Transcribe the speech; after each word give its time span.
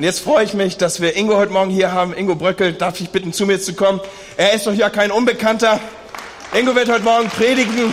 Und 0.00 0.04
jetzt 0.04 0.20
freue 0.20 0.44
ich 0.44 0.54
mich, 0.54 0.78
dass 0.78 1.02
wir 1.02 1.14
Ingo 1.14 1.36
heute 1.36 1.52
Morgen 1.52 1.68
hier 1.68 1.92
haben. 1.92 2.14
Ingo 2.14 2.34
Bröckel, 2.34 2.72
darf 2.72 2.98
ich 3.02 3.10
bitten, 3.10 3.34
zu 3.34 3.44
mir 3.44 3.60
zu 3.60 3.74
kommen? 3.74 4.00
Er 4.38 4.54
ist 4.54 4.66
doch 4.66 4.72
ja 4.72 4.88
kein 4.88 5.10
Unbekannter. 5.10 5.78
Ingo 6.58 6.74
wird 6.74 6.90
heute 6.90 7.04
Morgen 7.04 7.28
predigen. 7.28 7.92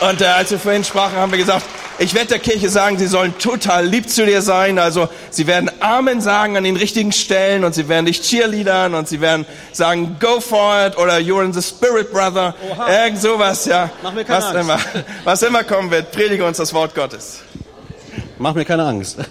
Und 0.00 0.20
äh, 0.20 0.24
als 0.24 0.50
wir 0.50 0.58
vorhin 0.58 0.82
sprachen, 0.82 1.14
haben 1.14 1.30
wir 1.30 1.38
gesagt, 1.38 1.66
ich 2.00 2.14
werde 2.14 2.30
der 2.30 2.38
Kirche 2.40 2.68
sagen, 2.68 2.98
sie 2.98 3.06
sollen 3.06 3.38
total 3.38 3.86
lieb 3.86 4.10
zu 4.10 4.26
dir 4.26 4.42
sein. 4.42 4.80
Also 4.80 5.08
sie 5.30 5.46
werden 5.46 5.70
Amen 5.78 6.20
sagen 6.20 6.56
an 6.56 6.64
den 6.64 6.74
richtigen 6.74 7.12
Stellen 7.12 7.62
und 7.62 7.76
sie 7.76 7.88
werden 7.88 8.06
dich 8.06 8.20
cheerleadern 8.20 8.96
und 8.96 9.06
sie 9.06 9.20
werden 9.20 9.46
sagen, 9.70 10.16
go 10.18 10.40
for 10.40 10.84
it 10.84 10.98
oder 10.98 11.18
you're 11.18 11.44
in 11.44 11.52
the 11.52 11.62
spirit, 11.62 12.10
brother. 12.10 12.56
Oha. 12.72 13.04
Irgend 13.04 13.22
sowas, 13.22 13.66
ja. 13.66 13.88
Mach 14.02 14.12
mir 14.14 14.24
keine 14.24 14.38
was 14.38 14.46
Angst. 14.46 14.60
immer, 14.60 14.78
was 15.22 15.42
immer 15.44 15.62
kommen 15.62 15.92
wird, 15.92 16.10
predige 16.10 16.44
uns 16.44 16.56
das 16.56 16.74
Wort 16.74 16.92
Gottes. 16.96 17.38
Mach 18.36 18.54
mir 18.54 18.64
keine 18.64 18.84
Angst. 18.84 19.18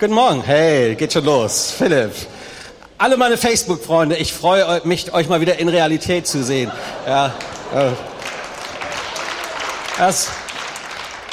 Guten 0.00 0.14
Morgen. 0.14 0.42
Hey, 0.42 0.94
geht 0.94 1.12
schon 1.12 1.26
los. 1.26 1.74
Philipp. 1.76 2.12
Alle 2.96 3.18
meine 3.18 3.36
Facebook-Freunde, 3.36 4.16
ich 4.16 4.32
freue 4.32 4.80
mich, 4.84 5.12
euch 5.12 5.28
mal 5.28 5.42
wieder 5.42 5.58
in 5.58 5.68
Realität 5.68 6.26
zu 6.26 6.42
sehen. 6.42 6.72
Ja, 7.06 7.34
äh, 7.74 7.90
das, 9.98 10.28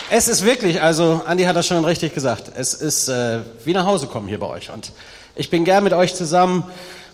es 0.10 0.28
ist 0.28 0.44
wirklich, 0.44 0.82
also 0.82 1.22
Andi 1.26 1.46
hat 1.46 1.56
das 1.56 1.66
schon 1.66 1.86
richtig 1.86 2.14
gesagt, 2.14 2.52
es 2.58 2.74
ist 2.74 3.08
äh, 3.08 3.40
wie 3.64 3.72
nach 3.72 3.86
Hause 3.86 4.08
kommen 4.08 4.28
hier 4.28 4.42
bei 4.42 4.48
euch. 4.48 4.70
Und 4.70 4.92
ich 5.38 5.50
bin 5.50 5.64
gern 5.64 5.86
mit 5.86 5.94
euch 5.94 6.14
zusammen. 6.14 6.66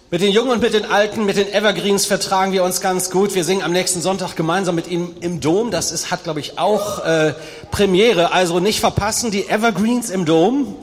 Mit 0.10 0.24
den 0.24 0.32
Jungen 0.32 0.50
und 0.50 0.60
mit 0.60 0.74
den 0.74 0.86
Alten, 0.86 1.24
mit 1.24 1.38
den 1.38 1.54
Evergreens 1.54 2.08
vertragen 2.08 2.52
wir 2.52 2.64
uns 2.64 2.82
ganz 2.82 3.12
gut. 3.12 3.36
Wir 3.36 3.44
singen 3.44 3.62
am 3.62 3.74
nächsten 3.74 4.02
Sonntag 4.02 4.36
gemeinsam 4.36 4.74
mit 4.74 4.88
ihnen 4.88 5.18
im 5.22 5.40
Dom. 5.40 5.70
Das 5.70 5.92
ist, 5.92 6.10
hat, 6.10 6.24
glaube 6.24 6.40
ich, 6.40 6.58
auch 6.58 7.06
äh, 7.06 7.36
Premiere. 7.70 8.32
Also 8.32 8.60
nicht 8.60 8.80
verpassen, 8.80 9.30
die 9.30 9.48
Evergreens 9.48 10.10
im 10.10 10.26
Dom. 10.26 10.78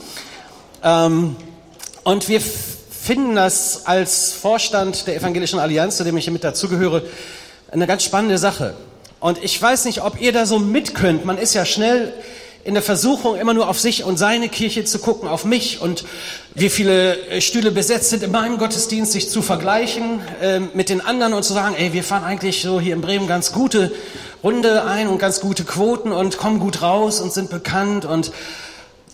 Ähm, 0.83 1.37
und 2.05 2.29
wir 2.29 2.41
finden 2.41 3.35
das 3.35 3.87
als 3.87 4.33
Vorstand 4.33 5.07
der 5.07 5.17
Evangelischen 5.17 5.59
Allianz, 5.59 5.97
zu 5.97 6.05
dem 6.05 6.17
ich 6.17 6.25
hier 6.25 6.33
mit 6.33 6.45
dazugehöre, 6.45 7.03
eine 7.71 7.87
ganz 7.87 8.05
spannende 8.05 8.39
Sache. 8.39 8.75
Und 9.21 9.43
ich 9.43 9.61
weiß 9.61 9.85
nicht, 9.85 10.03
ob 10.03 10.21
ihr 10.21 10.33
da 10.33 10.47
so 10.47 10.59
mit 10.59 10.95
könnt. 10.95 11.25
Man 11.25 11.39
ist 11.39 11.55
ja 11.55 11.65
schnell 11.65 12.13
in 12.63 12.75
der 12.75 12.83
Versuchung, 12.83 13.37
immer 13.37 13.55
nur 13.55 13.69
auf 13.69 13.81
sich 13.81 14.05
und 14.05 14.19
seine 14.19 14.49
Kirche 14.49 14.85
zu 14.85 14.99
gucken, 14.99 15.29
auf 15.29 15.45
mich 15.45 15.81
und 15.81 16.05
wie 16.55 16.69
viele 16.69 17.17
äh, 17.29 17.41
Stühle 17.41 17.71
besetzt 17.71 18.11
sind 18.11 18.23
in 18.23 18.31
meinem 18.31 18.59
Gottesdienst, 18.59 19.13
sich 19.13 19.31
zu 19.31 19.41
vergleichen 19.41 20.21
äh, 20.43 20.61
mit 20.61 20.91
den 20.91 21.01
anderen 21.01 21.33
und 21.33 21.43
zu 21.43 21.55
sagen, 21.55 21.75
ey, 21.77 21.93
wir 21.93 22.05
fahren 22.05 22.25
eigentlich 22.25 22.63
so 22.63 22.81
hier 22.81 22.95
in 22.95 23.01
Bremen 23.01 23.27
ganz 23.27 23.53
gute 23.53 23.93
Runde 24.43 24.85
ein 24.85 25.09
und 25.09 25.19
ganz 25.19 25.41
gute 25.41 25.65
Quoten 25.65 26.13
und 26.13 26.37
kommen 26.37 26.61
gut 26.61 26.83
raus 26.83 27.21
und 27.21 27.33
sind 27.33 27.51
bekannt 27.51 28.05
und 28.05 28.31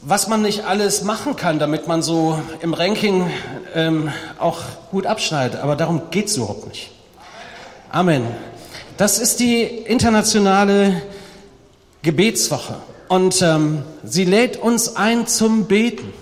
was 0.09 0.29
man 0.29 0.43
nicht 0.43 0.65
alles 0.65 1.03
machen 1.03 1.35
kann, 1.35 1.59
damit 1.59 1.89
man 1.89 2.01
so 2.01 2.41
im 2.61 2.75
Ranking 2.75 3.29
ähm, 3.75 4.12
auch 4.39 4.61
gut 4.93 5.05
abschneidet. 5.05 5.61
Aber 5.61 5.75
darum 5.75 6.03
geht's 6.12 6.37
überhaupt 6.37 6.69
nicht. 6.69 6.93
Amen. 7.91 8.23
Das 8.99 9.19
ist 9.19 9.41
die 9.41 9.62
internationale 9.65 11.03
Gebetswoche. 12.03 12.77
Und 13.09 13.43
ähm, 13.43 13.83
sie 14.05 14.25
lädt 14.25 14.59
uns 14.59 14.95
ein 14.95 15.27
zum 15.27 15.65
Beten. 15.65 16.12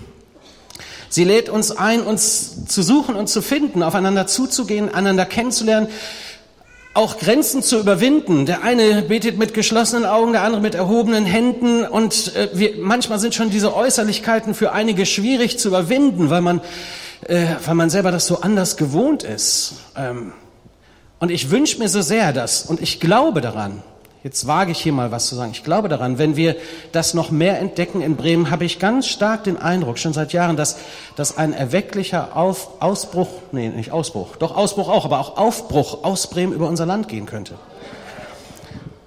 Sie 1.07 1.23
lädt 1.23 1.49
uns 1.49 1.69
ein, 1.69 2.01
uns 2.01 2.65
zu 2.65 2.81
suchen 2.81 3.15
und 3.15 3.27
zu 3.27 3.43
finden, 3.43 3.83
aufeinander 3.83 4.25
zuzugehen, 4.25 4.91
einander 4.91 5.27
kennenzulernen, 5.27 5.89
auch 6.95 7.17
Grenzen 7.19 7.61
zu 7.61 7.77
überwinden. 7.77 8.45
Der 8.45 8.63
eine 8.63 9.01
betet 9.01 9.37
mit 9.37 9.53
geschlossenen 9.53 10.05
Augen, 10.05 10.31
der 10.31 10.43
andere 10.43 10.61
mit 10.61 10.75
erhobenen 10.75 11.25
Händen. 11.25 11.85
Und 11.85 12.35
äh, 12.35 12.49
wir, 12.53 12.75
manchmal 12.79 13.19
sind 13.19 13.35
schon 13.35 13.49
diese 13.49 13.75
Äußerlichkeiten 13.75 14.53
für 14.53 14.71
einige 14.71 15.05
schwierig 15.05 15.59
zu 15.59 15.67
überwinden, 15.67 16.29
weil 16.29 16.41
man, 16.41 16.61
äh, 17.27 17.47
weil 17.65 17.75
man 17.75 17.89
selber 17.89 18.11
das 18.11 18.25
so 18.25 18.39
anders 18.41 18.77
gewohnt 18.77 19.23
ist. 19.23 19.73
Ähm, 19.97 20.31
und 21.19 21.31
ich 21.31 21.51
wünsche 21.51 21.79
mir 21.79 21.89
so 21.89 22.01
sehr 22.01 22.31
das, 22.31 22.63
und 22.63 22.81
ich 22.81 23.01
glaube 23.01 23.41
daran, 23.41 23.83
Jetzt 24.25 24.47
wage 24.47 24.71
ich 24.71 24.79
hier 24.79 24.91
mal 24.91 25.11
was 25.11 25.27
zu 25.27 25.35
sagen. 25.35 25.51
Ich 25.51 25.63
glaube 25.63 25.87
daran, 25.87 26.17
wenn 26.17 26.35
wir 26.35 26.55
das 26.91 27.13
noch 27.13 27.29
mehr 27.29 27.59
entdecken 27.59 28.01
in 28.01 28.15
Bremen, 28.15 28.49
habe 28.49 28.65
ich 28.65 28.79
ganz 28.79 29.05
stark 29.05 29.43
den 29.43 29.55
Eindruck, 29.55 29.99
schon 29.99 30.13
seit 30.13 30.33
Jahren, 30.33 30.57
dass, 30.57 30.77
dass 31.15 31.37
ein 31.37 31.53
erwecklicher 31.53 32.35
Auf, 32.35 32.81
Ausbruch, 32.81 33.29
nee, 33.51 33.69
nicht 33.69 33.91
Ausbruch, 33.91 34.35
doch 34.37 34.55
Ausbruch 34.55 34.89
auch, 34.89 35.05
aber 35.05 35.19
auch 35.19 35.37
Aufbruch 35.37 36.03
aus 36.03 36.27
Bremen 36.31 36.53
über 36.53 36.67
unser 36.67 36.87
Land 36.87 37.07
gehen 37.07 37.27
könnte. 37.27 37.53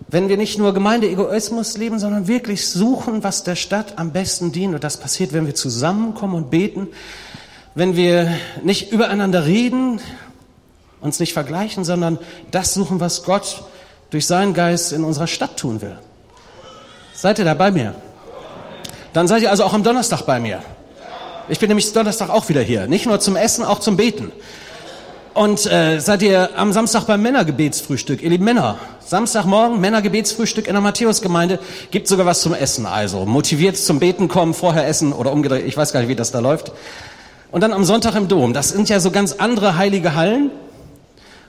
Wenn 0.07 0.29
wir 0.29 0.37
nicht 0.37 0.57
nur 0.57 0.73
Gemeindeegoismus 0.73 1.77
leben, 1.77 1.99
sondern 1.99 2.29
wirklich 2.29 2.69
suchen, 2.69 3.25
was 3.25 3.43
der 3.43 3.57
Stadt 3.57 3.99
am 3.99 4.13
besten 4.13 4.53
dient. 4.53 4.73
Und 4.73 4.85
das 4.85 4.99
passiert, 4.99 5.33
wenn 5.33 5.47
wir 5.47 5.57
zusammenkommen 5.57 6.37
und 6.37 6.51
beten, 6.51 6.87
wenn 7.75 7.97
wir 7.97 8.33
nicht 8.63 8.93
übereinander 8.93 9.47
reden, 9.47 10.01
uns 11.01 11.19
nicht 11.19 11.33
vergleichen, 11.33 11.83
sondern 11.83 12.21
das 12.53 12.73
suchen, 12.73 13.01
was 13.01 13.25
Gott 13.25 13.65
durch 14.11 14.27
seinen 14.27 14.55
Geist 14.55 14.93
in 14.93 15.05
unserer 15.05 15.27
Stadt 15.27 15.57
tun 15.57 15.81
will. 15.83 15.99
Seid 17.15 17.39
ihr 17.39 17.45
da 17.45 17.55
bei 17.55 17.71
mir? 17.71 17.95
Dann 19.13 19.27
seid 19.27 19.43
ihr 19.43 19.51
also 19.51 19.65
auch 19.65 19.75
am 19.75 19.83
Donnerstag 19.83 20.23
bei 20.23 20.39
mir. 20.39 20.63
Ich 21.49 21.59
bin 21.59 21.69
nämlich 21.69 21.93
Donnerstag 21.93 22.31
auch 22.31 22.49
wieder 22.49 22.61
hier. 22.61 22.87
Nicht 22.87 23.07
nur 23.07 23.21
zum 23.21 23.37
Essen, 23.37 23.65
auch 23.65 23.81
zum 23.81 23.97
Beten. 23.97 24.33
Und 25.35 25.67
äh, 25.67 26.01
seid 26.01 26.23
ihr 26.23 26.51
am 26.57 26.73
Samstag 26.73 27.07
beim 27.07 27.23
Männergebetsfrühstück, 27.23 28.23
ihr 28.23 28.31
lieben 28.31 28.45
Männer. 28.45 28.79
Samstagmorgen 29.07 29.81
Männergebetsfrühstück 29.81 30.67
in 30.67 30.75
der 30.75 30.83
Matthäusgemeinde. 30.83 31.59
Gibt 31.91 32.09
sogar 32.09 32.27
was 32.27 32.43
zum 32.43 32.55
Essen. 32.55 32.87
Also 32.87 33.25
motiviert 33.25 33.77
zum 33.77 33.99
Beten 33.99 34.29
kommen, 34.29 34.53
vorher 34.53 34.87
essen 34.87 35.13
oder 35.13 35.33
umgedreht. 35.33 35.65
Ich 35.67 35.77
weiß 35.77 35.93
gar 35.93 36.01
nicht, 36.01 36.09
wie 36.09 36.17
das 36.17 36.33
da 36.33 36.41
läuft. 36.41 36.73
Und 37.51 37.63
dann 37.63 37.73
am 37.73 37.85
Sonntag 37.85 38.15
im 38.15 38.29
Dom. 38.29 38.53
Das 38.53 38.71
sind 38.71 38.89
ja 38.89 39.01
so 39.01 39.11
ganz 39.11 39.35
andere 39.35 39.77
heilige 39.77 40.15
Hallen. 40.15 40.51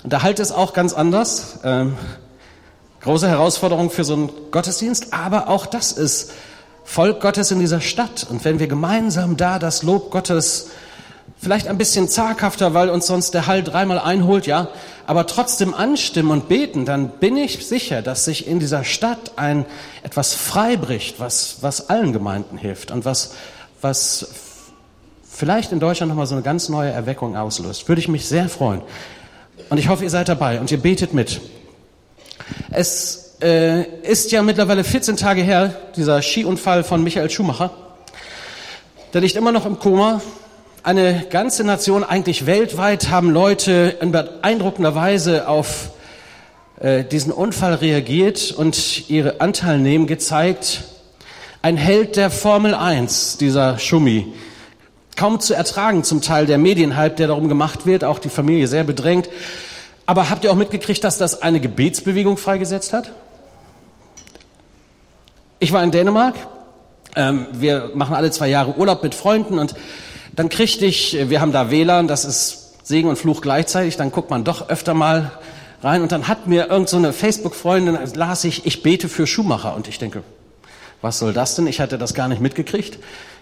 Und 0.03 0.13
da 0.13 0.21
halt 0.21 0.39
es 0.39 0.51
auch 0.51 0.73
ganz 0.73 0.93
anders. 0.93 1.59
Ähm, 1.63 1.97
große 3.01 3.27
Herausforderung 3.27 3.89
für 3.89 4.03
so 4.03 4.13
einen 4.13 4.29
Gottesdienst. 4.51 5.13
Aber 5.13 5.49
auch 5.49 5.65
das 5.65 5.91
ist 5.91 6.31
Volk 6.83 7.21
Gottes 7.21 7.51
in 7.51 7.59
dieser 7.59 7.81
Stadt. 7.81 8.25
Und 8.29 8.43
wenn 8.45 8.59
wir 8.59 8.67
gemeinsam 8.67 9.37
da 9.37 9.59
das 9.59 9.83
Lob 9.83 10.11
Gottes 10.11 10.69
vielleicht 11.41 11.67
ein 11.67 11.77
bisschen 11.77 12.09
zaghafter, 12.09 12.73
weil 12.73 12.89
uns 12.89 13.07
sonst 13.07 13.33
der 13.33 13.47
Hall 13.47 13.63
dreimal 13.63 13.99
einholt, 13.99 14.45
ja, 14.45 14.69
aber 15.07 15.25
trotzdem 15.25 15.73
anstimmen 15.73 16.31
und 16.31 16.49
beten, 16.49 16.85
dann 16.85 17.09
bin 17.09 17.37
ich 17.37 17.65
sicher, 17.65 18.01
dass 18.01 18.25
sich 18.25 18.47
in 18.47 18.59
dieser 18.59 18.83
Stadt 18.83 19.33
ein 19.37 19.65
etwas 20.03 20.33
freibricht, 20.33 21.19
was, 21.19 21.57
was 21.61 21.89
allen 21.89 22.11
Gemeinden 22.13 22.57
hilft 22.57 22.91
und 22.91 23.05
was, 23.05 23.33
was 23.81 24.27
vielleicht 25.29 25.71
in 25.71 25.79
Deutschland 25.79 26.09
nochmal 26.09 26.27
so 26.27 26.35
eine 26.35 26.43
ganz 26.43 26.67
neue 26.69 26.91
Erweckung 26.91 27.37
auslöst. 27.37 27.87
Würde 27.87 28.01
ich 28.01 28.07
mich 28.07 28.27
sehr 28.27 28.49
freuen. 28.49 28.81
Und 29.69 29.77
ich 29.77 29.87
hoffe, 29.87 30.03
ihr 30.03 30.09
seid 30.09 30.27
dabei 30.27 30.59
und 30.59 30.71
ihr 30.71 30.79
betet 30.79 31.13
mit. 31.13 31.39
Es 32.71 33.35
äh, 33.41 33.83
ist 34.01 34.31
ja 34.31 34.41
mittlerweile 34.41 34.83
14 34.83 35.17
Tage 35.17 35.41
her, 35.41 35.75
dieser 35.95 36.21
Skiunfall 36.21 36.83
von 36.83 37.03
Michael 37.03 37.29
Schumacher. 37.29 37.71
Der 39.13 39.21
liegt 39.21 39.35
immer 39.35 39.51
noch 39.51 39.65
im 39.65 39.79
Koma. 39.79 40.21
Eine 40.83 41.25
ganze 41.29 41.63
Nation, 41.63 42.03
eigentlich 42.03 42.45
weltweit, 42.45 43.09
haben 43.09 43.31
Leute 43.31 43.97
in 44.01 44.11
beeindruckender 44.11 44.95
Weise 44.95 45.47
auf 45.47 45.89
äh, 46.79 47.03
diesen 47.03 47.31
Unfall 47.31 47.75
reagiert 47.75 48.51
und 48.51 49.09
ihre 49.09 49.41
Anteilnehmen 49.41 50.07
gezeigt. 50.07 50.83
Ein 51.61 51.75
Held 51.75 52.15
der 52.15 52.29
Formel 52.29 52.73
1, 52.73 53.37
dieser 53.37 53.79
Schumi. 53.79 54.31
Kaum 55.17 55.41
zu 55.41 55.53
ertragen 55.53 56.05
zum 56.05 56.21
Teil 56.21 56.45
der 56.45 56.57
Medienhype, 56.57 57.15
der 57.15 57.27
darum 57.27 57.49
gemacht 57.49 57.85
wird, 57.85 58.05
auch 58.05 58.19
die 58.19 58.29
Familie 58.29 58.67
sehr 58.67 58.85
bedrängt. 58.85 59.27
Aber 60.09 60.31
habt 60.31 60.43
ihr 60.43 60.51
auch 60.51 60.55
mitgekriegt, 60.55 61.03
dass 61.03 61.19
das 61.19 61.43
eine 61.43 61.59
Gebetsbewegung 61.59 62.37
freigesetzt 62.37 62.93
hat? 62.93 63.11
Ich 65.59 65.71
war 65.71 65.83
in 65.83 65.91
Dänemark. 65.91 66.33
Ähm, 67.15 67.45
wir 67.51 67.91
machen 67.93 68.15
alle 68.15 68.31
zwei 68.31 68.47
Jahre 68.47 68.75
Urlaub 68.75 69.03
mit 69.03 69.13
Freunden 69.13 69.59
und 69.59 69.75
dann 70.35 70.49
kriegte 70.49 70.87
ich, 70.87 71.15
wir 71.29 71.41
haben 71.41 71.51
da 71.51 71.69
WLAN, 71.69 72.07
das 72.07 72.25
ist 72.25 72.87
Segen 72.87 73.07
und 73.07 73.17
Fluch 73.17 73.41
gleichzeitig, 73.41 73.97
dann 73.97 74.11
guckt 74.11 74.31
man 74.31 74.43
doch 74.43 74.69
öfter 74.69 74.95
mal 74.95 75.31
rein 75.83 76.01
und 76.01 76.11
dann 76.11 76.27
hat 76.27 76.47
mir 76.47 76.71
irgend 76.71 76.89
so 76.89 76.99
Facebook-Freundin, 77.11 77.95
las 78.15 78.43
ich, 78.45 78.65
ich 78.65 78.81
bete 78.81 79.09
für 79.09 79.27
Schumacher 79.27 79.75
und 79.75 79.87
ich 79.87 79.99
denke, 79.99 80.23
was 81.03 81.19
soll 81.19 81.33
das 81.33 81.53
denn? 81.53 81.67
Ich 81.67 81.79
hatte 81.81 81.99
das 81.99 82.15
gar 82.15 82.27
nicht 82.27 82.41
mitgekriegt, 82.41 82.97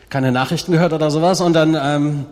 keine 0.09 0.33
Nachrichten 0.33 0.73
gehört 0.73 0.91
oder 0.91 1.11
sowas 1.11 1.39
und 1.39 1.53
dann 1.53 1.77
ähm, 1.81 2.25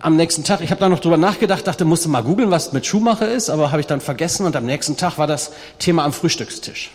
am 0.00 0.16
nächsten 0.16 0.44
Tag, 0.44 0.60
ich 0.60 0.70
habe 0.70 0.80
da 0.80 0.88
noch 0.88 1.00
drüber 1.00 1.16
nachgedacht, 1.16 1.66
dachte, 1.66 1.84
musste 1.84 2.08
mal 2.08 2.22
googeln, 2.22 2.50
was 2.50 2.72
mit 2.72 2.86
Schumacher 2.86 3.30
ist, 3.30 3.50
aber 3.50 3.70
habe 3.70 3.80
ich 3.80 3.86
dann 3.86 4.00
vergessen 4.00 4.46
und 4.46 4.56
am 4.56 4.66
nächsten 4.66 4.96
Tag 4.96 5.18
war 5.18 5.26
das 5.26 5.52
Thema 5.78 6.04
am 6.04 6.12
Frühstückstisch. 6.12 6.90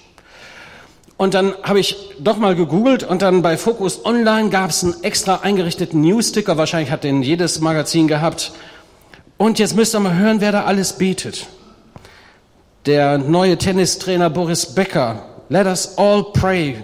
Und 1.18 1.34
dann 1.34 1.54
habe 1.64 1.80
ich 1.80 1.96
doch 2.20 2.38
mal 2.38 2.56
gegoogelt 2.56 3.04
und 3.04 3.22
dann 3.22 3.42
bei 3.42 3.58
Focus 3.58 4.06
Online 4.06 4.50
gab 4.50 4.70
es 4.70 4.84
einen 4.84 5.02
extra 5.04 5.38
eingerichteten 5.38 6.02
Newsticker, 6.02 6.58
wahrscheinlich 6.58 6.92
hat 6.92 7.04
den 7.04 7.24
jedes 7.24 7.62
Magazin 7.62 8.08
gehabt. 8.08 8.52
Und 9.38 9.58
jetzt 9.60 9.76
müsst 9.76 9.96
ihr 9.96 10.00
mal 10.02 10.16
hören, 10.16 10.42
wer 10.42 10.52
da 10.52 10.66
alles 10.66 10.94
betet. 10.94 11.48
Der 12.86 13.18
neue 13.18 13.58
Tennistrainer 13.58 14.30
Boris 14.30 14.76
Becker. 14.76 15.26
Let 15.50 15.68
us 15.68 15.98
all 15.98 16.26
pray 16.34 16.84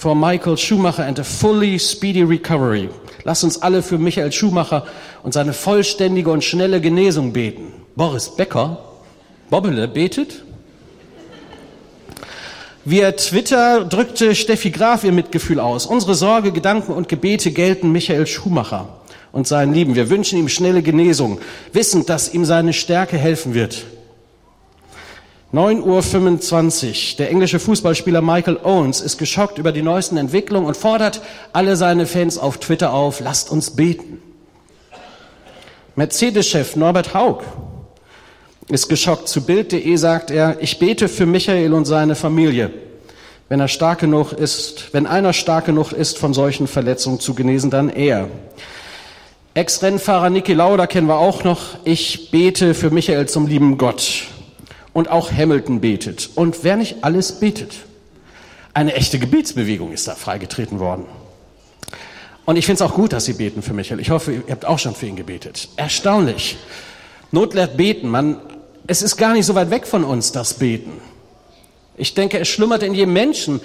for 0.00 0.16
Michael 0.16 0.56
Schumacher 0.56 1.04
and 1.04 1.18
a 1.18 1.24
fully 1.24 1.78
speedy 1.78 2.22
recovery. 2.22 2.88
Lasst 3.24 3.44
uns 3.44 3.60
alle 3.60 3.82
für 3.82 3.98
Michael 3.98 4.32
Schumacher 4.32 4.86
und 5.22 5.34
seine 5.34 5.52
vollständige 5.52 6.30
und 6.30 6.42
schnelle 6.42 6.80
Genesung 6.80 7.34
beten. 7.34 7.74
Boris 7.96 8.34
Becker, 8.34 8.78
Bobbele, 9.50 9.88
betet. 9.88 10.42
Via 12.86 13.12
Twitter 13.12 13.84
drückte 13.84 14.34
Steffi 14.34 14.70
Graf 14.70 15.04
ihr 15.04 15.12
Mitgefühl 15.12 15.60
aus. 15.60 15.84
Unsere 15.84 16.14
Sorge, 16.14 16.50
Gedanken 16.50 16.92
und 16.92 17.10
Gebete 17.10 17.50
gelten 17.50 17.92
Michael 17.92 18.26
Schumacher 18.26 19.00
und 19.32 19.46
seinen 19.46 19.74
Lieben. 19.74 19.96
Wir 19.96 20.08
wünschen 20.08 20.38
ihm 20.38 20.48
schnelle 20.48 20.80
Genesung, 20.80 21.40
wissend, 21.74 22.08
dass 22.08 22.32
ihm 22.32 22.46
seine 22.46 22.72
Stärke 22.72 23.18
helfen 23.18 23.52
wird. 23.52 23.84
9.25 25.52 26.88
Uhr. 26.88 27.16
Der 27.18 27.30
englische 27.30 27.58
Fußballspieler 27.58 28.22
Michael 28.22 28.58
Owens 28.62 29.00
ist 29.00 29.18
geschockt 29.18 29.58
über 29.58 29.72
die 29.72 29.82
neuesten 29.82 30.16
Entwicklungen 30.16 30.66
und 30.66 30.76
fordert 30.76 31.22
alle 31.52 31.74
seine 31.74 32.06
Fans 32.06 32.38
auf 32.38 32.58
Twitter 32.58 32.92
auf, 32.92 33.18
lasst 33.20 33.50
uns 33.50 33.70
beten. 33.70 34.22
Mercedes-Chef 35.96 36.76
Norbert 36.76 37.14
Haug 37.14 37.42
ist 38.68 38.88
geschockt. 38.88 39.28
Zu 39.28 39.44
Bild.de 39.44 39.96
sagt 39.96 40.30
er, 40.30 40.56
ich 40.60 40.78
bete 40.78 41.08
für 41.08 41.26
Michael 41.26 41.72
und 41.72 41.84
seine 41.84 42.14
Familie. 42.14 42.70
Wenn 43.48 43.58
er 43.58 43.66
stark 43.66 43.98
genug 43.98 44.32
ist, 44.32 44.94
wenn 44.94 45.08
einer 45.08 45.32
stark 45.32 45.64
genug 45.64 45.90
ist, 45.90 46.16
von 46.16 46.32
solchen 46.32 46.68
Verletzungen 46.68 47.18
zu 47.18 47.34
genesen, 47.34 47.70
dann 47.70 47.88
er. 47.88 48.28
Ex-Rennfahrer 49.54 50.30
Niki 50.30 50.52
Lauda 50.52 50.86
kennen 50.86 51.08
wir 51.08 51.18
auch 51.18 51.42
noch. 51.42 51.78
Ich 51.82 52.30
bete 52.30 52.72
für 52.74 52.90
Michael 52.90 53.28
zum 53.28 53.48
lieben 53.48 53.76
Gott. 53.76 54.28
Und 54.92 55.08
auch 55.08 55.30
Hamilton 55.30 55.80
betet. 55.80 56.30
Und 56.34 56.64
wer 56.64 56.76
nicht 56.76 57.04
alles 57.04 57.38
betet. 57.40 57.74
Eine 58.74 58.94
echte 58.94 59.18
Gebetsbewegung 59.18 59.92
ist 59.92 60.08
da 60.08 60.14
freigetreten 60.14 60.78
worden. 60.78 61.06
Und 62.44 62.56
ich 62.56 62.66
finde 62.66 62.82
es 62.82 62.90
auch 62.90 62.94
gut, 62.94 63.12
dass 63.12 63.24
Sie 63.24 63.34
beten 63.34 63.62
für 63.62 63.72
Michael. 63.72 64.00
Ich 64.00 64.10
hoffe, 64.10 64.32
ihr 64.32 64.42
habt 64.50 64.64
auch 64.64 64.78
schon 64.78 64.94
für 64.94 65.06
ihn 65.06 65.16
gebetet. 65.16 65.68
Erstaunlich. 65.76 66.56
Not 67.30 67.54
lehrt 67.54 67.76
beten. 67.76 68.08
Man 68.08 68.40
es 68.90 69.02
ist 69.02 69.16
gar 69.16 69.34
nicht 69.34 69.46
so 69.46 69.54
weit 69.54 69.70
weg 69.70 69.86
von 69.86 70.02
uns, 70.02 70.32
das 70.32 70.54
Beten. 70.54 71.00
Ich 71.96 72.14
denke, 72.14 72.40
es 72.40 72.48
schlummert 72.48 72.82
in 72.82 72.92
jedem 72.92 73.12
Menschen. 73.12 73.60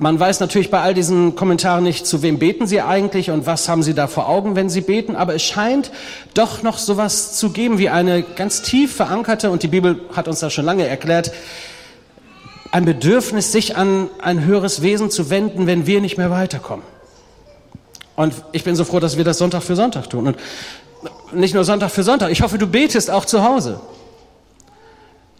Man 0.00 0.20
weiß 0.20 0.38
natürlich 0.38 0.70
bei 0.70 0.80
all 0.80 0.94
diesen 0.94 1.34
Kommentaren 1.34 1.82
nicht, 1.82 2.06
zu 2.06 2.22
wem 2.22 2.38
beten 2.38 2.68
sie 2.68 2.80
eigentlich 2.80 3.32
und 3.32 3.46
was 3.46 3.68
haben 3.68 3.82
sie 3.82 3.94
da 3.94 4.06
vor 4.06 4.28
Augen, 4.28 4.54
wenn 4.54 4.70
sie 4.70 4.80
beten, 4.80 5.16
aber 5.16 5.34
es 5.34 5.42
scheint 5.42 5.90
doch 6.34 6.62
noch 6.62 6.78
sowas 6.78 7.34
zu 7.34 7.50
geben 7.50 7.78
wie 7.78 7.88
eine 7.88 8.22
ganz 8.22 8.62
tief 8.62 8.94
verankerte, 8.94 9.50
und 9.50 9.64
die 9.64 9.68
Bibel 9.68 10.00
hat 10.14 10.28
uns 10.28 10.38
das 10.38 10.52
schon 10.52 10.64
lange 10.64 10.86
erklärt, 10.86 11.32
ein 12.70 12.84
Bedürfnis, 12.84 13.50
sich 13.50 13.76
an 13.76 14.08
ein 14.22 14.44
höheres 14.44 14.82
Wesen 14.82 15.10
zu 15.10 15.30
wenden, 15.30 15.66
wenn 15.66 15.86
wir 15.86 16.00
nicht 16.00 16.16
mehr 16.16 16.30
weiterkommen. 16.30 16.84
Und 18.14 18.34
ich 18.52 18.62
bin 18.62 18.76
so 18.76 18.84
froh, 18.84 19.00
dass 19.00 19.16
wir 19.16 19.24
das 19.24 19.38
Sonntag 19.38 19.62
für 19.62 19.74
Sonntag 19.74 20.10
tun. 20.10 20.28
Und 20.28 20.36
nicht 21.32 21.54
nur 21.54 21.64
Sonntag 21.64 21.90
für 21.90 22.02
Sonntag. 22.02 22.30
Ich 22.30 22.42
hoffe, 22.42 22.58
du 22.58 22.66
betest 22.66 23.10
auch 23.10 23.24
zu 23.24 23.42
Hause. 23.42 23.80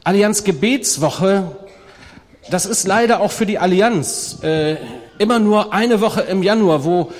Allianz 0.05 0.43
Gebetswoche, 0.43 1.57
das 2.51 2.67
ist 2.67 2.87
leider 2.87 3.21
auch 3.21 3.33
für 3.33 3.47
die 3.47 3.59
Allianz 3.59 4.39
äh, 4.43 4.77
immer 5.19 5.39
nur 5.39 5.73
eine 5.73 6.01
Woche 6.01 6.23
im 6.23 6.43
Januar, 6.43 6.85
wo, 6.85 7.13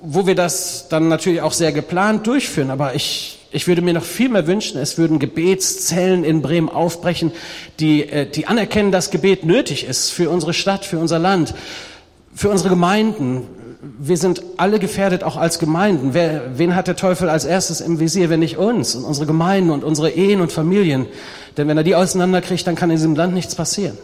wo 0.00 0.26
wir 0.26 0.34
das 0.34 0.88
dann 0.88 1.08
natürlich 1.08 1.40
auch 1.40 1.52
sehr 1.52 1.72
geplant 1.72 2.26
durchführen. 2.26 2.70
Aber 2.70 2.94
ich, 2.94 3.38
ich 3.52 3.66
würde 3.66 3.82
mir 3.82 3.94
noch 3.94 4.04
viel 4.04 4.28
mehr 4.28 4.46
wünschen, 4.46 4.78
es 4.78 4.98
würden 4.98 5.18
Gebetszellen 5.18 6.24
in 6.24 6.42
Bremen 6.42 6.68
aufbrechen, 6.68 7.32
die, 7.80 8.02
äh, 8.02 8.26
die 8.28 8.46
anerkennen, 8.46 8.92
dass 8.92 9.10
Gebet 9.10 9.44
nötig 9.44 9.86
ist 9.86 10.10
für 10.10 10.30
unsere 10.30 10.52
Stadt, 10.52 10.84
für 10.84 10.98
unser 10.98 11.18
Land, 11.18 11.54
für 12.34 12.50
unsere 12.50 12.68
Gemeinden. 12.68 13.42
Wir 13.98 14.16
sind 14.16 14.42
alle 14.56 14.78
gefährdet, 14.78 15.22
auch 15.22 15.36
als 15.36 15.58
Gemeinden. 15.58 16.14
Wer, 16.14 16.58
wen 16.58 16.74
hat 16.74 16.88
der 16.88 16.96
Teufel 16.96 17.28
als 17.28 17.44
erstes 17.44 17.80
im 17.80 18.00
Visier, 18.00 18.30
wenn 18.30 18.40
nicht 18.40 18.56
uns 18.56 18.94
und 18.94 19.04
unsere 19.04 19.26
Gemeinden 19.26 19.70
und 19.70 19.84
unsere 19.84 20.10
Ehen 20.10 20.40
und 20.40 20.52
Familien? 20.52 21.06
Denn 21.56 21.68
wenn 21.68 21.76
er 21.76 21.84
die 21.84 21.94
auseinanderkriegt, 21.94 22.66
dann 22.66 22.74
kann 22.74 22.90
in 22.90 22.96
diesem 22.96 23.14
Land 23.14 23.34
nichts 23.34 23.54
passieren. 23.54 23.96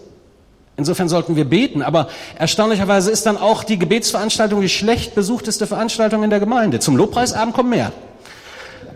Insofern 0.81 1.09
sollten 1.09 1.37
wir 1.37 1.45
beten. 1.45 1.83
Aber 1.83 2.09
erstaunlicherweise 2.39 3.11
ist 3.11 3.27
dann 3.27 3.37
auch 3.37 3.63
die 3.63 3.79
Gebetsveranstaltung 3.79 4.61
die 4.61 4.69
schlecht 4.69 5.15
besuchteste 5.15 5.67
Veranstaltung 5.67 6.25
in 6.25 6.31
der 6.31 6.41
Gemeinde. 6.41 6.81
Zum 6.81 6.97
Lobpreisabend 6.97 7.55
kommen 7.55 7.71
mehr. 7.71 7.93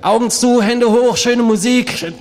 Augen 0.02 0.30
zu, 0.30 0.60
Hände 0.60 0.90
hoch, 0.90 1.16
schöne 1.16 1.42
Musik, 1.42 2.12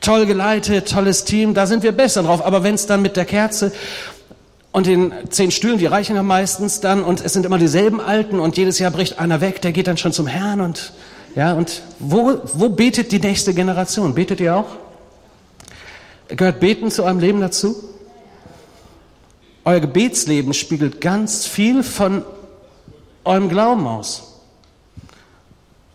toll 0.00 0.26
geleitet, 0.26 0.90
tolles 0.90 1.24
Team, 1.24 1.54
da 1.54 1.66
sind 1.66 1.82
wir 1.82 1.92
besser 1.92 2.22
drauf. 2.22 2.44
Aber 2.44 2.62
wenn 2.62 2.74
es 2.74 2.86
dann 2.86 3.02
mit 3.02 3.16
der 3.16 3.24
Kerze 3.24 3.72
und 4.72 4.86
den 4.86 5.12
zehn 5.30 5.50
Stühlen, 5.50 5.78
die 5.78 5.86
reichen 5.86 6.16
ja 6.16 6.22
meistens 6.22 6.80
dann, 6.80 7.04
und 7.04 7.24
es 7.24 7.32
sind 7.32 7.46
immer 7.46 7.58
dieselben 7.58 8.00
Alten 8.00 8.40
und 8.40 8.56
jedes 8.56 8.78
Jahr 8.78 8.90
bricht 8.90 9.18
einer 9.18 9.40
weg, 9.40 9.62
der 9.62 9.72
geht 9.72 9.86
dann 9.86 9.96
schon 9.96 10.12
zum 10.12 10.26
Herrn 10.26 10.60
und 10.60 10.92
ja, 11.36 11.52
und 11.54 11.82
wo, 11.98 12.40
wo 12.54 12.68
betet 12.68 13.10
die 13.10 13.18
nächste 13.18 13.54
Generation? 13.54 14.14
Betet 14.14 14.40
ihr 14.40 14.56
auch? 14.56 14.66
Gehört 16.28 16.60
Beten 16.60 16.90
zu 16.90 17.02
eurem 17.02 17.18
Leben 17.18 17.40
dazu? 17.40 17.76
Euer 19.64 19.80
Gebetsleben 19.80 20.52
spiegelt 20.52 21.00
ganz 21.00 21.46
viel 21.46 21.82
von 21.82 22.22
eurem 23.24 23.48
Glauben 23.48 23.86
aus. 23.86 24.40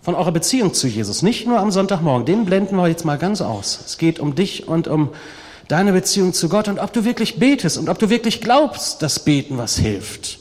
Von 0.02 0.16
eurer 0.16 0.32
Beziehung 0.32 0.74
zu 0.74 0.88
Jesus. 0.88 1.22
Nicht 1.22 1.46
nur 1.46 1.60
am 1.60 1.70
Sonntagmorgen. 1.70 2.26
Den 2.26 2.46
blenden 2.46 2.76
wir 2.78 2.88
jetzt 2.88 3.06
mal 3.06 3.20
ganz 3.20 3.42
aus. 3.42 3.80
Es 3.86 3.98
geht 4.00 4.20
um 4.20 4.34
dich 4.34 4.68
und 4.68 4.88
um 4.88 5.10
deine 5.68 5.94
Beziehung 5.94 6.34
zu 6.34 6.50
Gott 6.50 6.68
und 6.68 6.80
ob 6.80 6.94
du 6.94 7.06
wirklich 7.06 7.38
betest 7.38 7.78
und 7.78 7.90
ob 7.90 8.00
du 8.00 8.10
wirklich 8.10 8.42
glaubst, 8.42 9.04
dass 9.04 9.20
Beten 9.20 9.60
was 9.60 9.78
hilft. 9.78 10.40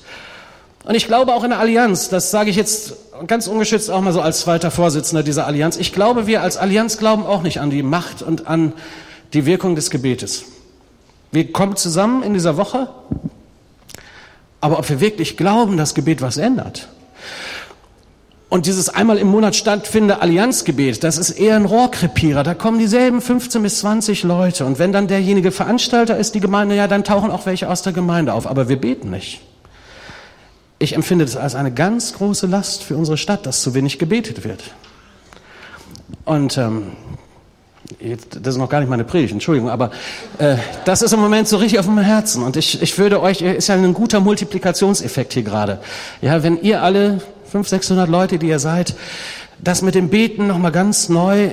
Und 0.84 0.94
ich 0.94 1.06
glaube 1.06 1.34
auch 1.34 1.44
in 1.44 1.50
der 1.50 1.58
Allianz, 1.58 2.08
das 2.08 2.30
sage 2.30 2.48
ich 2.48 2.56
jetzt 2.56 2.94
ganz 3.26 3.46
ungeschützt 3.46 3.90
auch 3.90 4.00
mal 4.00 4.14
so 4.14 4.22
als 4.22 4.40
zweiter 4.40 4.70
Vorsitzender 4.70 5.22
dieser 5.22 5.46
Allianz, 5.46 5.76
ich 5.76 5.92
glaube, 5.92 6.26
wir 6.26 6.40
als 6.40 6.56
Allianz 6.56 6.96
glauben 6.96 7.26
auch 7.26 7.42
nicht 7.42 7.60
an 7.60 7.68
die 7.68 7.82
Macht 7.82 8.22
und 8.22 8.46
an 8.46 8.72
die 9.34 9.44
Wirkung 9.44 9.74
des 9.74 9.90
Gebetes. 9.90 10.44
Wir 11.30 11.52
kommen 11.52 11.76
zusammen 11.76 12.22
in 12.22 12.34
dieser 12.34 12.56
Woche, 12.56 12.88
aber 14.60 14.78
ob 14.78 14.88
wir 14.88 15.00
wirklich 15.00 15.36
glauben, 15.36 15.76
dass 15.76 15.94
Gebet 15.94 16.22
was 16.22 16.36
ändert. 16.36 16.88
Und 18.48 18.64
dieses 18.64 18.88
einmal 18.88 19.18
im 19.18 19.28
Monat 19.28 19.56
stattfindende 19.56 20.22
Allianzgebet, 20.22 21.04
das 21.04 21.18
ist 21.18 21.30
eher 21.32 21.56
ein 21.56 21.66
Rohrkrepierer. 21.66 22.42
Da 22.42 22.54
kommen 22.54 22.78
dieselben 22.78 23.20
15 23.20 23.62
bis 23.62 23.80
20 23.80 24.22
Leute. 24.22 24.64
Und 24.64 24.78
wenn 24.78 24.90
dann 24.90 25.06
derjenige 25.06 25.52
Veranstalter 25.52 26.16
ist, 26.16 26.34
die 26.34 26.40
Gemeinde, 26.40 26.74
ja, 26.74 26.88
dann 26.88 27.04
tauchen 27.04 27.30
auch 27.30 27.44
welche 27.44 27.68
aus 27.68 27.82
der 27.82 27.92
Gemeinde 27.92 28.32
auf. 28.32 28.46
Aber 28.46 28.70
wir 28.70 28.80
beten 28.80 29.10
nicht. 29.10 29.42
Ich 30.78 30.94
empfinde 30.94 31.26
das 31.26 31.36
als 31.36 31.54
eine 31.54 31.72
ganz 31.72 32.14
große 32.14 32.46
Last 32.46 32.84
für 32.84 32.96
unsere 32.96 33.18
Stadt, 33.18 33.44
dass 33.44 33.60
zu 33.60 33.74
wenig 33.74 33.98
gebetet 33.98 34.44
wird. 34.44 34.62
Und 36.24 36.56
ähm, 36.56 36.92
das 38.42 38.54
ist 38.54 38.58
noch 38.58 38.68
gar 38.68 38.80
nicht 38.80 38.88
meine 38.88 39.04
Predigt, 39.04 39.32
Entschuldigung, 39.32 39.70
aber 39.70 39.90
äh, 40.38 40.56
das 40.84 41.02
ist 41.02 41.12
im 41.12 41.20
Moment 41.20 41.48
so 41.48 41.56
richtig 41.56 41.78
auf 41.78 41.86
meinem 41.86 42.04
Herzen. 42.04 42.42
Und 42.42 42.56
ich, 42.56 42.82
ich 42.82 42.98
würde 42.98 43.22
euch, 43.22 43.40
ist 43.40 43.68
ja 43.68 43.74
ein 43.74 43.94
guter 43.94 44.20
Multiplikationseffekt 44.20 45.32
hier 45.32 45.42
gerade. 45.42 45.80
Ja, 46.20 46.42
wenn 46.42 46.60
ihr 46.60 46.82
alle 46.82 47.20
500, 47.44 47.68
600 47.68 48.08
Leute, 48.08 48.38
die 48.38 48.48
ihr 48.48 48.58
seid, 48.58 48.94
das 49.58 49.82
mit 49.82 49.94
dem 49.94 50.10
Beten 50.10 50.46
nochmal 50.46 50.72
ganz 50.72 51.08
neu 51.08 51.50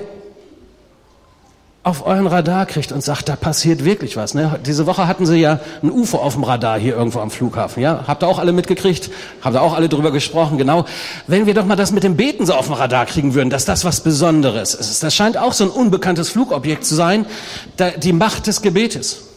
auf 1.86 2.04
euren 2.04 2.26
Radar 2.26 2.66
kriegt 2.66 2.92
und 2.92 3.04
sagt, 3.04 3.30
da 3.30 3.36
passiert 3.36 3.86
wirklich 3.86 4.18
was. 4.18 4.34
Ne? 4.34 4.60
Diese 4.66 4.88
Woche 4.88 5.08
hatten 5.08 5.28
sie 5.28 5.36
ja 5.36 5.60
ein 5.84 5.92
UFO 5.92 6.18
auf 6.18 6.34
dem 6.34 6.44
Radar 6.44 6.80
hier 6.80 6.96
irgendwo 6.96 7.20
am 7.20 7.30
Flughafen. 7.30 7.84
Ja, 7.84 8.06
habt 8.08 8.24
ihr 8.24 8.28
auch 8.28 8.40
alle 8.40 8.54
mitgekriegt? 8.54 9.12
Habt 9.44 9.56
ihr 9.56 9.62
auch 9.62 9.76
alle 9.76 9.88
drüber 9.88 10.12
gesprochen? 10.12 10.58
Genau. 10.58 10.86
Wenn 11.28 11.46
wir 11.46 11.54
doch 11.54 11.64
mal 11.64 11.76
das 11.76 11.92
mit 11.92 12.04
dem 12.04 12.18
Beten 12.18 12.48
so 12.48 12.56
auf 12.56 12.66
dem 12.66 12.74
Radar 12.74 13.06
kriegen 13.06 13.36
würden, 13.36 13.52
dass 13.52 13.66
das 13.66 13.86
was 13.86 14.02
Besonderes 14.02 14.74
ist. 14.74 15.04
Das 15.04 15.14
scheint 15.14 15.38
auch 15.38 15.54
so 15.54 15.64
ein 15.64 15.70
unbekanntes 15.70 16.30
Flugobjekt 16.30 16.86
zu 16.86 16.96
sein. 16.96 17.28
Die 17.98 18.14
Macht 18.14 18.48
des 18.48 18.64
Gebetes. 18.64 19.35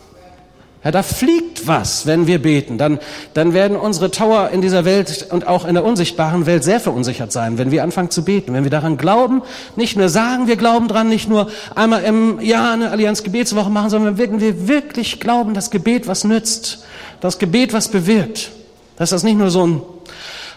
Ja, 0.85 0.93
da 0.93 1.03
fliegt 1.03 1.67
was, 1.67 2.07
wenn 2.07 2.29
wir 2.29 2.41
beten. 2.41 2.79
Dann, 2.79 3.01
dann 3.35 3.53
werden 3.53 3.77
unsere 3.77 4.13
Tower 4.13 4.51
in 4.51 4.61
dieser 4.61 4.85
Welt 4.85 5.27
und 5.31 5.45
auch 5.47 5.65
in 5.65 5.75
der 5.75 5.85
unsichtbaren 5.85 6.47
Welt 6.47 6.63
sehr 6.63 6.79
verunsichert 6.79 7.33
sein, 7.33 7.59
wenn 7.59 7.73
wir 7.73 7.83
anfangen 7.83 8.11
zu 8.11 8.25
beten. 8.25 8.55
Wenn 8.55 8.63
wir 8.63 8.71
daran 8.71 8.97
glauben, 8.97 9.43
nicht 9.75 9.97
nur 9.97 10.09
sagen, 10.09 10.47
wir 10.47 10.57
glauben 10.57 10.87
dran, 10.87 11.09
nicht 11.09 11.29
nur 11.29 11.51
einmal 11.75 12.05
im 12.05 12.41
Jahr 12.41 12.75
eine 12.75 12.91
Allianz 12.91 13.25
Gebetswoche 13.25 13.71
machen, 13.71 13.91
sondern 13.91 14.19
wenn 14.19 14.41
wir 14.41 14.69
wirklich 14.69 15.19
glauben, 15.19 15.53
dass 15.53 15.71
Gebet 15.71 16.07
was 16.07 16.23
nützt, 16.23 16.85
das 17.21 17.41
Gebet 17.41 17.73
was 17.73 17.89
bewirkt. 17.89 18.53
Dass 18.97 19.11
das 19.11 19.25
nicht 19.25 19.37
nur 19.37 19.51
so 19.51 19.67
ein, 19.67 19.83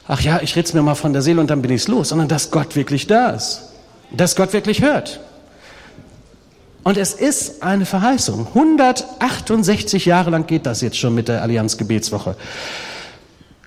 ach 0.07 0.21
ja, 0.21 0.39
ich 0.43 0.55
red's 0.55 0.73
mir 0.73 0.83
mal 0.83 0.95
von 0.95 1.13
der 1.13 1.23
Seele 1.23 1.41
und 1.41 1.49
dann 1.49 1.63
bin 1.63 1.71
ich's 1.71 1.87
los, 1.87 2.09
sondern 2.09 2.27
dass 2.27 2.51
Gott 2.51 2.75
wirklich 2.75 3.07
da 3.07 3.31
ist. 3.31 3.71
Dass 4.11 4.35
Gott 4.35 4.53
wirklich 4.53 4.83
hört. 4.83 5.19
Und 6.83 6.97
es 6.97 7.13
ist 7.13 7.61
eine 7.61 7.85
Verheißung. 7.85 8.47
168 8.47 10.05
Jahre 10.05 10.31
lang 10.31 10.47
geht 10.47 10.65
das 10.65 10.81
jetzt 10.81 10.97
schon 10.97 11.13
mit 11.13 11.27
der 11.27 11.41
Allianz 11.41 11.77
Gebetswoche. 11.77 12.35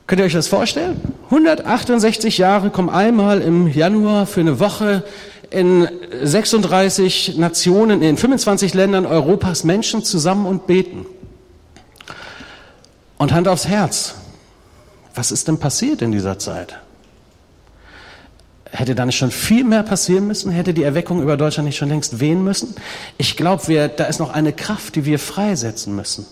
Könnt 0.07 0.21
ihr 0.21 0.25
euch 0.27 0.33
das 0.33 0.49
vorstellen? 0.49 1.01
168 1.27 2.39
Jahre 2.39 2.71
kommen 2.71 2.91
einmal 2.91 3.41
im 3.41 3.69
Januar 3.69 4.27
für 4.27 4.41
eine 4.41 4.59
Woche 4.59 5.05
in 5.51 5.89
36 6.23 7.37
Nationen, 7.39 8.03
in 8.03 8.17
25 8.17 8.75
Ländern 8.75 9.07
Europas 9.07 9.65
Menschen 9.65 10.03
zusammen 10.03 10.47
und 10.47 10.67
beten. 10.67 11.07
Und 13.17 13.33
Hand 13.33 13.47
aufs 13.49 13.69
Herz. 13.69 14.17
was 15.15 15.31
ist 15.31 15.47
denn 15.47 15.59
passiert 15.59 16.03
in 16.03 16.11
dieser 16.11 16.39
Zeit? 16.41 16.81
Hätte 18.77 18.97
da 18.97 19.07
nicht 19.07 19.17
schon 19.17 19.31
viel 19.31 19.63
mehr 19.63 19.85
passieren 19.85 20.27
müssen? 20.27 20.51
Hätte 20.51 20.75
die 20.75 20.83
Erweckung 20.83 21.23
über 21.23 21.37
Deutschland 21.37 21.67
nicht 21.67 21.77
schon 21.77 21.91
längst 21.91 22.19
wehen 22.19 22.43
müssen? 22.43 22.75
Ich 23.19 23.37
glaube, 23.37 23.91
da 23.97 24.05
ist 24.05 24.19
noch 24.19 24.35
eine 24.35 24.53
Kraft, 24.53 24.97
die 24.97 25.05
wir 25.05 25.21
freisetzen 25.21 25.95
müssen. 25.95 26.27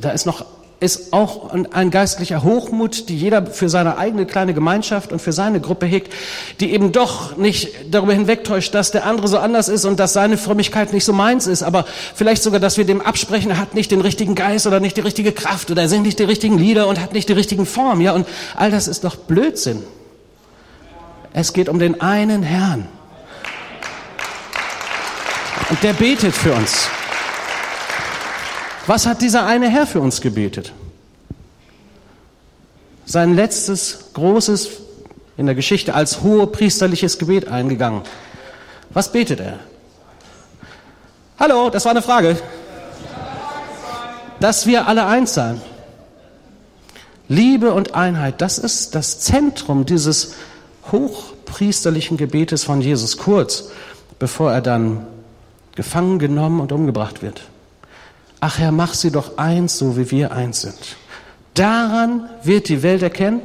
Da 0.00 0.12
ist 0.12 0.24
noch 0.24 0.46
ist 0.78 1.14
auch 1.14 1.52
ein 1.52 1.90
geistlicher 1.90 2.42
Hochmut, 2.42 3.08
die 3.08 3.16
jeder 3.16 3.46
für 3.46 3.70
seine 3.70 3.96
eigene 3.96 4.26
kleine 4.26 4.52
Gemeinschaft 4.52 5.10
und 5.10 5.22
für 5.22 5.32
seine 5.32 5.58
Gruppe 5.58 5.86
hegt, 5.86 6.12
die 6.60 6.72
eben 6.72 6.92
doch 6.92 7.38
nicht 7.38 7.70
darüber 7.90 8.12
hinwegtäuscht, 8.12 8.74
dass 8.74 8.90
der 8.90 9.06
andere 9.06 9.26
so 9.26 9.38
anders 9.38 9.68
ist 9.68 9.86
und 9.86 9.98
dass 9.98 10.12
seine 10.12 10.36
Frömmigkeit 10.36 10.92
nicht 10.92 11.06
so 11.06 11.14
meins 11.14 11.46
ist, 11.46 11.62
aber 11.62 11.86
vielleicht 12.14 12.42
sogar, 12.42 12.60
dass 12.60 12.76
wir 12.76 12.84
dem 12.84 13.00
absprechen, 13.00 13.52
er 13.52 13.58
hat 13.58 13.74
nicht 13.74 13.90
den 13.90 14.02
richtigen 14.02 14.34
Geist 14.34 14.66
oder 14.66 14.78
nicht 14.78 14.98
die 14.98 15.00
richtige 15.00 15.32
Kraft 15.32 15.70
oder 15.70 15.80
er 15.80 15.88
singt 15.88 16.04
nicht 16.04 16.18
die 16.18 16.24
richtigen 16.24 16.58
Lieder 16.58 16.88
und 16.88 17.00
hat 17.00 17.14
nicht 17.14 17.30
die 17.30 17.34
richtigen 17.34 17.64
Formen, 17.64 18.02
ja, 18.02 18.12
und 18.12 18.26
all 18.54 18.70
das 18.70 18.86
ist 18.86 19.04
doch 19.04 19.16
Blödsinn. 19.16 19.82
Es 21.38 21.52
geht 21.52 21.68
um 21.68 21.78
den 21.78 22.00
einen 22.00 22.42
Herrn. 22.42 22.88
Und 25.68 25.82
der 25.82 25.92
betet 25.92 26.34
für 26.34 26.54
uns. 26.54 26.88
Was 28.86 29.04
hat 29.04 29.20
dieser 29.20 29.44
eine 29.44 29.68
Herr 29.68 29.86
für 29.86 30.00
uns 30.00 30.22
gebetet? 30.22 30.72
Sein 33.04 33.34
letztes 33.34 34.12
großes 34.14 34.70
in 35.36 35.44
der 35.44 35.54
Geschichte 35.54 35.92
als 35.92 36.22
hohe 36.22 36.46
priesterliches 36.46 37.18
Gebet 37.18 37.48
eingegangen. 37.48 38.00
Was 38.88 39.12
betet 39.12 39.40
er? 39.40 39.58
Hallo, 41.38 41.68
das 41.68 41.84
war 41.84 41.90
eine 41.90 42.00
Frage. 42.00 42.38
Dass 44.40 44.64
wir 44.64 44.88
alle 44.88 45.04
eins 45.04 45.34
sein. 45.34 45.60
Liebe 47.28 47.74
und 47.74 47.94
Einheit, 47.94 48.40
das 48.40 48.56
ist 48.56 48.94
das 48.94 49.20
Zentrum 49.20 49.84
dieses 49.84 50.32
hochpriesterlichen 50.92 52.16
Gebetes 52.16 52.64
von 52.64 52.80
Jesus 52.80 53.16
kurz, 53.16 53.70
bevor 54.18 54.52
er 54.52 54.60
dann 54.60 55.06
gefangen 55.74 56.18
genommen 56.18 56.60
und 56.60 56.72
umgebracht 56.72 57.22
wird. 57.22 57.42
Ach 58.40 58.58
Herr, 58.58 58.72
mach 58.72 58.94
sie 58.94 59.10
doch 59.10 59.38
eins, 59.38 59.78
so 59.78 59.96
wie 59.96 60.10
wir 60.10 60.32
eins 60.32 60.62
sind. 60.62 60.96
Daran 61.54 62.28
wird 62.42 62.68
die 62.68 62.82
Welt 62.82 63.02
erkennen, 63.02 63.40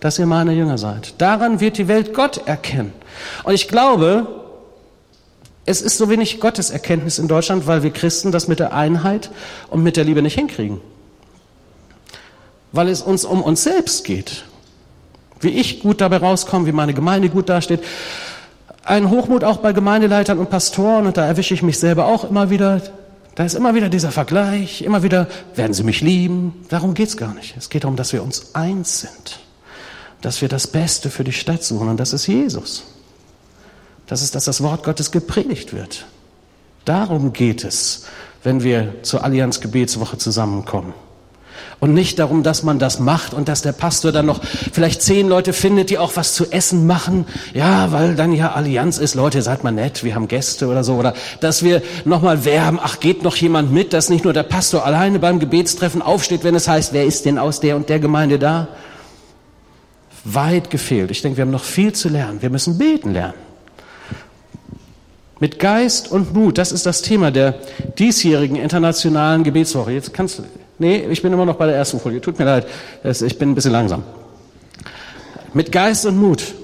dass 0.00 0.18
ihr 0.18 0.26
meine 0.26 0.52
Jünger 0.52 0.78
seid. 0.78 1.14
Daran 1.18 1.60
wird 1.60 1.78
die 1.78 1.88
Welt 1.88 2.12
Gott 2.12 2.46
erkennen. 2.46 2.92
Und 3.44 3.54
ich 3.54 3.68
glaube, 3.68 4.26
es 5.64 5.80
ist 5.80 5.96
so 5.96 6.10
wenig 6.10 6.40
Gotteserkenntnis 6.40 7.18
in 7.18 7.28
Deutschland, 7.28 7.66
weil 7.66 7.82
wir 7.82 7.90
Christen 7.90 8.32
das 8.32 8.48
mit 8.48 8.58
der 8.58 8.74
Einheit 8.74 9.30
und 9.70 9.82
mit 9.82 9.96
der 9.96 10.04
Liebe 10.04 10.20
nicht 10.20 10.34
hinkriegen. 10.34 10.80
Weil 12.72 12.88
es 12.88 13.00
uns 13.00 13.24
um 13.24 13.42
uns 13.42 13.62
selbst 13.62 14.04
geht. 14.04 14.44
Wie 15.42 15.50
ich 15.50 15.80
gut 15.80 16.00
dabei 16.00 16.16
rauskomme, 16.18 16.66
wie 16.66 16.72
meine 16.72 16.94
Gemeinde 16.94 17.28
gut 17.28 17.48
dasteht. 17.48 17.80
Ein 18.84 19.10
Hochmut 19.10 19.44
auch 19.44 19.58
bei 19.58 19.72
Gemeindeleitern 19.72 20.38
und 20.38 20.50
Pastoren, 20.50 21.06
und 21.06 21.16
da 21.16 21.26
erwische 21.26 21.54
ich 21.54 21.62
mich 21.62 21.78
selber 21.78 22.06
auch 22.06 22.28
immer 22.28 22.50
wieder. 22.50 22.80
Da 23.34 23.44
ist 23.44 23.54
immer 23.54 23.74
wieder 23.74 23.88
dieser 23.88 24.10
Vergleich, 24.10 24.82
immer 24.82 25.02
wieder, 25.02 25.26
werden 25.54 25.72
Sie 25.72 25.84
mich 25.84 26.00
lieben? 26.00 26.64
Darum 26.68 26.94
geht's 26.94 27.16
gar 27.16 27.34
nicht. 27.34 27.56
Es 27.56 27.70
geht 27.70 27.84
darum, 27.84 27.96
dass 27.96 28.12
wir 28.12 28.22
uns 28.22 28.54
eins 28.54 29.00
sind, 29.00 29.40
dass 30.20 30.42
wir 30.42 30.48
das 30.48 30.66
Beste 30.66 31.10
für 31.10 31.24
die 31.24 31.32
Stadt 31.32 31.64
suchen 31.64 31.88
und 31.88 31.98
das 31.98 32.12
ist 32.12 32.26
Jesus. 32.26 32.84
Das 34.06 34.22
ist, 34.22 34.34
dass 34.34 34.44
das 34.44 34.62
Wort 34.62 34.84
Gottes 34.84 35.10
gepredigt 35.10 35.72
wird. 35.72 36.04
Darum 36.84 37.32
geht 37.32 37.64
es, 37.64 38.06
wenn 38.42 38.62
wir 38.62 39.02
zur 39.02 39.24
Allianz 39.24 39.60
Gebetswoche 39.60 40.18
zusammenkommen. 40.18 40.92
Und 41.82 41.94
nicht 41.94 42.20
darum, 42.20 42.44
dass 42.44 42.62
man 42.62 42.78
das 42.78 43.00
macht 43.00 43.34
und 43.34 43.48
dass 43.48 43.60
der 43.62 43.72
Pastor 43.72 44.12
dann 44.12 44.24
noch 44.24 44.40
vielleicht 44.44 45.02
zehn 45.02 45.26
Leute 45.26 45.52
findet, 45.52 45.90
die 45.90 45.98
auch 45.98 46.12
was 46.14 46.32
zu 46.32 46.52
essen 46.52 46.86
machen. 46.86 47.26
Ja, 47.54 47.90
weil 47.90 48.14
dann 48.14 48.30
ja 48.30 48.52
Allianz 48.52 48.98
ist. 48.98 49.16
Leute, 49.16 49.42
seid 49.42 49.64
mal 49.64 49.72
nett, 49.72 50.04
wir 50.04 50.14
haben 50.14 50.28
Gäste 50.28 50.68
oder 50.68 50.84
so. 50.84 50.94
Oder 50.94 51.12
dass 51.40 51.64
wir 51.64 51.82
nochmal 52.04 52.44
werben, 52.44 52.78
ach, 52.80 53.00
geht 53.00 53.24
noch 53.24 53.34
jemand 53.34 53.72
mit, 53.72 53.92
dass 53.92 54.10
nicht 54.10 54.22
nur 54.22 54.32
der 54.32 54.44
Pastor 54.44 54.86
alleine 54.86 55.18
beim 55.18 55.40
Gebetstreffen 55.40 56.02
aufsteht, 56.02 56.44
wenn 56.44 56.54
es 56.54 56.68
heißt, 56.68 56.92
wer 56.92 57.04
ist 57.04 57.24
denn 57.24 57.36
aus 57.36 57.58
der 57.58 57.74
und 57.74 57.88
der 57.88 57.98
Gemeinde 57.98 58.38
da? 58.38 58.68
Weit 60.22 60.70
gefehlt. 60.70 61.10
Ich 61.10 61.20
denke, 61.20 61.38
wir 61.38 61.42
haben 61.42 61.50
noch 61.50 61.64
viel 61.64 61.92
zu 61.92 62.08
lernen. 62.08 62.42
Wir 62.42 62.50
müssen 62.50 62.78
beten 62.78 63.12
lernen. 63.12 63.34
Mit 65.40 65.58
Geist 65.58 66.12
und 66.12 66.32
Mut, 66.32 66.58
das 66.58 66.70
ist 66.70 66.86
das 66.86 67.02
Thema 67.02 67.32
der 67.32 67.56
diesjährigen 67.98 68.54
internationalen 68.54 69.42
Gebetswoche. 69.42 69.90
Jetzt 69.90 70.14
kannst 70.14 70.38
du, 70.38 70.44
Nee, 70.78 71.06
ich 71.10 71.22
bin 71.22 71.32
immer 71.32 71.46
noch 71.46 71.56
bei 71.56 71.66
der 71.66 71.76
ersten 71.76 72.00
Folie. 72.00 72.20
Tut 72.20 72.38
mir 72.38 72.44
leid, 72.44 72.66
ich 73.04 73.38
bin 73.38 73.50
ein 73.50 73.54
bisschen 73.54 73.72
langsam. 73.72 74.02
Mit 75.54 75.70
Geist 75.70 76.06
und 76.06 76.16
Mut 76.16 76.54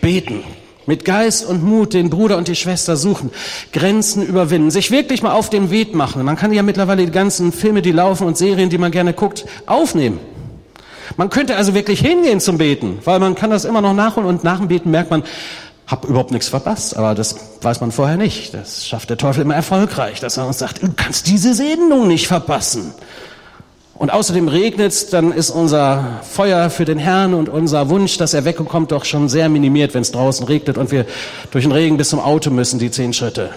beten. 0.00 0.44
Mit 0.86 1.04
Geist 1.04 1.44
und 1.44 1.62
Mut 1.62 1.94
den 1.94 2.10
Bruder 2.10 2.36
und 2.36 2.48
die 2.48 2.56
Schwester 2.56 2.96
suchen, 2.96 3.30
Grenzen 3.72 4.24
überwinden, 4.24 4.70
sich 4.70 4.90
wirklich 4.90 5.22
mal 5.22 5.32
auf 5.32 5.48
den 5.48 5.70
Weg 5.70 5.94
machen. 5.94 6.24
Man 6.24 6.36
kann 6.36 6.52
ja 6.52 6.62
mittlerweile 6.62 7.04
die 7.04 7.12
ganzen 7.12 7.52
Filme, 7.52 7.80
die 7.80 7.92
laufen 7.92 8.26
und 8.26 8.36
Serien, 8.36 8.70
die 8.70 8.78
man 8.78 8.90
gerne 8.90 9.12
guckt, 9.12 9.44
aufnehmen. 9.66 10.18
Man 11.16 11.28
könnte 11.28 11.56
also 11.56 11.74
wirklich 11.74 12.00
hingehen 12.00 12.40
zum 12.40 12.58
Beten, 12.58 12.98
weil 13.04 13.20
man 13.20 13.34
kann 13.34 13.50
das 13.50 13.64
immer 13.64 13.80
noch 13.80 13.94
nachholen 13.94 14.28
und 14.28 14.42
nach 14.42 14.58
dem 14.58 14.68
Beten 14.68 14.90
merkt 14.90 15.10
man, 15.10 15.22
hab 15.86 16.04
überhaupt 16.04 16.30
nichts 16.30 16.48
verpasst, 16.48 16.96
aber 16.96 17.14
das 17.14 17.36
weiß 17.62 17.80
man 17.80 17.92
vorher 17.92 18.16
nicht. 18.16 18.54
Das 18.54 18.86
schafft 18.86 19.10
der 19.10 19.16
Teufel 19.16 19.42
immer 19.42 19.56
erfolgreich, 19.56 20.20
dass 20.20 20.36
er 20.36 20.46
uns 20.46 20.58
sagt, 20.58 20.82
du 20.82 20.92
kannst 20.94 21.26
diese 21.26 21.52
Sendung 21.52 22.08
nicht 22.08 22.26
verpassen. 22.26 22.94
Und 24.00 24.08
außerdem 24.08 24.48
regnet 24.48 24.92
es, 24.92 25.10
dann 25.10 25.30
ist 25.30 25.50
unser 25.50 26.20
Feuer 26.22 26.70
für 26.70 26.86
den 26.86 26.96
Herrn 26.96 27.34
und 27.34 27.50
unser 27.50 27.90
Wunsch, 27.90 28.16
dass 28.16 28.32
er 28.32 28.46
wegkommt, 28.46 28.92
doch 28.92 29.04
schon 29.04 29.28
sehr 29.28 29.50
minimiert, 29.50 29.92
wenn 29.92 30.00
es 30.00 30.10
draußen 30.10 30.46
regnet 30.46 30.78
und 30.78 30.90
wir 30.90 31.04
durch 31.50 31.64
den 31.64 31.72
Regen 31.72 31.98
bis 31.98 32.08
zum 32.08 32.18
Auto 32.18 32.48
müssen, 32.48 32.78
die 32.78 32.90
zehn 32.90 33.12
Schritte. 33.12 33.50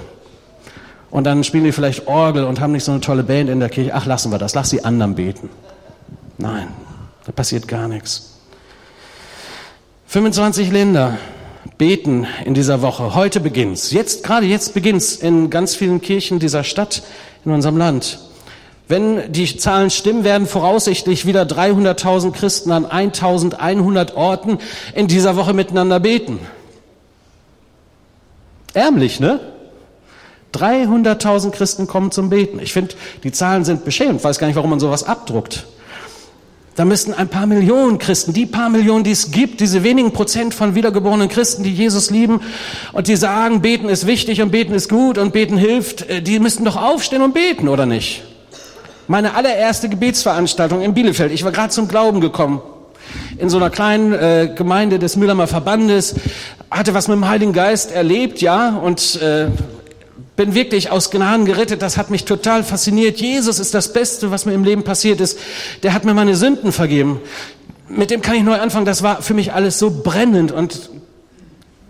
Und 1.09 1.23
dann 1.23 1.45
spielen 1.45 1.63
wir 1.63 1.71
vielleicht 1.71 2.07
Orgel 2.07 2.43
und 2.43 2.59
haben 2.59 2.73
nicht 2.73 2.83
so 2.83 2.91
eine 2.91 3.00
tolle 3.00 3.23
Band 3.23 3.50
in 3.50 3.62
der 3.62 3.69
Kirche. 3.69 3.93
Ach, 3.93 4.05
lassen 4.05 4.33
wir 4.33 4.38
das, 4.38 4.53
lass 4.53 4.69
die 4.69 4.83
anderen 4.83 5.15
beten. 5.15 5.50
Nein, 6.38 6.67
da 7.25 7.31
passiert 7.31 7.69
gar 7.69 7.88
nichts. 7.88 8.41
25 10.07 10.73
Länder 10.73 11.19
beten 11.77 12.27
in 12.43 12.53
dieser 12.53 12.81
Woche. 12.81 13.15
Heute 13.15 13.39
beginnt's. 13.39 13.91
Jetzt, 13.91 14.25
gerade 14.25 14.45
jetzt 14.45 14.73
beginnt's 14.73 15.15
in 15.15 15.50
ganz 15.50 15.73
vielen 15.73 16.01
Kirchen 16.01 16.39
dieser 16.39 16.65
Stadt 16.65 17.01
in 17.45 17.53
unserem 17.53 17.77
Land. 17.77 18.19
Wenn 18.93 19.31
die 19.31 19.57
Zahlen 19.57 19.89
stimmen, 19.89 20.23
werden 20.23 20.45
voraussichtlich 20.45 21.25
wieder 21.25 21.45
300.000 21.45 22.31
Christen 22.31 22.71
an 22.71 22.85
1.100 22.85 24.13
Orten 24.13 24.59
in 24.93 25.07
dieser 25.07 25.35
Woche 25.35 25.55
miteinander 25.55 26.00
beten. 26.00 26.38
Ärmlich, 28.75 29.19
ne? 29.19 29.39
300.000 30.53 31.50
Christen 31.50 31.88
kommen 31.88 32.12
zum 32.12 32.29
Beten. 32.29 32.59
Ich 32.59 32.71
finde, 32.71 32.93
die 33.23 33.31
Zahlen 33.31 33.65
sind 33.65 33.83
beschämend. 33.83 34.23
weiß 34.23 34.38
gar 34.38 34.45
nicht, 34.45 34.57
warum 34.57 34.69
man 34.69 34.79
sowas 34.79 35.03
abdruckt. 35.03 35.65
Da 36.75 36.85
müssten 36.85 37.15
ein 37.15 37.29
paar 37.29 37.47
Millionen 37.47 37.97
Christen, 37.97 38.31
die 38.31 38.45
paar 38.45 38.69
Millionen, 38.69 39.03
die 39.03 39.09
es 39.09 39.31
gibt, 39.31 39.59
diese 39.59 39.83
wenigen 39.83 40.13
Prozent 40.13 40.53
von 40.53 40.75
wiedergeborenen 40.75 41.29
Christen, 41.29 41.63
die 41.63 41.73
Jesus 41.73 42.12
lieben 42.12 42.41
und 42.91 43.07
die 43.07 43.15
sagen, 43.15 43.63
beten 43.63 43.89
ist 43.89 44.05
wichtig 44.05 44.43
und 44.43 44.51
beten 44.51 44.75
ist 44.75 44.88
gut 44.88 45.17
und 45.17 45.33
beten 45.33 45.57
hilft, 45.57 46.07
äh, 46.07 46.21
die 46.21 46.38
müssten 46.38 46.63
doch 46.63 46.75
aufstehen 46.75 47.23
und 47.23 47.33
beten, 47.33 47.67
oder 47.67 47.88
nicht? 47.88 48.21
Meine 49.07 49.36
allererste 49.36 49.89
Gebetsveranstaltung 49.89 50.81
in 50.81 50.93
Bielefeld. 50.93 51.33
Ich 51.33 51.43
war 51.43 51.51
gerade 51.51 51.69
zum 51.69 51.89
Glauben 51.89 52.22
gekommen. 52.22 52.62
In 53.38 53.50
so 53.50 53.57
einer 53.57 53.69
kleinen 53.69 54.13
äh, 54.13 54.53
Gemeinde 54.55 54.98
des 54.98 55.17
Mühlheimer 55.17 55.48
Verbandes. 55.48 56.15
Hatte 56.72 56.93
was 56.93 57.10
mit 57.10 57.17
dem 57.17 57.27
Heiligen 57.27 57.51
Geist 57.51 57.91
erlebt, 57.91 58.41
ja. 58.41 58.77
Und 58.77 59.22
äh, 59.22 59.48
bin 60.38 60.55
wirklich 60.55 60.89
aus 60.89 61.12
Gnaden 61.12 61.45
gerettet. 61.45 61.81
Das 61.81 61.98
hat 61.98 62.12
mich 62.12 62.24
total 62.24 62.63
fasziniert. 62.63 63.19
Jesus 63.19 63.60
ist 63.60 63.74
das 63.74 63.91
Beste, 63.91 64.31
was 64.31 64.45
mir 64.45 64.53
im 64.53 64.63
Leben 64.63 64.83
passiert 64.83 65.19
ist. 65.19 65.38
Der 65.83 65.93
hat 65.93 66.05
mir 66.05 66.13
meine 66.13 66.36
Sünden 66.36 66.72
vergeben. 66.72 67.19
Mit 67.89 68.10
dem 68.10 68.22
kann 68.22 68.36
ich 68.36 68.43
neu 68.43 68.55
anfangen. 68.55 68.86
Das 68.86 69.03
war 69.03 69.22
für 69.22 69.33
mich 69.33 69.51
alles 69.51 69.79
so 69.79 69.91
brennend 70.01 70.53
und 70.53 70.89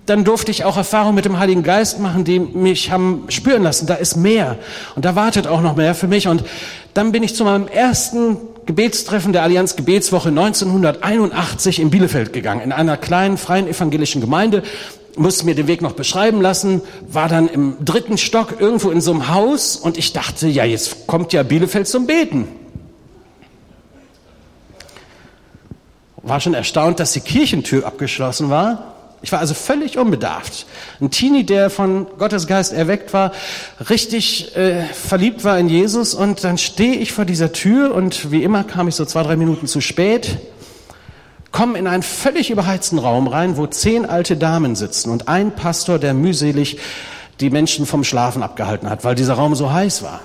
dann 0.05 0.25
durfte 0.25 0.51
ich 0.51 0.65
auch 0.65 0.75
Erfahrungen 0.75 1.15
mit 1.15 1.25
dem 1.25 1.39
Heiligen 1.39 1.63
Geist 1.63 2.00
machen, 2.00 2.25
die 2.25 2.39
mich 2.39 2.91
haben 2.91 3.25
spüren 3.29 3.63
lassen, 3.63 3.88
da 3.88 3.95
ist 3.95 4.17
mehr. 4.17 4.57
Und 4.95 5.05
da 5.05 5.15
wartet 5.15 5.48
auch 5.48 5.62
noch 5.62 5.75
mehr 5.75 5.95
für 5.95 6.07
mich. 6.07 6.27
Und 6.27 6.43
dann 6.93 7.12
bin 7.12 7.24
ich 7.24 7.36
zu 7.36 7.45
meinem 7.45 7.67
ersten 7.67 8.38
Gebetstreffen 8.65 9.33
der 9.33 9.43
Allianz 9.43 9.75
Gebetswoche 9.75 10.29
1981 10.29 11.79
in 11.79 11.89
Bielefeld 11.89 12.33
gegangen, 12.33 12.62
in 12.62 12.72
einer 12.72 12.98
kleinen 12.98 13.38
freien 13.38 13.67
evangelischen 13.67 14.19
Gemeinde. 14.19 14.63
Musste 15.15 15.45
mir 15.45 15.55
den 15.55 15.67
Weg 15.67 15.81
noch 15.81 15.93
beschreiben 15.93 16.41
lassen, 16.41 16.81
war 17.07 17.29
dann 17.29 17.48
im 17.48 17.77
dritten 17.86 18.17
Stock 18.17 18.60
irgendwo 18.60 18.89
in 18.89 19.00
so 19.00 19.12
einem 19.12 19.29
Haus 19.29 19.75
und 19.75 19.98
ich 19.98 20.12
dachte, 20.12 20.48
ja, 20.48 20.65
jetzt 20.65 21.07
kommt 21.07 21.33
ja 21.33 21.43
Bielefeld 21.43 21.88
zum 21.88 22.07
Beten. 22.07 22.48
War 26.24 26.39
schon 26.39 26.53
erstaunt, 26.53 27.00
dass 27.00 27.13
die 27.13 27.19
Kirchentür 27.19 27.86
abgeschlossen 27.86 28.50
war 28.50 28.93
ich 29.24 29.32
war 29.32 29.39
also 29.39 29.53
völlig 29.53 29.98
unbedarft. 29.98 30.68
Ein 31.01 31.10
Teenie, 31.10 31.46
der 31.46 31.70
von 31.70 32.06
Gottes 32.20 32.46
Geist 32.46 32.74
erweckt 32.74 33.13
war, 33.13 33.32
richtig 33.89 34.56
äh, 34.56 34.84
verliebt 34.84 35.44
war 35.46 35.58
in 35.58 35.70
Jesus 35.70 36.13
und 36.13 36.44
dann 36.44 36.58
stehe 36.58 36.96
ich 36.96 37.13
vor 37.13 37.24
dieser 37.25 37.53
Tür 37.53 37.96
und 37.96 38.32
wie 38.32 38.44
immer 38.44 38.65
kam 38.65 38.89
ich 38.89 38.96
so 38.96 39.06
zwei, 39.06 39.24
drei 39.24 39.38
Minuten 39.38 39.65
zu 39.65 39.82
spät 39.82 40.38
kommen 41.53 41.75
in 41.75 41.88
einen 41.88 42.03
völlig 42.03 42.50
überheizten 42.50 42.98
Raum 42.98 43.27
rein, 43.27 43.58
wo 43.58 43.68
zehn 43.68 44.06
alte 44.06 44.36
Damen 44.36 44.75
sitzen 44.75 45.12
und 45.12 45.27
ein 45.30 45.56
Pastor, 45.56 46.00
der 46.00 46.13
mühselig 46.13 46.80
die 47.39 47.51
Menschen 47.51 47.86
vom 47.86 48.03
Schlafen 48.03 48.44
abgehalten 48.44 48.89
hat, 48.89 49.06
weil 49.06 49.15
dieser 49.15 49.36
Raum 49.36 49.56
so 49.56 49.72
heiß 49.72 50.03
war. 50.03 50.20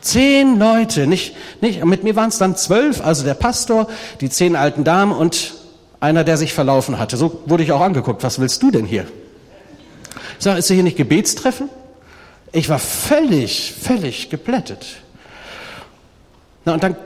Zehn 0.00 0.58
Leute, 0.58 1.06
nicht, 1.06 1.34
nicht, 1.60 1.84
mit 1.84 2.04
mir 2.04 2.16
waren 2.16 2.30
es 2.30 2.38
dann 2.38 2.56
zwölf, 2.56 3.04
also 3.04 3.24
der 3.24 3.34
Pastor, 3.34 3.88
die 4.20 4.30
zehn 4.30 4.56
alten 4.56 4.84
Damen 4.84 5.12
und 5.12 5.54
einer, 6.00 6.24
der 6.24 6.36
sich 6.36 6.52
verlaufen 6.54 6.98
hatte. 6.98 7.16
So 7.16 7.42
wurde 7.46 7.62
ich 7.62 7.72
auch 7.72 7.80
angeguckt. 7.80 8.22
Was 8.24 8.38
willst 8.38 8.62
du 8.62 8.70
denn 8.70 8.86
hier? 8.86 9.06
Ich 10.38 10.44
sage, 10.44 10.58
ist 10.58 10.68
hier 10.68 10.82
nicht 10.82 10.96
Gebetstreffen? 10.96 11.68
Ich 12.52 12.68
war 12.68 12.78
völlig, 12.78 13.74
völlig 13.80 14.30
geplättet. 14.30 14.86
Na, 16.64 16.74
und 16.74 16.82
dann 16.82 16.96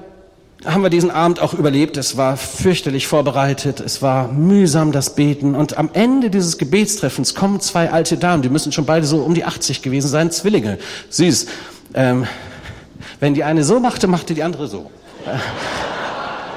haben 0.64 0.82
wir 0.82 0.90
diesen 0.90 1.10
Abend 1.10 1.40
auch 1.40 1.52
überlebt. 1.52 1.96
Es 1.96 2.16
war 2.16 2.36
fürchterlich 2.36 3.06
vorbereitet. 3.06 3.80
Es 3.80 4.00
war 4.00 4.28
mühsam, 4.28 4.92
das 4.92 5.14
Beten. 5.14 5.54
Und 5.54 5.76
am 5.76 5.90
Ende 5.92 6.30
dieses 6.30 6.56
Gebetstreffens 6.56 7.34
kommen 7.34 7.60
zwei 7.60 7.90
alte 7.90 8.16
Damen. 8.16 8.42
Die 8.42 8.48
müssen 8.48 8.72
schon 8.72 8.86
beide 8.86 9.06
so 9.06 9.18
um 9.18 9.34
die 9.34 9.44
80 9.44 9.82
gewesen 9.82 10.08
sein. 10.08 10.30
Zwillinge. 10.30 10.78
Süß. 11.10 11.46
Ähm, 11.92 12.26
wenn 13.20 13.34
die 13.34 13.44
eine 13.44 13.64
so 13.64 13.80
machte, 13.80 14.06
machte 14.06 14.34
die 14.34 14.42
andere 14.42 14.66
so. 14.66 14.90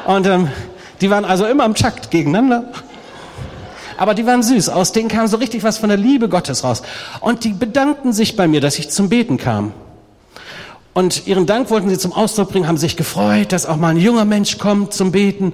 Und 0.05 0.25
ähm, 0.25 0.49
die 1.01 1.09
waren 1.09 1.25
also 1.25 1.45
immer 1.45 1.65
im 1.65 1.75
Takt 1.75 2.11
gegeneinander. 2.11 2.65
Aber 3.97 4.13
die 4.13 4.25
waren 4.25 4.43
süß. 4.43 4.69
Aus 4.69 4.91
denen 4.91 5.09
kam 5.09 5.27
so 5.27 5.37
richtig 5.37 5.63
was 5.63 5.77
von 5.77 5.89
der 5.89 5.97
Liebe 5.97 6.29
Gottes 6.29 6.63
raus. 6.63 6.83
Und 7.19 7.43
die 7.43 7.53
bedankten 7.53 8.13
sich 8.13 8.35
bei 8.35 8.47
mir, 8.47 8.61
dass 8.61 8.77
ich 8.77 8.89
zum 8.89 9.09
Beten 9.09 9.37
kam. 9.37 9.73
Und 10.93 11.27
ihren 11.27 11.45
Dank 11.45 11.69
wollten 11.69 11.89
sie 11.89 11.97
zum 11.97 12.13
Ausdruck 12.13 12.51
bringen, 12.51 12.67
haben 12.67 12.77
sich 12.77 12.97
gefreut, 12.97 13.51
dass 13.51 13.65
auch 13.65 13.77
mal 13.77 13.89
ein 13.89 13.97
junger 13.97 14.25
Mensch 14.25 14.57
kommt 14.57 14.93
zum 14.93 15.11
Beten. 15.11 15.53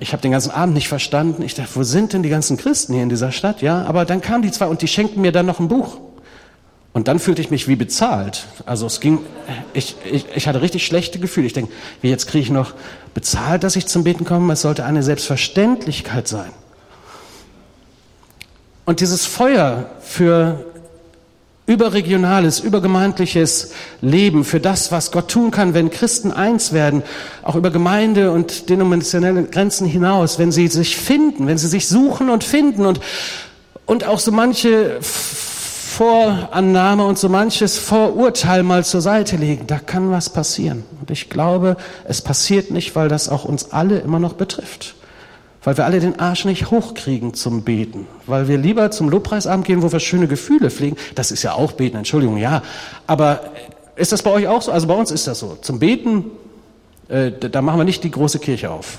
Ich 0.00 0.12
habe 0.12 0.22
den 0.22 0.32
ganzen 0.32 0.50
Abend 0.50 0.74
nicht 0.74 0.88
verstanden. 0.88 1.42
Ich 1.42 1.54
dachte, 1.54 1.70
wo 1.74 1.82
sind 1.82 2.12
denn 2.12 2.22
die 2.22 2.28
ganzen 2.28 2.56
Christen 2.56 2.94
hier 2.94 3.02
in 3.02 3.08
dieser 3.08 3.32
Stadt? 3.32 3.62
Ja, 3.62 3.84
aber 3.84 4.04
dann 4.04 4.20
kamen 4.20 4.42
die 4.42 4.50
zwei 4.50 4.66
und 4.66 4.82
die 4.82 4.88
schenkten 4.88 5.20
mir 5.22 5.32
dann 5.32 5.46
noch 5.46 5.60
ein 5.60 5.68
Buch. 5.68 5.98
Und 6.94 7.08
dann 7.08 7.18
fühlte 7.18 7.42
ich 7.42 7.50
mich 7.50 7.66
wie 7.66 7.74
bezahlt. 7.74 8.46
Also 8.66 8.86
es 8.86 9.00
ging, 9.00 9.18
ich, 9.74 9.96
ich, 10.10 10.26
ich 10.32 10.46
hatte 10.46 10.62
richtig 10.62 10.86
schlechte 10.86 11.18
Gefühle. 11.18 11.48
Ich 11.48 11.52
denke, 11.52 11.72
wie 12.00 12.08
jetzt 12.08 12.28
kriege 12.28 12.44
ich 12.44 12.50
noch 12.50 12.72
bezahlt, 13.14 13.64
dass 13.64 13.74
ich 13.74 13.86
zum 13.86 14.04
Beten 14.04 14.24
komme? 14.24 14.52
Es 14.52 14.62
sollte 14.62 14.84
eine 14.84 15.02
Selbstverständlichkeit 15.02 16.28
sein. 16.28 16.52
Und 18.84 19.00
dieses 19.00 19.26
Feuer 19.26 19.90
für 20.00 20.64
überregionales, 21.66 22.60
übergemeindliches 22.60 23.72
Leben, 24.00 24.44
für 24.44 24.60
das, 24.60 24.92
was 24.92 25.10
Gott 25.10 25.28
tun 25.28 25.50
kann, 25.50 25.74
wenn 25.74 25.90
Christen 25.90 26.30
eins 26.30 26.72
werden, 26.72 27.02
auch 27.42 27.56
über 27.56 27.72
Gemeinde 27.72 28.30
und 28.30 28.70
denominationelle 28.70 29.44
Grenzen 29.44 29.88
hinaus, 29.88 30.38
wenn 30.38 30.52
sie 30.52 30.68
sich 30.68 30.96
finden, 30.96 31.48
wenn 31.48 31.58
sie 31.58 31.68
sich 31.68 31.88
suchen 31.88 32.30
und 32.30 32.44
finden 32.44 32.86
und, 32.86 33.00
und 33.84 34.04
auch 34.04 34.20
so 34.20 34.30
manche 34.30 35.00
Vorannahme 35.94 37.06
und 37.06 37.18
so 37.18 37.28
manches 37.28 37.78
Vorurteil 37.78 38.64
mal 38.64 38.84
zur 38.84 39.00
Seite 39.00 39.36
legen. 39.36 39.68
Da 39.68 39.78
kann 39.78 40.10
was 40.10 40.28
passieren. 40.28 40.82
Und 41.00 41.12
ich 41.12 41.30
glaube, 41.30 41.76
es 42.04 42.20
passiert 42.20 42.72
nicht, 42.72 42.96
weil 42.96 43.08
das 43.08 43.28
auch 43.28 43.44
uns 43.44 43.70
alle 43.70 44.00
immer 44.00 44.18
noch 44.18 44.32
betrifft. 44.32 44.96
Weil 45.62 45.76
wir 45.76 45.84
alle 45.84 46.00
den 46.00 46.18
Arsch 46.18 46.46
nicht 46.46 46.72
hochkriegen 46.72 47.32
zum 47.34 47.62
Beten. 47.62 48.08
Weil 48.26 48.48
wir 48.48 48.58
lieber 48.58 48.90
zum 48.90 49.08
Lobpreisabend 49.08 49.66
gehen, 49.66 49.82
wo 49.82 49.92
wir 49.92 50.00
schöne 50.00 50.26
Gefühle 50.26 50.68
pflegen. 50.70 50.96
Das 51.14 51.30
ist 51.30 51.44
ja 51.44 51.54
auch 51.54 51.70
Beten, 51.72 51.96
Entschuldigung, 51.96 52.38
ja. 52.38 52.64
Aber 53.06 53.42
ist 53.94 54.10
das 54.10 54.22
bei 54.22 54.32
euch 54.32 54.48
auch 54.48 54.62
so? 54.62 54.72
Also 54.72 54.88
bei 54.88 54.94
uns 54.94 55.12
ist 55.12 55.28
das 55.28 55.38
so. 55.38 55.58
Zum 55.60 55.78
Beten, 55.78 56.24
äh, 57.08 57.30
da 57.30 57.62
machen 57.62 57.78
wir 57.78 57.84
nicht 57.84 58.02
die 58.02 58.10
große 58.10 58.40
Kirche 58.40 58.72
auf. 58.72 58.98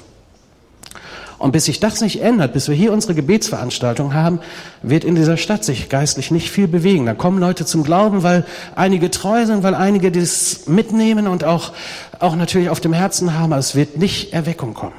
Und 1.38 1.51
bis 1.51 1.65
sich 1.65 1.80
das 1.80 2.01
nicht 2.01 2.22
ändert, 2.22 2.54
bis 2.54 2.70
wir 2.70 2.75
hier 2.75 2.94
unsere 2.94 3.13
Gebetsveranstaltung 3.13 4.13
haben, 4.13 4.39
wird 4.82 5.04
in 5.04 5.15
dieser 5.15 5.38
Stadt 5.38 5.65
sich 5.65 5.89
geistlich 5.89 6.32
nicht 6.32 6.50
viel 6.50 6.68
bewegen. 6.68 7.06
Da 7.06 7.13
kommen 7.13 7.40
Leute 7.40 7.66
zum 7.66 7.83
Glauben, 7.83 8.24
weil 8.24 8.46
einige 8.75 9.12
treu 9.12 9.46
sind, 9.46 9.64
weil 9.64 9.75
einige 9.75 10.12
das 10.12 10.68
mitnehmen 10.68 11.27
und 11.27 11.44
auch, 11.44 11.74
auch 12.20 12.36
natürlich 12.36 12.70
auf 12.70 12.79
dem 12.79 12.94
Herzen 12.94 13.38
haben, 13.38 13.51
aber 13.51 13.59
es 13.59 13.75
wird 13.75 13.98
nicht 13.98 14.33
Erweckung 14.33 14.74
kommen. 14.74 14.96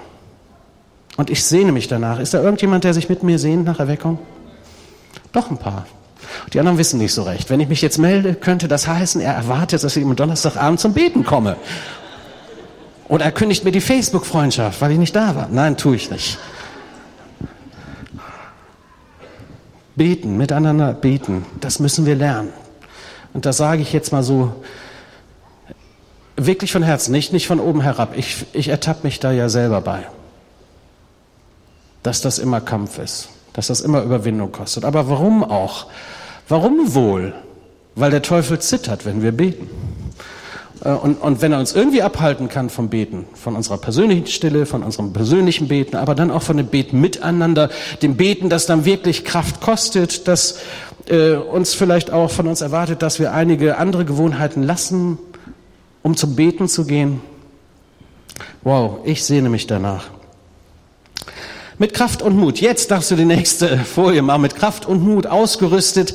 Und 1.17 1.31
ich 1.31 1.45
sehne 1.45 1.73
mich 1.73 1.89
danach. 1.89 2.19
Ist 2.19 2.35
da 2.35 2.43
irgendjemand, 2.43 2.85
der 2.85 2.93
sich 2.93 3.09
mit 3.09 3.23
mir 3.23 3.39
sehnt 3.39 3.65
nach 3.65 3.81
Erweckung? 3.81 4.19
Doch 5.33 5.51
ein 5.51 5.57
paar. 5.57 5.87
Die 6.53 6.59
anderen 6.59 6.79
wissen 6.79 6.99
nicht 6.99 7.13
so 7.13 7.23
recht. 7.23 7.51
Wenn 7.51 7.61
ich 7.61 7.69
mich 7.69 7.83
jetzt 7.83 7.99
melde, 7.99 8.35
könnte 8.35 8.69
das 8.69 8.87
heißen, 8.87 9.21
er 9.21 9.35
erwartet, 9.35 9.83
dass 9.83 9.97
ich 9.97 10.05
am 10.05 10.17
Donnerstagabend 10.17 10.81
zum 10.81 10.93
Beten 10.93 11.25
komme. 11.25 11.57
Oder 13.09 13.25
er 13.25 13.33
kündigt 13.33 13.65
mir 13.65 13.73
die 13.73 13.81
Facebook-Freundschaft, 13.81 14.81
weil 14.81 14.93
ich 14.93 14.99
nicht 14.99 15.15
da 15.15 15.35
war. 15.37 15.49
Nein, 15.51 15.77
tue 15.77 15.97
ich 15.97 16.11
nicht. 16.11 16.39
Beten, 19.95 20.37
miteinander 20.37 20.93
beten, 20.93 21.47
das 21.61 21.79
müssen 21.79 22.05
wir 22.05 22.17
lernen. 22.17 22.53
Und 23.33 23.47
das 23.47 23.57
sage 23.57 23.83
ich 23.83 23.93
jetzt 23.93 24.13
mal 24.13 24.23
so 24.23 24.53
wirklich 26.37 26.73
von 26.73 26.83
Herzen, 26.83 27.13
nicht, 27.13 27.33
nicht 27.33 27.47
von 27.47 27.61
oben 27.61 27.81
herab. 27.81 28.17
Ich, 28.17 28.45
ich 28.53 28.69
ertappe 28.69 29.01
mich 29.05 29.21
da 29.21 29.33
ja 29.33 29.49
selber 29.49 29.81
bei, 29.81 30.07
dass 32.03 32.21
das 32.21 32.39
immer 32.39 32.61
Kampf 32.61 32.99
ist, 32.99 33.31
dass 33.55 33.69
das 33.69 33.81
immer 33.81 34.03
Überwindung 34.03 34.53
kostet. 34.53 34.85
Aber 34.85 35.09
warum 35.09 35.45
auch? 35.45 35.87
Warum 36.49 36.95
wohl? 36.95 37.35
Weil 37.95 38.11
der 38.11 38.23
Teufel 38.23 38.59
zittert, 38.59 39.07
wenn 39.07 39.23
wir 39.23 39.33
beten. 39.33 39.71
Äh, 40.85 40.91
und, 40.91 41.21
und 41.21 41.43
wenn 41.43 41.53
er 41.53 41.59
uns 41.59 41.75
irgendwie 41.75 42.03
abhalten 42.03 42.49
kann 42.49 42.71
vom 42.71 42.89
Beten, 42.89 43.27
von 43.35 43.57
unserer 43.57 43.79
persönlichen 43.79 44.27
Stille, 44.27 44.67
von 44.67 44.83
unserem 44.83 45.13
persönlichen 45.13 45.69
Beten, 45.69 45.97
aber 45.97 46.15
dann 46.15 46.31
auch 46.31 46.43
von 46.43 46.57
dem 46.57 46.67
Beten 46.67 47.01
miteinander, 47.01 47.71
dem 48.03 48.17
Beten, 48.17 48.49
das 48.49 48.67
dann 48.67 48.85
wirklich 48.85 49.25
Kraft 49.25 49.61
kostet, 49.61 50.29
das 50.29 50.59
äh, 51.09 51.35
uns 51.35 51.75
vielleicht 51.75 52.11
auch 52.13 52.31
von 52.31 52.47
uns 52.47 52.61
erwartet, 52.61 53.03
dass 53.03 53.19
wir 53.19 53.33
einige 53.33 53.79
andere 53.79 54.05
Gewohnheiten 54.05 54.63
lassen, 54.63 55.19
um 56.03 56.17
zum 56.17 56.37
Beten 56.37 56.69
zu 56.69 56.87
gehen. 56.87 57.21
Wow, 58.63 58.99
ich 59.05 59.25
sehne 59.25 59.49
mich 59.49 59.67
danach. 59.67 60.09
Mit 61.79 61.93
Kraft 61.93 62.23
und 62.23 62.37
Mut. 62.37 62.59
Jetzt 62.59 62.91
darfst 62.91 63.11
du 63.11 63.17
die 63.17 63.27
nächste 63.27 63.77
Folie 63.79 64.23
machen. 64.23 64.43
Mit 64.43 64.57
Kraft 64.57 64.87
und 64.87 65.03
Mut 65.03 65.27
ausgerüstet 65.27 66.15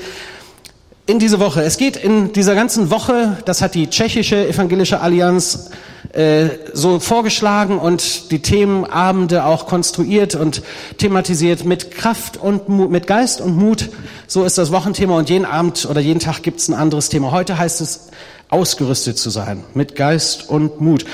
in 1.06 1.20
diese 1.20 1.40
Woche. 1.40 1.62
Es 1.64 1.78
geht 1.78 1.98
in 1.98 2.34
dieser 2.34 2.56
ganzen 2.56 2.90
Woche, 2.90 3.38
das 3.46 3.62
hat 3.62 3.76
die 3.76 3.90
tschechische 3.90 4.48
evangelische 4.48 5.02
Allianz 5.02 5.72
äh, 6.14 6.50
so 6.74 7.00
vorgeschlagen 7.00 7.80
und 7.80 8.32
die 8.32 8.42
Themenabende 8.42 9.46
auch 9.46 9.66
konstruiert 9.66 10.36
und 10.36 10.62
thematisiert 10.98 11.66
mit 11.66 11.92
Kraft 11.92 12.38
und 12.38 12.70
Mut, 12.70 12.92
mit 12.92 13.08
Geist 13.08 13.42
und 13.42 13.56
Mut. 13.56 13.90
So 14.28 14.44
ist 14.44 14.58
das 14.58 14.72
Wochenthema 14.72 15.18
und 15.18 15.30
jeden 15.30 15.46
Abend 15.46 15.88
oder 15.90 16.02
jeden 16.02 16.20
Tag 16.20 16.44
gibt 16.44 16.60
es 16.60 16.68
ein 16.68 16.74
anderes 16.74 17.10
Thema. 17.10 17.32
Heute 17.32 17.58
heißt 17.58 17.82
es, 17.82 18.10
ausgerüstet 18.50 19.18
zu 19.18 19.30
sein 19.30 19.64
mit 19.74 19.96
Geist 19.96 20.50
und 20.50 20.82
Mut. 20.82 21.06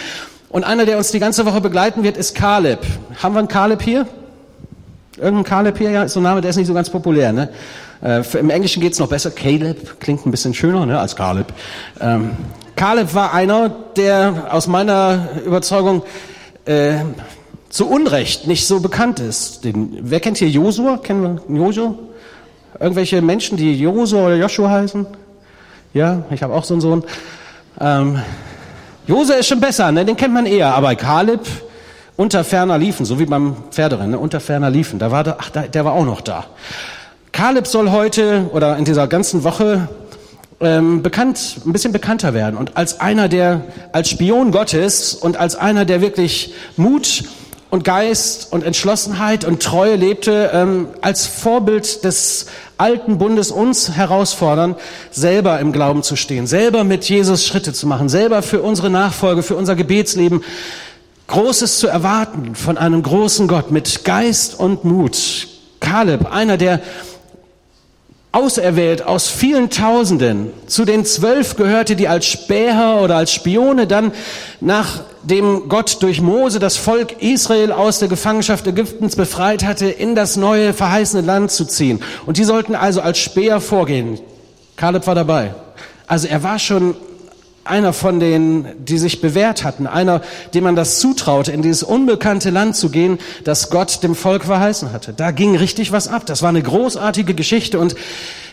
Und 0.49 0.63
einer, 0.63 0.85
der 0.85 0.97
uns 0.97 1.11
die 1.11 1.19
ganze 1.19 1.45
Woche 1.45 1.61
begleiten 1.61 2.03
wird, 2.03 2.17
ist 2.17 2.33
Kaleb. 2.33 2.79
Haben 3.21 3.35
wir 3.35 3.39
einen 3.39 3.47
Kaleb 3.47 3.81
hier? 3.81 4.07
Irgendein 5.17 5.43
Caleb 5.43 5.77
hier, 5.77 5.91
ja, 5.91 6.03
ist 6.03 6.13
so 6.13 6.19
ein 6.19 6.23
Name, 6.23 6.41
der 6.41 6.49
ist 6.49 6.57
nicht 6.57 6.67
so 6.67 6.73
ganz 6.73 6.89
populär. 6.89 7.31
Ne? 7.33 7.49
Äh, 8.03 8.21
Im 8.37 8.49
Englischen 8.49 8.81
geht's 8.81 8.99
noch 8.99 9.09
besser. 9.09 9.31
Caleb 9.31 9.99
klingt 9.99 10.25
ein 10.25 10.31
bisschen 10.31 10.53
schöner 10.53 10.85
ne, 10.85 10.99
als 10.99 11.15
Caleb. 11.15 11.53
Ähm, 11.99 12.31
Caleb 12.75 13.13
war 13.15 13.33
einer, 13.33 13.69
der 13.95 14.47
aus 14.51 14.67
meiner 14.67 15.29
Überzeugung 15.45 16.03
äh, 16.65 16.97
zu 17.69 17.87
Unrecht 17.89 18.47
nicht 18.47 18.67
so 18.67 18.79
bekannt 18.79 19.19
ist. 19.19 19.63
Den, 19.63 19.97
wer 20.01 20.19
kennt 20.19 20.37
hier 20.37 20.49
Josua? 20.49 20.97
Kennen 20.97 21.41
wir 21.47 21.57
Josua? 21.57 21.95
Irgendwelche 22.79 23.21
Menschen, 23.21 23.57
die 23.57 23.79
Josua 23.79 24.27
oder 24.27 24.35
Joshua 24.35 24.69
heißen? 24.69 25.07
Ja, 25.93 26.23
ich 26.29 26.43
habe 26.43 26.53
auch 26.53 26.63
so 26.63 26.75
einen 26.75 26.81
Sohn. 26.81 27.03
Ähm, 27.79 28.21
Josua 29.07 29.35
ist 29.35 29.47
schon 29.47 29.59
besser, 29.59 29.91
ne? 29.91 30.05
den 30.05 30.15
kennt 30.15 30.33
man 30.33 30.45
eher. 30.45 30.75
Aber 30.75 30.93
Caleb 30.95 31.41
unter 32.15 32.43
ferner 32.43 32.77
liefen, 32.77 33.05
so 33.05 33.19
wie 33.19 33.25
beim 33.25 33.55
Pferderennen, 33.71 34.11
ne? 34.11 34.19
unter 34.19 34.39
ferner 34.39 34.69
liefen. 34.69 34.99
Da 34.99 35.11
war 35.11 35.23
der, 35.23 35.37
ach, 35.39 35.49
der 35.49 35.85
war 35.85 35.93
auch 35.93 36.05
noch 36.05 36.21
da. 36.21 36.45
Kaleb 37.37 37.67
soll 37.67 37.91
heute 37.91 38.49
oder 38.51 38.77
in 38.77 38.83
dieser 38.83 39.05
ganzen 39.05 39.43
Woche 39.43 39.89
ähm, 40.59 41.03
bekannt, 41.03 41.57
ein 41.67 41.71
bisschen 41.71 41.91
bekannter 41.91 42.33
werden 42.33 42.57
und 42.57 42.75
als 42.77 42.99
einer, 42.99 43.29
der 43.29 43.61
als 43.91 44.09
Spion 44.09 44.49
Gottes 44.49 45.13
und 45.13 45.37
als 45.37 45.55
einer, 45.55 45.85
der 45.85 46.01
wirklich 46.01 46.55
Mut 46.77 47.25
und 47.69 47.83
Geist 47.83 48.51
und 48.51 48.63
Entschlossenheit 48.63 49.45
und 49.45 49.61
Treue 49.61 49.97
lebte, 49.97 50.49
ähm, 50.51 50.87
als 51.01 51.27
Vorbild 51.27 52.03
des 52.03 52.47
alten 52.79 53.19
Bundes 53.19 53.51
uns 53.51 53.91
herausfordern, 53.91 54.75
selber 55.11 55.59
im 55.59 55.71
Glauben 55.71 56.01
zu 56.01 56.15
stehen, 56.15 56.47
selber 56.47 56.83
mit 56.83 57.07
Jesus 57.07 57.45
Schritte 57.45 57.71
zu 57.71 57.85
machen, 57.85 58.09
selber 58.09 58.41
für 58.41 58.63
unsere 58.63 58.89
Nachfolge, 58.89 59.43
für 59.43 59.55
unser 59.55 59.75
Gebetsleben 59.75 60.43
Großes 61.27 61.77
zu 61.77 61.87
erwarten 61.87 62.55
von 62.55 62.79
einem 62.79 63.03
großen 63.03 63.47
Gott 63.47 63.69
mit 63.69 64.05
Geist 64.05 64.59
und 64.59 64.85
Mut. 64.85 65.49
Kaleb, 65.79 66.33
einer, 66.33 66.57
der 66.57 66.81
auserwählt 68.37 69.01
aus 69.01 69.29
vielen 69.29 69.71
Tausenden. 69.71 70.51
Zu 70.67 70.85
den 70.85 71.05
zwölf 71.05 71.55
gehörte, 71.55 71.95
die 71.95 72.07
als 72.07 72.27
Späher 72.27 72.99
oder 73.01 73.15
als 73.15 73.33
Spione 73.33 73.87
dann 73.87 74.11
nachdem 74.61 75.69
Gott 75.69 76.03
durch 76.03 76.21
Mose 76.21 76.59
das 76.59 76.77
Volk 76.77 77.23
Israel 77.23 77.71
aus 77.71 77.97
der 77.97 78.09
Gefangenschaft 78.09 78.67
Ägyptens 78.67 79.15
befreit 79.15 79.65
hatte, 79.65 79.87
in 79.87 80.13
das 80.13 80.37
neue 80.37 80.73
verheißene 80.73 81.25
Land 81.25 81.49
zu 81.49 81.65
ziehen. 81.65 81.99
Und 82.27 82.37
die 82.37 82.43
sollten 82.43 82.75
also 82.75 83.01
als 83.01 83.17
Späher 83.17 83.59
vorgehen. 83.59 84.19
Kaleb 84.75 85.07
war 85.07 85.15
dabei. 85.15 85.55
Also 86.05 86.27
er 86.27 86.43
war 86.43 86.59
schon 86.59 86.95
einer 87.67 87.93
von 87.93 88.19
denen, 88.19 88.65
die 88.79 88.97
sich 88.97 89.21
bewährt 89.21 89.63
hatten, 89.63 89.87
einer, 89.87 90.21
dem 90.53 90.63
man 90.63 90.75
das 90.75 90.99
zutraute, 90.99 91.51
in 91.51 91.61
dieses 91.61 91.83
unbekannte 91.83 92.49
Land 92.49 92.75
zu 92.75 92.89
gehen, 92.89 93.19
das 93.43 93.69
Gott 93.69 94.03
dem 94.03 94.15
Volk 94.15 94.45
verheißen 94.45 94.91
hatte. 94.91 95.13
Da 95.13 95.31
ging 95.31 95.55
richtig 95.55 95.91
was 95.91 96.07
ab. 96.07 96.25
Das 96.25 96.41
war 96.41 96.49
eine 96.49 96.61
großartige 96.61 97.33
Geschichte 97.33 97.79
und 97.79 97.95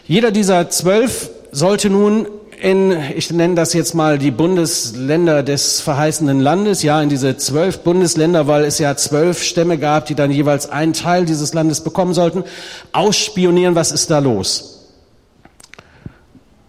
jeder 0.06 0.30
dieser 0.30 0.68
zwölf 0.70 1.30
sollte 1.50 1.88
nun 1.88 2.26
in, 2.60 2.96
ich 3.16 3.30
nenne 3.30 3.54
das 3.54 3.72
jetzt 3.72 3.94
mal 3.94 4.18
die 4.18 4.30
Bundesländer 4.30 5.42
des 5.42 5.80
verheißenen 5.80 6.40
Landes, 6.40 6.82
ja, 6.82 7.00
in 7.02 7.08
diese 7.08 7.36
zwölf 7.36 7.80
Bundesländer, 7.80 8.46
weil 8.46 8.64
es 8.64 8.78
ja 8.78 8.96
zwölf 8.96 9.42
Stämme 9.42 9.78
gab, 9.78 10.06
die 10.06 10.14
dann 10.14 10.30
jeweils 10.30 10.68
einen 10.70 10.92
Teil 10.92 11.24
dieses 11.24 11.52
Landes 11.52 11.82
bekommen 11.82 12.14
sollten, 12.14 12.44
ausspionieren, 12.92 13.74
was 13.74 13.92
ist 13.92 14.10
da 14.10 14.18
los. 14.18 14.92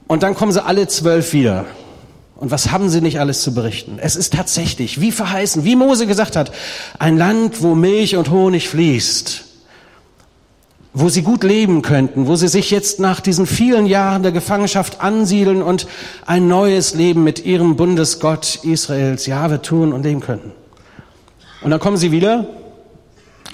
Und 0.07 0.23
dann 0.23 0.35
kommen 0.35 0.51
sie 0.51 0.63
alle 0.63 0.87
zwölf 0.87 1.33
wieder. 1.33 1.65
Und 2.37 2.51
was 2.51 2.71
haben 2.71 2.89
sie 2.89 3.01
nicht 3.01 3.19
alles 3.19 3.41
zu 3.41 3.53
berichten? 3.53 3.97
Es 3.99 4.15
ist 4.15 4.33
tatsächlich, 4.33 4.99
wie 4.99 5.11
verheißen, 5.11 5.63
wie 5.63 5.75
Mose 5.75 6.05
gesagt 6.05 6.35
hat, 6.35 6.51
ein 6.99 7.17
Land, 7.17 7.61
wo 7.61 7.75
Milch 7.75 8.17
und 8.17 8.29
Honig 8.29 8.67
fließt, 8.67 9.45
wo 10.93 11.07
sie 11.07 11.21
gut 11.21 11.43
leben 11.43 11.81
könnten, 11.81 12.27
wo 12.27 12.35
sie 12.35 12.49
sich 12.49 12.71
jetzt 12.71 12.99
nach 12.99 13.21
diesen 13.21 13.45
vielen 13.45 13.85
Jahren 13.85 14.21
der 14.21 14.33
Gefangenschaft 14.33 15.01
ansiedeln 15.01 15.61
und 15.61 15.87
ein 16.25 16.47
neues 16.49 16.93
Leben 16.93 17.23
mit 17.23 17.45
ihrem 17.45 17.77
Bundesgott 17.77 18.59
Israels, 18.63 19.25
Jahwe, 19.25 19.61
tun 19.61 19.93
und 19.93 20.03
leben 20.03 20.19
könnten. 20.19 20.51
Und 21.61 21.71
dann 21.71 21.79
kommen 21.79 21.97
sie 21.97 22.11
wieder 22.11 22.47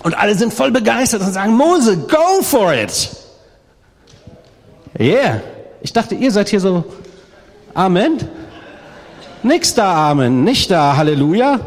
und 0.02 0.18
alle 0.18 0.36
sind 0.36 0.54
voll 0.54 0.72
begeistert 0.72 1.22
und 1.22 1.32
sagen, 1.32 1.54
Mose, 1.54 1.98
go 1.98 2.42
for 2.42 2.74
it. 2.74 3.10
Yeah. 5.00 5.42
Ich 5.82 5.94
dachte, 5.94 6.16
ihr 6.16 6.32
seid 6.32 6.50
hier 6.50 6.60
so, 6.60 6.84
Amen. 7.74 8.18
Nix 9.44 9.74
da 9.74 10.12
Amen, 10.12 10.44
nicht 10.44 10.70
da 10.72 10.96
Halleluja. 10.98 11.60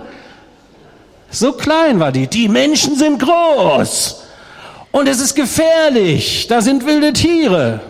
So 1.30 1.52
klein 1.52 1.98
war 1.98 2.12
die. 2.12 2.28
Die 2.28 2.48
Menschen 2.48 2.96
sind 2.96 3.20
groß. 3.20 4.22
Und 4.92 5.08
es 5.08 5.20
ist 5.20 5.34
gefährlich. 5.34 6.46
Da 6.46 6.60
sind 6.60 6.86
wilde 6.86 7.12
Tiere. 7.12 7.80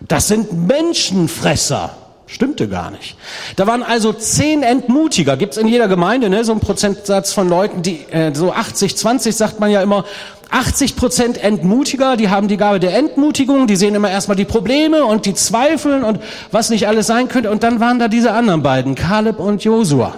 Das 0.00 0.28
sind 0.28 0.68
Menschenfresser. 0.68 1.90
Stimmte 2.28 2.68
gar 2.68 2.90
nicht. 2.90 3.16
Da 3.56 3.66
waren 3.66 3.82
also 3.82 4.12
zehn 4.12 4.62
Entmutiger. 4.62 5.36
Gibt's 5.36 5.56
in 5.56 5.66
jeder 5.66 5.88
Gemeinde, 5.88 6.28
ne? 6.28 6.44
so 6.44 6.52
ein 6.52 6.60
Prozentsatz 6.60 7.32
von 7.32 7.48
Leuten, 7.48 7.82
die 7.82 8.04
äh, 8.10 8.34
so 8.34 8.52
80, 8.52 8.96
20 8.96 9.34
sagt 9.34 9.60
man 9.60 9.70
ja 9.70 9.82
immer. 9.82 10.04
80 10.50 10.96
Prozent 10.96 11.38
Entmutiger, 11.38 12.16
die 12.16 12.30
haben 12.30 12.48
die 12.48 12.56
Gabe 12.56 12.80
der 12.80 12.96
Entmutigung, 12.96 13.66
die 13.66 13.76
sehen 13.76 13.94
immer 13.94 14.10
erstmal 14.10 14.36
die 14.36 14.44
Probleme 14.44 15.04
und 15.04 15.26
die 15.26 15.34
zweifeln 15.34 16.04
und 16.04 16.20
was 16.50 16.70
nicht 16.70 16.88
alles 16.88 17.06
sein 17.06 17.28
könnte. 17.28 17.50
Und 17.50 17.62
dann 17.62 17.80
waren 17.80 17.98
da 17.98 18.08
diese 18.08 18.32
anderen 18.32 18.62
beiden, 18.62 18.94
Kaleb 18.94 19.38
und 19.38 19.62
Josua. 19.64 20.14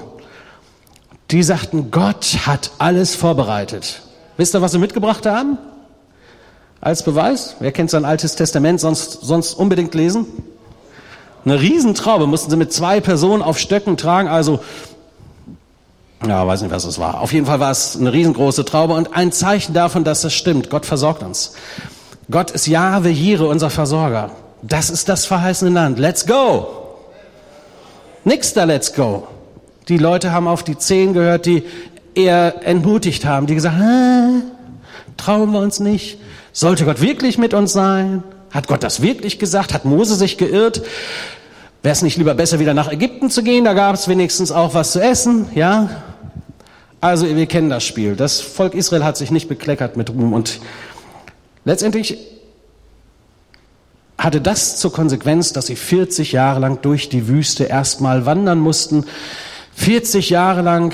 Die 1.30 1.42
sagten, 1.42 1.90
Gott 1.90 2.38
hat 2.46 2.70
alles 2.78 3.14
vorbereitet. 3.14 4.02
Wisst 4.36 4.54
ihr, 4.54 4.62
was 4.62 4.72
sie 4.72 4.78
mitgebracht 4.78 5.26
haben? 5.26 5.58
Als 6.80 7.02
Beweis? 7.02 7.56
Wer 7.60 7.72
kennt 7.72 7.90
sein 7.90 8.04
altes 8.04 8.36
Testament, 8.36 8.80
sonst, 8.80 9.20
sonst 9.22 9.54
unbedingt 9.54 9.94
lesen? 9.94 10.26
Eine 11.44 11.60
Riesentraube 11.60 12.26
mussten 12.26 12.50
sie 12.50 12.56
mit 12.56 12.72
zwei 12.72 13.00
Personen 13.00 13.42
auf 13.42 13.58
Stöcken 13.58 13.96
tragen, 13.96 14.28
also 14.28 14.60
ja, 16.26 16.46
weiß 16.46 16.62
nicht, 16.62 16.70
was 16.70 16.84
es 16.84 16.98
war. 16.98 17.20
Auf 17.20 17.32
jeden 17.32 17.46
Fall 17.46 17.60
war 17.60 17.70
es 17.70 17.96
eine 17.98 18.12
riesengroße 18.12 18.64
Traube 18.64 18.94
und 18.94 19.14
ein 19.14 19.32
Zeichen 19.32 19.72
davon, 19.72 20.04
dass 20.04 20.20
das 20.20 20.34
stimmt. 20.34 20.68
Gott 20.68 20.84
versorgt 20.84 21.22
uns. 21.22 21.54
Gott 22.30 22.50
ist 22.50 22.66
Jahwe 22.66 23.08
Jire, 23.08 23.48
unser 23.48 23.70
Versorger. 23.70 24.30
Das 24.62 24.90
ist 24.90 25.08
das 25.08 25.24
verheißene 25.24 25.70
Land. 25.70 25.98
Let's 25.98 26.26
go! 26.26 26.68
Nix 28.24 28.52
da, 28.52 28.64
let's 28.64 28.92
go. 28.92 29.26
Die 29.88 29.96
Leute 29.96 30.32
haben 30.32 30.46
auf 30.46 30.62
die 30.62 30.76
Zehn 30.76 31.14
gehört, 31.14 31.46
die 31.46 31.64
eher 32.14 32.66
entmutigt 32.66 33.24
haben, 33.24 33.46
die 33.46 33.54
gesagt 33.54 33.78
haben, 33.78 34.42
trauen 35.16 35.52
wir 35.52 35.60
uns 35.60 35.80
nicht. 35.80 36.18
Sollte 36.52 36.84
Gott 36.84 37.00
wirklich 37.00 37.38
mit 37.38 37.54
uns 37.54 37.72
sein? 37.72 38.22
Hat 38.50 38.66
Gott 38.66 38.82
das 38.82 39.00
wirklich 39.00 39.38
gesagt? 39.38 39.72
Hat 39.72 39.84
Mose 39.84 40.16
sich 40.16 40.36
geirrt? 40.36 40.82
Wäre 41.82 41.92
es 41.92 42.02
nicht 42.02 42.18
lieber 42.18 42.34
besser, 42.34 42.58
wieder 42.58 42.74
nach 42.74 42.92
Ägypten 42.92 43.30
zu 43.30 43.42
gehen? 43.42 43.64
Da 43.64 43.72
gab 43.72 43.94
es 43.94 44.06
wenigstens 44.06 44.52
auch 44.52 44.74
was 44.74 44.92
zu 44.92 45.00
essen, 45.00 45.48
ja? 45.54 45.88
Also, 47.00 47.26
wir 47.34 47.46
kennen 47.46 47.70
das 47.70 47.84
Spiel. 47.84 48.14
Das 48.14 48.40
Volk 48.40 48.74
Israel 48.74 49.04
hat 49.04 49.16
sich 49.16 49.30
nicht 49.30 49.48
bekleckert 49.48 49.96
mit 49.96 50.10
Ruhm 50.10 50.32
und 50.32 50.60
letztendlich 51.64 52.18
hatte 54.18 54.42
das 54.42 54.76
zur 54.76 54.92
Konsequenz, 54.92 55.54
dass 55.54 55.66
sie 55.66 55.76
40 55.76 56.32
Jahre 56.32 56.60
lang 56.60 56.82
durch 56.82 57.08
die 57.08 57.26
Wüste 57.26 57.64
erstmal 57.64 58.26
wandern 58.26 58.58
mussten. 58.58 59.06
40 59.76 60.28
Jahre 60.28 60.60
lang 60.60 60.92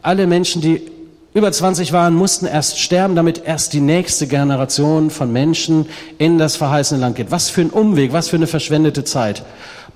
alle 0.00 0.26
Menschen, 0.26 0.62
die 0.62 0.90
über 1.34 1.52
20 1.52 1.92
waren, 1.92 2.14
mussten 2.14 2.46
erst 2.46 2.78
sterben, 2.78 3.14
damit 3.14 3.42
erst 3.44 3.74
die 3.74 3.80
nächste 3.80 4.26
Generation 4.26 5.10
von 5.10 5.32
Menschen 5.32 5.86
in 6.16 6.38
das 6.38 6.56
verheißene 6.56 7.00
Land 7.00 7.16
geht. 7.16 7.30
Was 7.30 7.50
für 7.50 7.60
ein 7.60 7.70
Umweg, 7.70 8.12
was 8.12 8.28
für 8.28 8.36
eine 8.36 8.46
verschwendete 8.46 9.04
Zeit. 9.04 9.44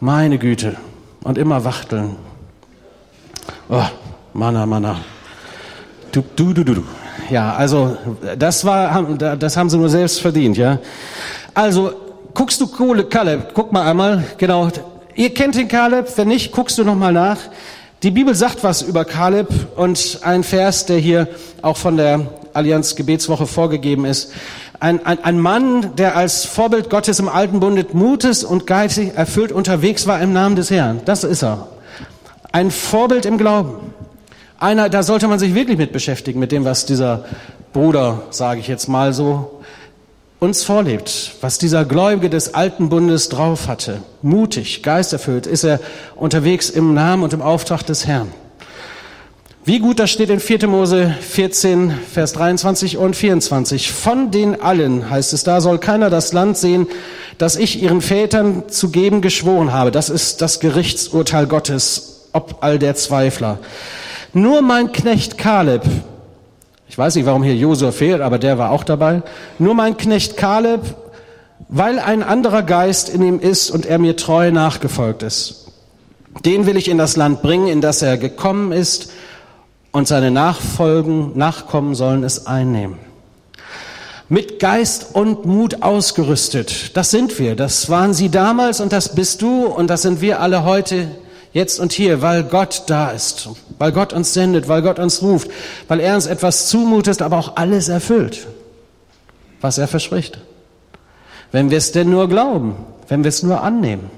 Meine 0.00 0.38
Güte. 0.38 0.76
Und 1.22 1.38
immer 1.38 1.64
wachteln. 1.64 2.16
Oh, 3.68 3.84
Mana, 4.32 4.64
Mana. 4.64 5.00
Du, 6.12 6.22
du, 6.36 6.52
du, 6.52 6.64
du, 6.64 6.74
du. 6.74 6.82
Ja, 7.30 7.54
also 7.54 7.96
das 8.38 8.64
war, 8.64 9.02
das 9.38 9.56
haben 9.56 9.68
sie 9.68 9.78
nur 9.78 9.88
selbst 9.88 10.20
verdient, 10.20 10.56
ja. 10.56 10.78
Also 11.54 11.92
guckst 12.34 12.60
du 12.60 12.66
Kaleb, 12.66 13.52
guck 13.54 13.72
mal 13.72 13.88
einmal, 13.88 14.24
genau. 14.38 14.68
Ihr 15.14 15.32
kennt 15.32 15.54
den 15.54 15.68
Kaleb, 15.68 16.06
wenn 16.16 16.28
nicht, 16.28 16.52
guckst 16.52 16.78
du 16.78 16.84
noch 16.84 16.94
mal 16.94 17.12
nach. 17.12 17.38
Die 18.02 18.10
Bibel 18.10 18.34
sagt 18.34 18.62
was 18.62 18.82
über 18.82 19.04
Kaleb 19.04 19.48
und 19.76 20.18
ein 20.22 20.44
Vers, 20.44 20.84
der 20.86 20.98
hier 20.98 21.28
auch 21.62 21.78
von 21.78 21.96
der 21.96 22.26
Allianz 22.52 22.94
Gebetswoche 22.94 23.46
vorgegeben 23.46 24.04
ist. 24.04 24.32
Ein, 24.78 25.04
ein, 25.06 25.24
ein 25.24 25.38
Mann, 25.38 25.96
der 25.96 26.16
als 26.16 26.44
Vorbild 26.44 26.90
Gottes 26.90 27.18
im 27.18 27.28
alten 27.28 27.60
Bundes 27.60 27.94
Mutes 27.94 28.44
und 28.44 28.66
geistig 28.66 29.14
erfüllt 29.16 29.50
unterwegs 29.50 30.06
war 30.06 30.20
im 30.20 30.34
Namen 30.34 30.56
des 30.56 30.70
Herrn. 30.70 31.00
Das 31.06 31.24
ist 31.24 31.42
er. 31.42 31.68
Ein 32.52 32.70
Vorbild 32.70 33.24
im 33.24 33.38
Glauben. 33.38 33.94
Einer, 34.58 34.88
da 34.88 35.02
sollte 35.02 35.28
man 35.28 35.38
sich 35.38 35.54
wirklich 35.54 35.76
mit 35.76 35.92
beschäftigen, 35.92 36.40
mit 36.40 36.50
dem, 36.50 36.64
was 36.64 36.86
dieser 36.86 37.26
Bruder, 37.74 38.22
sage 38.30 38.60
ich 38.60 38.68
jetzt 38.68 38.88
mal 38.88 39.12
so, 39.12 39.60
uns 40.38 40.64
vorlebt, 40.64 41.32
was 41.40 41.58
dieser 41.58 41.84
Gläubige 41.84 42.30
des 42.30 42.54
alten 42.54 42.88
Bundes 42.88 43.28
drauf 43.28 43.68
hatte. 43.68 44.00
Mutig, 44.22 44.82
geisterfüllt 44.82 45.46
ist 45.46 45.64
er 45.64 45.80
unterwegs 46.14 46.70
im 46.70 46.94
Namen 46.94 47.22
und 47.22 47.32
im 47.34 47.42
Auftrag 47.42 47.82
des 47.84 48.06
Herrn. 48.06 48.32
Wie 49.64 49.78
gut 49.78 49.98
das 49.98 50.10
steht 50.10 50.30
in 50.30 50.40
4. 50.40 50.68
Mose 50.68 51.14
14, 51.20 51.92
Vers 52.12 52.32
23 52.34 52.98
und 52.98 53.16
24. 53.16 53.90
Von 53.90 54.30
den 54.30 54.60
allen, 54.62 55.10
heißt 55.10 55.32
es 55.32 55.42
da, 55.42 55.60
soll 55.60 55.78
keiner 55.78 56.08
das 56.08 56.32
Land 56.32 56.56
sehen, 56.56 56.86
das 57.36 57.56
ich 57.56 57.82
ihren 57.82 58.00
Vätern 58.00 58.68
zu 58.68 58.90
geben 58.90 59.20
geschworen 59.20 59.72
habe. 59.72 59.90
Das 59.90 60.08
ist 60.08 60.40
das 60.40 60.60
Gerichtsurteil 60.60 61.46
Gottes, 61.46 62.28
ob 62.32 62.58
all 62.62 62.78
der 62.78 62.94
Zweifler. 62.94 63.58
Nur 64.36 64.60
mein 64.60 64.92
Knecht 64.92 65.38
Kaleb, 65.38 65.80
ich 66.90 66.98
weiß 66.98 67.14
nicht, 67.14 67.24
warum 67.24 67.42
hier 67.42 67.56
Josua 67.56 67.90
fehlt, 67.90 68.20
aber 68.20 68.38
der 68.38 68.58
war 68.58 68.70
auch 68.70 68.84
dabei. 68.84 69.22
Nur 69.58 69.74
mein 69.74 69.96
Knecht 69.96 70.36
Kaleb, 70.36 70.82
weil 71.70 71.98
ein 71.98 72.22
anderer 72.22 72.62
Geist 72.62 73.08
in 73.08 73.22
ihm 73.22 73.40
ist 73.40 73.70
und 73.70 73.86
er 73.86 73.98
mir 73.98 74.14
treu 74.14 74.50
nachgefolgt 74.50 75.22
ist. 75.22 75.68
Den 76.44 76.66
will 76.66 76.76
ich 76.76 76.88
in 76.88 76.98
das 76.98 77.16
Land 77.16 77.40
bringen, 77.40 77.66
in 77.66 77.80
das 77.80 78.02
er 78.02 78.18
gekommen 78.18 78.72
ist, 78.72 79.10
und 79.90 80.06
seine 80.06 80.30
Nachfolgen, 80.30 81.32
Nachkommen 81.38 81.94
sollen 81.94 82.22
es 82.22 82.46
einnehmen. 82.46 82.98
Mit 84.28 84.60
Geist 84.60 85.14
und 85.14 85.46
Mut 85.46 85.82
ausgerüstet. 85.82 86.94
Das 86.94 87.10
sind 87.10 87.38
wir. 87.38 87.56
Das 87.56 87.88
waren 87.88 88.12
sie 88.12 88.28
damals 88.28 88.82
und 88.82 88.92
das 88.92 89.14
bist 89.14 89.40
du 89.40 89.64
und 89.64 89.88
das 89.88 90.02
sind 90.02 90.20
wir 90.20 90.40
alle 90.40 90.64
heute 90.64 91.08
Jetzt 91.56 91.80
und 91.80 91.94
hier, 91.94 92.20
weil 92.20 92.44
Gott 92.44 92.82
da 92.88 93.12
ist, 93.12 93.48
weil 93.78 93.92
Gott 93.92 94.12
uns 94.12 94.32
sendet, 94.32 94.68
weil 94.68 94.82
Gott 94.82 94.98
uns 94.98 95.22
ruft, 95.22 95.50
weil 95.88 96.00
er 96.00 96.14
uns 96.14 96.26
etwas 96.26 96.68
zumutet, 96.68 97.22
aber 97.22 97.38
auch 97.38 97.56
alles 97.56 97.88
erfüllt, 97.88 98.46
was 99.60 99.78
er 99.78 99.88
verspricht. 99.88 100.38
Wenn 101.52 101.70
wir 101.70 101.78
es 101.78 101.92
denn 101.92 102.10
nur 102.10 102.28
glauben, 102.28 102.76
wenn 103.08 103.24
wir 103.24 103.28
es 103.28 103.42
nur 103.42 103.62
annehmen. 103.62 104.10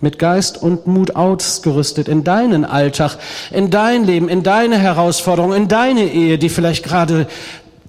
Mit 0.00 0.18
Geist 0.18 0.62
und 0.62 0.86
Mut 0.86 1.14
ausgerüstet 1.14 2.08
in 2.08 2.24
deinen 2.24 2.64
Alltag, 2.64 3.18
in 3.50 3.70
dein 3.70 4.04
Leben, 4.04 4.30
in 4.30 4.42
deine 4.42 4.78
Herausforderung, 4.78 5.52
in 5.52 5.68
deine 5.68 6.04
Ehe, 6.04 6.38
die 6.38 6.48
vielleicht 6.48 6.84
gerade 6.84 7.26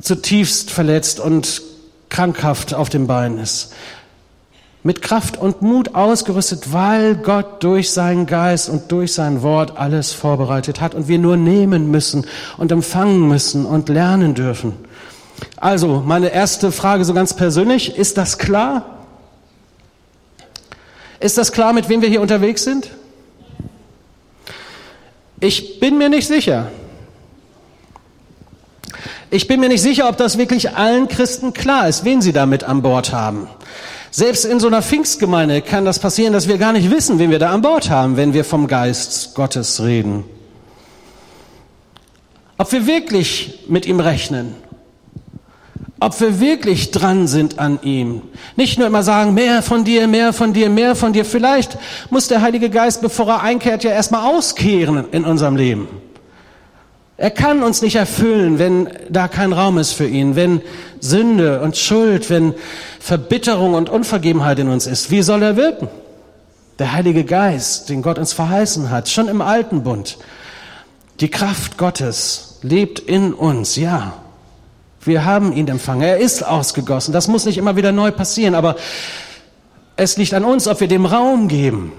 zutiefst 0.01 0.71
verletzt 0.71 1.21
und 1.21 1.61
krankhaft 2.09 2.73
auf 2.73 2.89
dem 2.89 3.07
Bein 3.07 3.37
ist. 3.37 3.73
Mit 4.83 5.01
Kraft 5.03 5.37
und 5.37 5.61
Mut 5.61 5.93
ausgerüstet, 5.93 6.73
weil 6.73 7.15
Gott 7.15 7.63
durch 7.63 7.91
seinen 7.91 8.25
Geist 8.25 8.67
und 8.67 8.91
durch 8.91 9.13
sein 9.13 9.43
Wort 9.43 9.77
alles 9.77 10.11
vorbereitet 10.11 10.81
hat 10.81 10.95
und 10.95 11.07
wir 11.07 11.19
nur 11.19 11.37
nehmen 11.37 11.91
müssen 11.91 12.25
und 12.57 12.71
empfangen 12.71 13.27
müssen 13.27 13.65
und 13.65 13.89
lernen 13.89 14.33
dürfen. 14.33 14.73
Also, 15.57 16.01
meine 16.05 16.29
erste 16.29 16.71
Frage 16.71 17.05
so 17.05 17.13
ganz 17.13 17.35
persönlich, 17.35 17.95
ist 17.95 18.17
das 18.17 18.39
klar? 18.39 19.05
Ist 21.19 21.37
das 21.37 21.51
klar, 21.51 21.73
mit 21.73 21.87
wem 21.87 22.01
wir 22.01 22.09
hier 22.09 22.21
unterwegs 22.21 22.63
sind? 22.63 22.89
Ich 25.39 25.79
bin 25.79 25.97
mir 25.99 26.09
nicht 26.09 26.27
sicher. 26.27 26.71
Ich 29.29 29.47
bin 29.47 29.59
mir 29.59 29.69
nicht 29.69 29.81
sicher, 29.81 30.09
ob 30.09 30.17
das 30.17 30.37
wirklich 30.37 30.75
allen 30.75 31.07
Christen 31.07 31.53
klar 31.53 31.87
ist, 31.87 32.03
wen 32.03 32.21
sie 32.21 32.33
damit 32.33 32.63
an 32.63 32.81
Bord 32.81 33.13
haben. 33.13 33.47
Selbst 34.11 34.45
in 34.45 34.59
so 34.59 34.67
einer 34.67 34.81
Pfingstgemeinde 34.81 35.61
kann 35.61 35.85
das 35.85 35.99
passieren, 35.99 36.33
dass 36.33 36.47
wir 36.47 36.57
gar 36.57 36.73
nicht 36.73 36.91
wissen, 36.91 37.17
wen 37.17 37.31
wir 37.31 37.39
da 37.39 37.51
an 37.51 37.61
Bord 37.61 37.89
haben, 37.89 38.17
wenn 38.17 38.33
wir 38.33 38.43
vom 38.43 38.67
Geist 38.67 39.33
Gottes 39.35 39.81
reden. 39.81 40.25
Ob 42.57 42.71
wir 42.71 42.85
wirklich 42.85 43.63
mit 43.67 43.85
ihm 43.85 43.99
rechnen 43.99 44.55
ob 46.01 46.19
wir 46.19 46.39
wirklich 46.39 46.89
dran 46.89 47.27
sind 47.27 47.59
an 47.59 47.79
ihm. 47.83 48.23
Nicht 48.55 48.79
nur 48.79 48.87
immer 48.87 49.03
sagen, 49.03 49.35
mehr 49.35 49.61
von 49.61 49.83
dir, 49.83 50.07
mehr 50.07 50.33
von 50.33 50.51
dir, 50.51 50.67
mehr 50.67 50.95
von 50.95 51.13
dir. 51.13 51.23
Vielleicht 51.23 51.77
muss 52.09 52.27
der 52.27 52.41
Heilige 52.41 52.71
Geist, 52.71 53.01
bevor 53.03 53.27
er 53.27 53.43
einkehrt, 53.43 53.83
ja 53.83 53.91
erstmal 53.91 54.33
auskehren 54.33 55.05
in 55.11 55.25
unserem 55.25 55.55
Leben. 55.55 55.87
Er 57.21 57.29
kann 57.29 57.61
uns 57.61 57.83
nicht 57.83 57.97
erfüllen, 57.97 58.57
wenn 58.57 58.89
da 59.07 59.27
kein 59.27 59.53
Raum 59.53 59.77
ist 59.77 59.91
für 59.91 60.07
ihn, 60.07 60.35
wenn 60.35 60.59
Sünde 60.99 61.61
und 61.61 61.77
Schuld, 61.77 62.31
wenn 62.31 62.55
Verbitterung 62.99 63.75
und 63.75 63.91
Unvergebenheit 63.91 64.57
in 64.57 64.69
uns 64.69 64.87
ist. 64.87 65.11
Wie 65.11 65.21
soll 65.21 65.43
er 65.43 65.55
wirken? 65.55 65.87
Der 66.79 66.93
Heilige 66.93 67.23
Geist, 67.23 67.89
den 67.89 68.01
Gott 68.01 68.17
uns 68.17 68.33
verheißen 68.33 68.89
hat, 68.89 69.07
schon 69.07 69.27
im 69.27 69.39
alten 69.43 69.83
Bund. 69.83 70.17
Die 71.19 71.29
Kraft 71.29 71.77
Gottes 71.77 72.57
lebt 72.63 72.97
in 72.97 73.35
uns, 73.35 73.75
ja. 73.75 74.13
Wir 75.01 75.23
haben 75.23 75.53
ihn 75.53 75.67
empfangen. 75.67 76.01
Er 76.01 76.17
ist 76.17 76.41
ausgegossen. 76.41 77.13
Das 77.13 77.27
muss 77.27 77.45
nicht 77.45 77.59
immer 77.59 77.75
wieder 77.75 77.91
neu 77.91 78.09
passieren, 78.09 78.55
aber 78.55 78.77
es 79.95 80.17
liegt 80.17 80.33
an 80.33 80.43
uns, 80.43 80.67
ob 80.67 80.79
wir 80.79 80.87
dem 80.87 81.05
Raum 81.05 81.47
geben. 81.47 81.91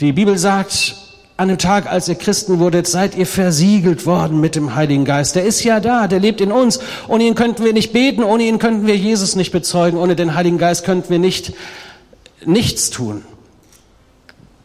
Die 0.00 0.12
Bibel 0.12 0.36
sagt, 0.36 1.05
an 1.36 1.48
dem 1.48 1.58
Tag, 1.58 1.86
als 1.86 2.08
ihr 2.08 2.14
Christen 2.14 2.58
wurdet, 2.58 2.86
seid 2.86 3.16
ihr 3.16 3.26
versiegelt 3.26 4.06
worden 4.06 4.40
mit 4.40 4.56
dem 4.56 4.74
Heiligen 4.74 5.04
Geist. 5.04 5.36
Der 5.36 5.44
ist 5.44 5.62
ja 5.64 5.80
da, 5.80 6.08
der 6.08 6.20
lebt 6.20 6.40
in 6.40 6.50
uns. 6.50 6.80
Ohne 7.08 7.24
ihn 7.24 7.34
könnten 7.34 7.64
wir 7.64 7.74
nicht 7.74 7.92
beten, 7.92 8.24
ohne 8.24 8.44
ihn 8.44 8.58
könnten 8.58 8.86
wir 8.86 8.96
Jesus 8.96 9.36
nicht 9.36 9.52
bezeugen, 9.52 9.98
ohne 9.98 10.16
den 10.16 10.34
Heiligen 10.34 10.58
Geist 10.58 10.84
könnten 10.84 11.10
wir 11.10 11.18
nicht 11.18 11.52
nichts 12.44 12.90
tun. 12.90 13.22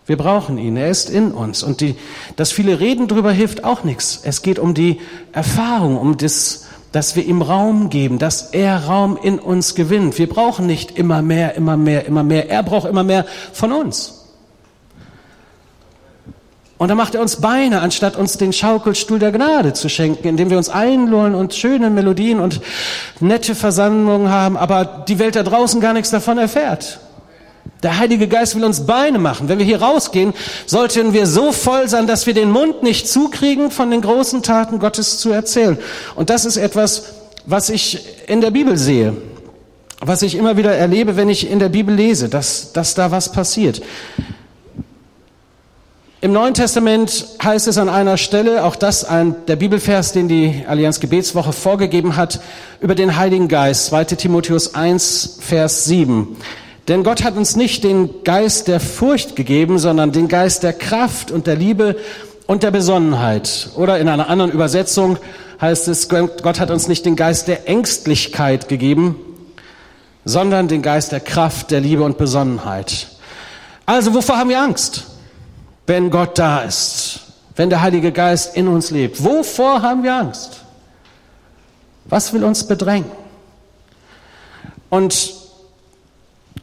Wir 0.06 0.18
brauchen 0.18 0.58
ihn, 0.58 0.78
er 0.78 0.90
ist 0.90 1.10
in 1.10 1.32
uns. 1.32 1.64
Und 1.64 1.82
die, 1.82 1.96
das 2.36 2.52
viele 2.52 2.80
Reden 2.80 3.08
darüber 3.08 3.32
hilft 3.32 3.64
auch 3.64 3.84
nichts. 3.84 4.22
Es 4.24 4.42
geht 4.42 4.60
um 4.60 4.74
die 4.74 5.00
Erfahrung, 5.32 5.98
um 5.98 6.18
das 6.18 6.68
dass 6.92 7.16
wir 7.16 7.26
ihm 7.26 7.42
Raum 7.42 7.90
geben, 7.90 8.20
dass 8.20 8.50
er 8.52 8.86
Raum 8.86 9.18
in 9.22 9.40
uns 9.40 9.76
gewinnt. 9.76 10.18
Wir 10.18 10.28
brauchen 10.28 10.68
nicht 10.68 10.98
immer 10.98 11.22
mehr, 11.22 11.56
immer 11.56 11.78
mehr, 11.78 12.06
immer 12.06 12.24
mehr. 12.24 12.50
Er 12.50 12.64
braucht 12.64 12.90
immer 12.90 13.04
mehr 13.06 13.26
von 13.54 13.72
uns. 13.72 14.21
Und 16.82 16.88
dann 16.88 16.98
macht 16.98 17.14
er 17.14 17.22
uns 17.22 17.36
Beine, 17.36 17.82
anstatt 17.82 18.16
uns 18.16 18.40
den 18.40 18.54
Schaukelstuhl 18.54 19.20
der 19.20 19.32
Gnade 19.32 19.74
zu 19.74 19.88
schenken, 19.88 20.28
indem 20.28 20.50
wir 20.50 20.58
uns 20.58 20.68
einlullen 20.68 21.36
und 21.36 21.54
schöne 21.54 21.92
Melodien 21.92 22.40
und 22.40 22.60
nette 23.20 23.54
Versammlungen 23.54 24.32
haben, 24.32 24.58
aber 24.58 25.06
die 25.08 25.20
Welt 25.20 25.36
da 25.36 25.44
draußen 25.44 25.80
gar 25.80 25.94
nichts 25.94 26.10
davon 26.10 26.40
erfährt. 26.40 27.00
Der 27.84 28.00
Heilige 28.00 28.28
Geist 28.28 28.56
will 28.56 28.64
uns 28.64 28.88
Beine 28.88 29.20
machen. 29.20 29.48
Wenn 29.48 29.60
wir 29.60 29.66
hier 29.68 29.80
rausgehen, 29.80 30.34
sollten 30.66 31.14
wir 31.14 31.28
so 31.28 31.52
voll 31.52 31.88
sein, 31.88 32.08
dass 32.08 32.26
wir 32.26 32.34
den 32.34 32.50
Mund 32.50 32.82
nicht 32.82 33.08
zukriegen, 33.08 33.70
von 33.70 33.92
den 33.92 34.02
großen 34.02 34.42
Taten 34.42 34.80
Gottes 34.80 35.20
zu 35.20 35.30
erzählen. 35.30 35.78
Und 36.16 36.32
das 36.32 36.46
ist 36.46 36.58
etwas, 36.58 37.14
was 37.46 37.70
ich 37.70 38.04
in 38.26 38.42
der 38.42 38.50
Bibel 38.50 38.76
sehe, 38.76 39.14
was 40.00 40.24
ich 40.24 40.34
immer 40.34 40.58
wieder 40.58 40.74
erlebe, 40.74 41.16
wenn 41.16 41.30
ich 41.30 41.48
in 41.48 41.60
der 41.60 41.70
Bibel 41.70 41.94
lese, 41.94 42.28
dass, 42.28 42.74
dass 42.74 42.96
da 42.96 43.12
was 43.12 43.32
passiert. 43.32 43.84
Im 46.24 46.34
Neuen 46.34 46.54
Testament 46.54 47.26
heißt 47.44 47.68
es 47.68 47.80
an 47.80 47.90
einer 47.90 48.16
Stelle, 48.16 48.64
auch 48.64 48.76
das 48.76 49.04
ein, 49.04 49.36
der 49.48 49.56
Bibelvers, 49.56 50.12
den 50.12 50.28
die 50.28 50.64
Allianz 50.68 51.00
Gebetswoche 51.00 51.52
vorgegeben 51.52 52.16
hat, 52.16 52.42
über 52.80 52.94
den 52.94 53.18
Heiligen 53.18 53.48
Geist, 53.48 53.88
2 53.88 54.04
Timotheus 54.04 54.76
1, 54.76 55.40
Vers 55.42 55.86
7. 55.86 56.38
Denn 56.88 57.04
Gott 57.04 57.24
hat 57.24 57.36
uns 57.38 57.56
nicht 57.56 57.84
den 57.84 58.24
Geist 58.24 58.68
der 58.68 58.80
Furcht 58.80 59.36
gegeben, 59.36 59.80
sondern 59.80 60.12
den 60.12 60.28
Geist 60.28 60.62
der 60.62 60.74
Kraft 60.74 61.32
und 61.32 61.48
der 61.48 61.56
Liebe 61.56 61.96
und 62.46 62.62
der 62.62 62.70
Besonnenheit. 62.70 63.72
Oder 63.76 63.98
in 63.98 64.08
einer 64.08 64.30
anderen 64.30 64.52
Übersetzung 64.52 65.18
heißt 65.60 65.88
es, 65.88 66.08
Gott 66.08 66.60
hat 66.60 66.70
uns 66.70 66.88
nicht 66.88 67.04
den 67.04 67.16
Geist 67.16 67.48
der 67.48 67.68
Ängstlichkeit 67.68 68.70
gegeben, 68.70 69.16
sondern 70.24 70.68
den 70.68 70.84
Geist 70.84 71.14
der 71.14 71.20
Kraft, 71.20 71.72
der 71.72 71.80
Liebe 71.80 72.04
und 72.04 72.20
Besonnenheit. 72.20 73.08
Also 73.88 74.14
wovor 74.14 74.38
haben 74.38 74.50
wir 74.52 74.62
Angst, 74.62 75.08
wenn 75.92 76.10
Gott 76.10 76.40
da 76.40 76.62
ist, 76.62 77.20
wenn 77.58 77.70
der 77.70 77.82
Heilige 77.82 78.14
Geist 78.14 78.56
in 78.56 78.70
uns 78.70 78.92
lebt? 78.92 79.22
Wovor 79.26 79.82
haben 79.82 80.04
wir 80.04 80.16
Angst? 80.16 80.62
Was 82.06 82.32
will 82.32 82.46
uns 82.46 82.66
bedrängen? 82.66 83.12
Und 84.90 85.42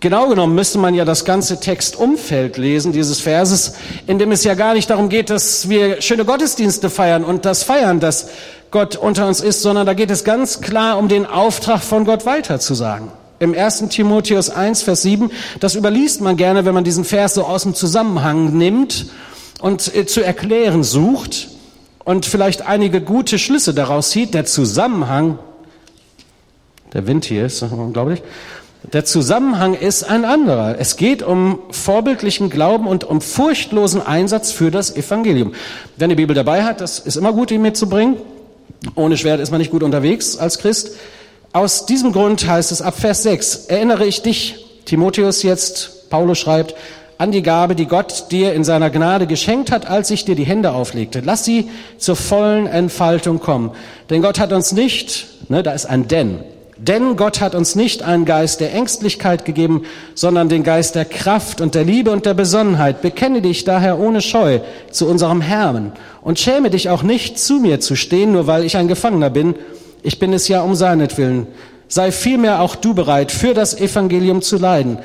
Genau 0.01 0.29
genommen 0.29 0.55
müsste 0.55 0.79
man 0.79 0.95
ja 0.95 1.05
das 1.05 1.25
ganze 1.25 1.59
Textumfeld 1.59 2.57
lesen, 2.57 2.93
dieses 2.93 3.21
Verses, 3.21 3.73
in 4.07 4.21
dem 4.21 4.31
es 4.31 4.45
ja 4.45 4.55
gar 4.55 4.75
nicht 4.75 4.88
darum 4.91 5.09
geht, 5.09 5.29
dass 5.29 5.69
wir 5.69 6.01
schöne 6.01 6.25
Gottesdienste 6.25 6.88
feiern 6.88 7.25
und 7.25 7.45
das 7.45 7.64
feiern, 7.64 7.99
dass 7.99 8.29
Gott 8.71 8.95
unter 8.95 9.27
uns 9.27 9.41
ist, 9.41 9.61
sondern 9.61 9.87
da 9.87 9.95
geht 9.95 10.12
es 10.12 10.23
ganz 10.23 10.61
klar 10.61 10.99
um 10.99 11.09
den 11.09 11.27
Auftrag 11.27 11.83
von 11.83 12.05
Gott 12.05 12.27
weiterzusagen. 12.27 13.11
Im 13.40 13.55
1. 13.55 13.88
Timotheus 13.90 14.51
1, 14.51 14.83
Vers 14.83 15.03
7, 15.03 15.31
das 15.61 15.77
überliest 15.77 16.20
man 16.20 16.37
gerne, 16.37 16.64
wenn 16.64 16.74
man 16.74 16.85
diesen 16.85 17.05
Vers 17.05 17.35
so 17.35 17.44
aus 17.44 17.62
dem 17.62 17.74
Zusammenhang 17.74 18.57
nimmt 18.57 19.07
und 19.61 19.94
äh, 19.94 20.07
zu 20.07 20.22
erklären 20.22 20.83
sucht 20.83 21.48
und 22.05 22.27
vielleicht 22.27 22.66
einige 22.66 23.01
gute 23.01 23.38
Schlüsse 23.38 23.74
daraus 23.74 24.11
zieht. 24.11 24.35
Der 24.35 24.44
Zusammenhang, 24.44 25.38
der 26.92 27.07
Wind 27.07 27.27
hier 27.27 27.46
ist 27.46 27.62
unglaublich, 27.62 28.22
der 28.92 29.05
Zusammenhang 29.05 29.74
ist 29.74 30.05
ein 30.05 30.24
anderer. 30.24 30.77
Es 30.79 30.96
geht 30.96 31.22
um 31.22 31.61
vorbildlichen 31.70 32.51
Glauben 32.51 32.87
und 32.87 33.05
um 33.05 33.20
furchtlosen 33.20 34.05
Einsatz 34.05 34.51
für 34.51 34.70
das 34.70 34.96
Evangelium. 34.96 35.53
Wer 35.96 36.07
eine 36.07 36.16
Bibel 36.16 36.35
dabei 36.35 36.64
hat, 36.64 36.81
das 36.81 36.98
ist 36.98 37.16
immer 37.16 37.33
gut, 37.33 37.51
die 37.51 37.59
mitzubringen. 37.59 38.16
Ohne 38.94 39.16
Schwert 39.16 39.40
ist 39.40 39.51
man 39.51 39.59
nicht 39.59 39.70
gut 39.70 39.83
unterwegs 39.83 40.37
als 40.38 40.59
Christ. 40.59 40.92
Aus 41.53 41.87
diesem 41.87 42.13
Grund 42.13 42.47
heißt 42.47 42.73
es 42.73 42.83
ab 42.83 42.99
Vers 42.99 43.23
6, 43.23 43.67
erinnere 43.67 44.05
ich 44.05 44.21
dich, 44.21 44.67
Timotheus 44.85 45.43
jetzt, 45.43 46.11
Paulus 46.11 46.39
schreibt, 46.39 46.75
an 47.17 47.33
die 47.33 47.43
Gabe, 47.43 47.75
die 47.75 47.87
Gott 47.87 48.27
dir 48.31 48.53
in 48.53 48.65
seiner 48.65 48.91
Gnade 48.91 49.27
geschenkt 49.27 49.73
hat, 49.73 49.87
als 49.87 50.11
ich 50.11 50.27
dir 50.27 50.35
die 50.35 50.45
Hände 50.45 50.73
auflegte. 50.73 51.21
Lass 51.25 51.47
sie 51.47 51.69
zur 51.97 52.17
vollen 52.17 52.67
Entfaltung 52.67 53.41
kommen. 53.41 53.73
Denn 54.11 54.21
Gott 54.21 54.39
hat 54.39 54.53
uns 54.53 54.73
nicht, 54.73 55.27
ne, 55.49 55.63
da 55.63 55.73
ist 55.73 55.87
ein 55.87 56.07
Denn, 56.07 56.41
denn 56.77 57.17
Gott 57.17 57.41
hat 57.41 57.57
uns 57.57 57.75
nicht 57.75 58.03
einen 58.03 58.25
Geist 58.25 58.61
der 58.61 58.73
Ängstlichkeit 58.73 59.45
gegeben, 59.45 59.85
sondern 60.15 60.49
den 60.49 60.63
Geist 60.63 60.95
der 60.95 61.07
Kraft 61.07 61.61
und 61.61 61.75
der 61.75 61.83
Liebe 61.83 62.13
und 62.13 62.25
der 62.25 62.35
Besonnenheit. 62.35 63.03
Bekenne 63.03 63.43
dich 63.43 63.65
daher 63.65 63.99
ohne 63.99 64.21
Scheu 64.21 64.61
zu 64.93 65.09
unserem 65.09 65.41
Herrn 65.41 65.93
und 66.23 66.39
schäme 66.39 66.71
dich 66.71 66.89
auch 66.89 67.03
nicht, 67.03 67.39
zu 67.39 67.55
mir 67.55 67.81
zu 67.81 67.97
stehen, 67.97 68.33
nur 68.33 68.47
weil 68.47 68.65
ich 68.65 68.77
ein 68.77 68.87
Gefangener 68.87 69.31
bin. 69.31 69.57
Ich 70.09 70.18
bin 70.18 70.33
es 70.33 70.49
ja 70.49 70.62
um 70.62 70.75
seinetwillen. 70.75 71.47
Sei 71.87 72.12
vielmehr 72.12 72.62
auch 72.62 72.77
du 72.77 72.94
bereit, 72.94 73.31
für 73.31 73.53
das 73.53 73.79
Evangelium 73.79 74.40
zu 74.40 74.57
leiden. 74.57 74.99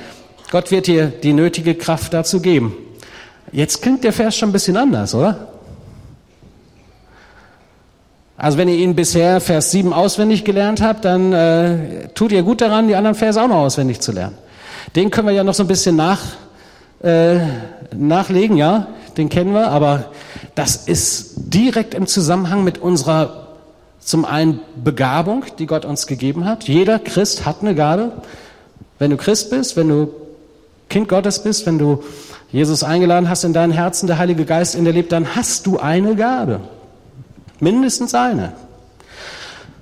Gott 0.49 0.71
wird 0.71 0.87
dir 0.87 1.07
die 1.07 1.33
nötige 1.33 1.75
Kraft 1.75 2.13
dazu 2.13 2.39
geben. 2.39 2.73
Jetzt 3.51 3.81
klingt 3.81 4.05
der 4.05 4.13
Vers 4.13 4.37
schon 4.37 4.47
ein 4.47 4.53
bisschen 4.53 4.77
anders, 4.77 5.13
oder? 5.13 5.49
Also 8.37 8.57
wenn 8.57 8.69
ihr 8.69 8.77
ihn 8.77 8.95
bisher 8.95 9.41
Vers 9.41 9.71
7 9.71 9.91
auswendig 9.91 10.45
gelernt 10.45 10.81
habt, 10.81 11.03
dann 11.03 11.33
äh, 11.33 12.07
tut 12.15 12.31
ihr 12.31 12.43
gut 12.43 12.61
daran, 12.61 12.87
die 12.87 12.95
anderen 12.95 13.15
Verse 13.17 13.41
auch 13.41 13.49
noch 13.49 13.57
auswendig 13.57 13.99
zu 13.99 14.13
lernen. 14.13 14.37
Den 14.95 15.11
können 15.11 15.27
wir 15.27 15.33
ja 15.33 15.43
noch 15.43 15.53
so 15.53 15.65
ein 15.65 15.67
bisschen 15.67 15.97
nach, 15.97 16.21
äh, 17.03 17.39
nachlegen, 17.93 18.55
ja, 18.55 18.87
den 19.17 19.27
kennen 19.27 19.53
wir, 19.53 19.67
aber 19.67 20.11
das 20.55 20.77
ist 20.77 21.33
direkt 21.35 21.93
im 21.93 22.07
Zusammenhang 22.07 22.63
mit 22.63 22.77
unserer 22.77 23.42
zum 24.05 24.25
einen 24.25 24.59
Begabung, 24.83 25.45
die 25.59 25.65
Gott 25.65 25.85
uns 25.85 26.07
gegeben 26.07 26.45
hat. 26.45 26.65
Jeder 26.67 26.99
Christ 26.99 27.45
hat 27.45 27.57
eine 27.61 27.75
Gabe. 27.75 28.11
Wenn 28.99 29.11
du 29.11 29.17
Christ 29.17 29.49
bist, 29.49 29.75
wenn 29.77 29.89
du 29.89 30.09
Kind 30.89 31.09
Gottes 31.09 31.41
bist, 31.41 31.65
wenn 31.65 31.79
du 31.79 32.03
Jesus 32.51 32.83
eingeladen 32.83 33.29
hast 33.29 33.43
in 33.43 33.53
dein 33.53 33.71
Herzen, 33.71 34.07
der 34.07 34.19
Heilige 34.19 34.45
Geist 34.45 34.75
in 34.75 34.85
dir 34.85 34.93
lebt, 34.93 35.11
dann 35.11 35.35
hast 35.35 35.65
du 35.65 35.79
eine 35.79 36.15
Gabe. 36.15 36.59
Mindestens 37.59 38.13
eine. 38.13 38.53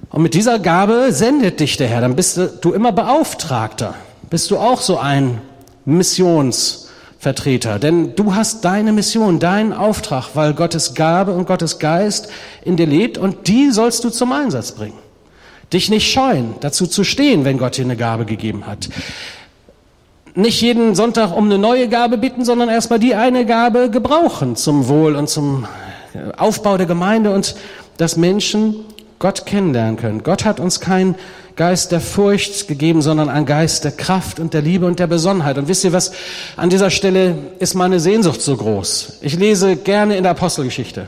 Und 0.10 0.21
mit 0.21 0.34
dieser 0.34 0.60
Gabe 0.60 1.12
sendet 1.12 1.60
dich 1.60 1.77
der 1.77 1.88
Herr. 1.88 2.01
Dann 2.01 2.15
bist 2.15 2.39
du 2.62 2.73
immer 2.73 2.91
Beauftragter. 2.91 3.95
Bist 4.29 4.51
du 4.51 4.57
auch 4.57 4.81
so 4.81 4.97
ein 4.97 5.41
Missionsvertreter. 7.21 7.79
Denn 7.79 8.15
du 8.15 8.36
hast 8.36 8.65
deine 8.65 8.91
Mission, 8.91 9.39
deinen 9.39 9.73
Auftrag, 9.73 10.29
weil 10.34 10.53
Gottes 10.53 10.93
Gabe 10.95 11.31
und 11.34 11.45
Gottes 11.45 11.79
Geist 11.79 12.29
in 12.65 12.77
dir 12.77 12.88
lebt 12.88 13.17
und 13.17 13.47
die 13.47 13.71
sollst 13.71 14.03
du 14.03 14.10
zum 14.10 14.31
Einsatz 14.31 14.71
bringen. 14.71 14.97
Dich 15.71 15.89
nicht 15.89 16.12
scheuen, 16.12 16.55
dazu 16.60 16.88
zu 16.88 17.03
stehen, 17.03 17.45
wenn 17.45 17.57
Gott 17.57 17.77
dir 17.77 17.86
eine 17.86 17.95
Gabe 17.95 18.25
gegeben 18.25 18.65
hat. 18.67 18.89
Nicht 20.34 20.62
jeden 20.62 20.95
Sonntag 20.95 21.36
um 21.36 21.45
eine 21.45 21.57
neue 21.57 21.88
Gabe 21.88 22.17
bitten, 22.17 22.43
sondern 22.43 22.69
erstmal 22.69 22.99
die 22.99 23.15
eine 23.15 23.45
Gabe 23.45 23.89
gebrauchen 23.89 24.55
zum 24.55 24.88
Wohl 24.88 25.15
und 25.15 25.29
zum 25.29 25.65
Aufbau 26.38 26.77
der 26.77 26.88
Gemeinde 26.88 27.31
und 27.31 27.55
dass 27.97 28.17
Menschen 28.17 28.75
Gott 29.19 29.45
kennenlernen 29.45 29.97
können. 29.97 30.23
Gott 30.23 30.45
hat 30.45 30.60
uns 30.60 30.79
keinen 30.79 31.15
Geist 31.55 31.91
der 31.91 32.01
Furcht 32.01 32.67
gegeben, 32.67 33.01
sondern 33.01 33.29
einen 33.29 33.45
Geist 33.45 33.83
der 33.83 33.91
Kraft 33.91 34.39
und 34.39 34.53
der 34.53 34.61
Liebe 34.61 34.85
und 34.85 34.99
der 34.99 35.07
Besonnenheit. 35.07 35.57
Und 35.57 35.67
wisst 35.67 35.83
ihr 35.83 35.93
was? 35.93 36.11
An 36.55 36.69
dieser 36.69 36.89
Stelle 36.89 37.35
ist 37.59 37.73
meine 37.73 37.99
Sehnsucht 37.99 38.41
so 38.41 38.55
groß. 38.55 39.19
Ich 39.21 39.37
lese 39.37 39.75
gerne 39.75 40.17
in 40.17 40.23
der 40.23 40.31
Apostelgeschichte. 40.31 41.07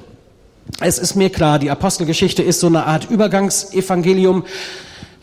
Es 0.79 0.97
ist 0.97 1.15
mir 1.15 1.29
klar, 1.29 1.60
die 1.60 1.69
Apostelgeschichte 1.71 2.43
ist 2.43 2.60
so 2.60 2.67
eine 2.67 2.86
Art 2.86 3.10
Übergangsevangelium. 3.10 4.43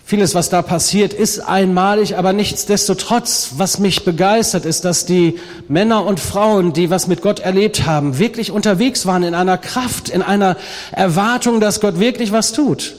Vieles, 0.04 0.34
was 0.34 0.48
da 0.48 0.62
passiert, 0.62 1.12
ist 1.12 1.38
einmalig, 1.38 2.16
aber 2.16 2.32
nichtsdestotrotz, 2.32 3.52
was 3.58 3.78
mich 3.78 4.04
begeistert, 4.04 4.64
ist, 4.64 4.84
dass 4.84 5.06
die 5.06 5.38
Männer 5.68 6.04
und 6.04 6.18
Frauen, 6.18 6.72
die 6.72 6.90
was 6.90 7.06
mit 7.06 7.22
Gott 7.22 7.38
erlebt 7.38 7.86
haben, 7.86 8.18
wirklich 8.18 8.50
unterwegs 8.50 9.06
waren 9.06 9.22
in 9.22 9.34
einer 9.34 9.56
Kraft, 9.56 10.08
in 10.08 10.22
einer 10.22 10.56
Erwartung, 10.90 11.60
dass 11.60 11.80
Gott 11.80 12.00
wirklich 12.00 12.32
was 12.32 12.52
tut. 12.52 12.96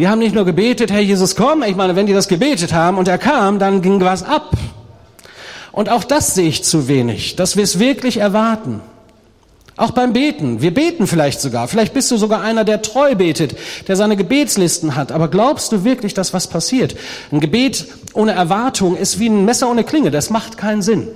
Die 0.00 0.08
haben 0.08 0.18
nicht 0.18 0.34
nur 0.34 0.46
gebetet, 0.46 0.90
Herr 0.90 1.00
Jesus, 1.00 1.36
komm. 1.36 1.62
Ich 1.62 1.76
meine, 1.76 1.94
wenn 1.94 2.06
die 2.06 2.14
das 2.14 2.26
gebetet 2.26 2.72
haben 2.72 2.96
und 2.96 3.06
er 3.06 3.18
kam, 3.18 3.58
dann 3.58 3.82
ging 3.82 4.00
was 4.00 4.22
ab. 4.22 4.56
Und 5.72 5.90
auch 5.90 6.04
das 6.04 6.34
sehe 6.34 6.48
ich 6.48 6.64
zu 6.64 6.88
wenig, 6.88 7.36
dass 7.36 7.54
wir 7.54 7.64
es 7.64 7.78
wirklich 7.78 8.16
erwarten. 8.16 8.80
Auch 9.76 9.90
beim 9.90 10.14
Beten. 10.14 10.62
Wir 10.62 10.72
beten 10.72 11.06
vielleicht 11.06 11.42
sogar. 11.42 11.68
Vielleicht 11.68 11.92
bist 11.92 12.10
du 12.10 12.16
sogar 12.16 12.40
einer, 12.40 12.64
der 12.64 12.80
treu 12.80 13.14
betet, 13.14 13.56
der 13.88 13.96
seine 13.96 14.16
Gebetslisten 14.16 14.96
hat. 14.96 15.12
Aber 15.12 15.28
glaubst 15.28 15.70
du 15.70 15.84
wirklich, 15.84 16.14
dass 16.14 16.32
was 16.32 16.46
passiert? 16.46 16.96
Ein 17.30 17.40
Gebet 17.40 17.86
ohne 18.14 18.32
Erwartung 18.32 18.96
ist 18.96 19.18
wie 19.18 19.28
ein 19.28 19.44
Messer 19.44 19.68
ohne 19.68 19.84
Klinge. 19.84 20.10
Das 20.10 20.30
macht 20.30 20.56
keinen 20.56 20.80
Sinn. 20.80 21.08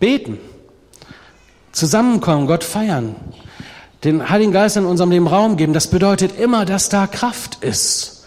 Beten. 0.00 0.38
Zusammenkommen, 1.72 2.46
Gott 2.46 2.64
feiern. 2.64 3.16
Den 4.04 4.28
Heiligen 4.28 4.52
Geist 4.52 4.76
in 4.76 4.84
unserem 4.84 5.10
Leben 5.10 5.26
Raum 5.26 5.56
geben. 5.56 5.72
Das 5.72 5.86
bedeutet 5.86 6.38
immer, 6.38 6.64
dass 6.64 6.88
da 6.88 7.06
Kraft 7.06 7.62
ist. 7.62 8.24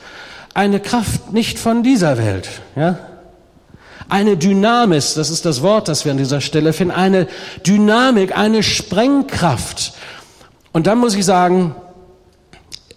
Eine 0.53 0.79
Kraft 0.79 1.33
nicht 1.33 1.59
von 1.59 1.83
dieser 1.83 2.17
Welt. 2.17 2.47
Ja? 2.75 2.97
Eine 4.07 4.37
Dynamis, 4.37 5.15
das 5.15 5.29
ist 5.29 5.45
das 5.45 5.61
Wort, 5.61 5.87
das 5.87 6.05
wir 6.05 6.11
an 6.11 6.17
dieser 6.17 6.39
Stelle 6.39 6.73
finden, 6.73 6.93
eine 6.93 7.27
Dynamik, 7.65 8.37
eine 8.37 8.63
Sprengkraft. 8.63 9.93
Und 10.71 10.87
dann 10.87 10.99
muss 10.99 11.15
ich 11.15 11.25
sagen, 11.25 11.75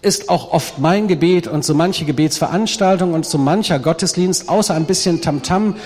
ist 0.02 0.28
auch 0.28 0.52
oft 0.52 0.78
mein 0.78 1.08
Gebet 1.08 1.48
und 1.48 1.64
so 1.64 1.74
manche 1.74 2.04
Gebetsveranstaltung 2.04 3.14
und 3.14 3.26
so 3.26 3.38
mancher 3.38 3.78
Gottesdienst, 3.78 4.48
außer 4.48 4.74
ein 4.74 4.84
bisschen 4.84 5.20
Tamtam, 5.20 5.76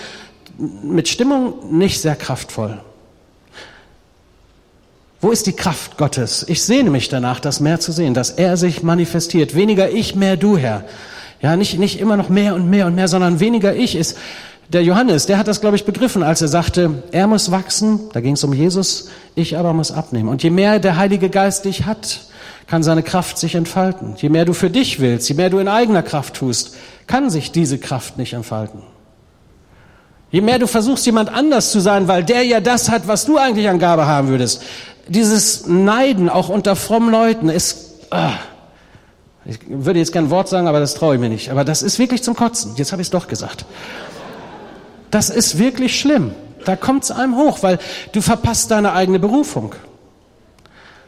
mit 0.59 1.09
Stimmung 1.09 1.76
nicht 1.76 2.02
sehr 2.02 2.16
kraftvoll. 2.16 2.81
Wo 5.22 5.30
ist 5.30 5.46
die 5.46 5.52
Kraft 5.52 5.96
Gottes? 5.96 6.44
Ich 6.48 6.64
sehne 6.64 6.90
mich 6.90 7.08
danach, 7.08 7.38
das 7.38 7.61
mehr 7.61 7.78
zu 7.78 7.92
sehen, 7.92 8.12
dass 8.12 8.30
er 8.30 8.56
sich 8.56 8.82
manifestiert. 8.82 9.54
Weniger 9.54 9.88
ich, 9.88 10.16
mehr 10.16 10.37
du, 10.37 10.58
Herr. 10.58 10.85
Ja, 11.40 11.56
nicht, 11.56 11.78
nicht 11.78 12.00
immer 12.00 12.16
noch 12.16 12.28
mehr 12.28 12.56
und 12.56 12.68
mehr 12.68 12.87
und 12.87 12.96
mehr, 12.96 13.06
sondern 13.06 13.38
weniger 13.38 13.74
ich 13.74 13.94
ist 13.94 14.18
der 14.68 14.82
Johannes, 14.82 15.26
der 15.26 15.38
hat 15.38 15.48
das, 15.48 15.61
glaube 15.61 15.76
ich, 15.76 15.85
begriffen, 15.85 16.22
als 16.22 16.40
er 16.40 16.48
sagte, 16.48 17.02
er 17.12 17.26
muss 17.26 17.50
wachsen, 17.50 18.00
da 18.12 18.20
ging 18.20 18.35
es 18.35 18.44
um 18.44 18.52
Jesus, 18.52 19.11
ich 19.35 19.56
aber 19.56 19.72
muss 19.72 19.92
abnehmen. 19.92 20.28
Und 20.28 20.42
je 20.42 20.50
mehr 20.50 20.78
der 20.78 20.96
Heilige 20.96 21.28
Geist 21.28 21.66
dich 21.66 21.85
hat, 21.85 22.20
kann 22.66 22.82
seine 22.82 23.02
Kraft 23.02 23.38
sich 23.38 23.54
entfalten. 23.54 24.14
Je 24.16 24.28
mehr 24.28 24.44
du 24.44 24.54
für 24.54 24.70
dich 24.70 24.98
willst, 24.98 25.28
je 25.28 25.35
mehr 25.35 25.50
du 25.50 25.58
in 25.58 25.68
eigener 25.68 26.02
Kraft 26.02 26.35
tust, 26.35 26.74
kann 27.06 27.28
sich 27.28 27.52
diese 27.52 27.78
Kraft 27.78 28.18
nicht 28.18 28.32
entfalten. 28.32 28.82
Je 30.30 30.40
mehr 30.40 30.58
du 30.58 30.66
versuchst, 30.66 31.04
jemand 31.04 31.28
anders 31.28 31.70
zu 31.70 31.80
sein, 31.80 32.08
weil 32.08 32.24
der 32.24 32.42
ja 32.42 32.61
das 32.61 32.88
hat, 32.88 33.06
was 33.06 33.26
du 33.26 33.37
eigentlich 33.37 33.68
an 33.68 33.78
Gabe 33.78 34.06
haben 34.06 34.28
würdest. 34.28 34.62
Dieses 35.12 35.66
Neiden, 35.66 36.31
auch 36.31 36.48
unter 36.48 36.75
frommen 36.75 37.11
Leuten, 37.11 37.51
ist... 37.51 38.07
Ah, 38.11 38.33
ich 39.44 39.59
würde 39.68 39.98
jetzt 39.98 40.12
kein 40.12 40.31
Wort 40.31 40.48
sagen, 40.48 40.68
aber 40.68 40.81
das 40.81 40.94
traue 40.94 41.16
ich 41.16 41.20
mir 41.20 41.29
nicht. 41.29 41.51
Aber 41.51 41.64
das 41.64 41.83
ist 41.83 41.98
wirklich 41.98 42.22
zum 42.22 42.35
Kotzen. 42.35 42.72
Jetzt 42.77 42.92
habe 42.92 43.03
ich 43.03 43.07
es 43.07 43.11
doch 43.11 43.29
gesagt. 43.29 43.66
Das 45.11 45.29
ist 45.29 45.59
wirklich 45.59 46.01
schlimm. 46.01 46.31
Da 46.64 46.77
kommt 46.77 47.05
es 47.05 47.11
einem 47.11 47.37
hoch, 47.37 47.62
weil 47.62 47.79
du 48.12 48.22
verpasst 48.22 48.70
deine 48.70 48.94
eigene 48.94 49.18
Berufung. 49.18 49.75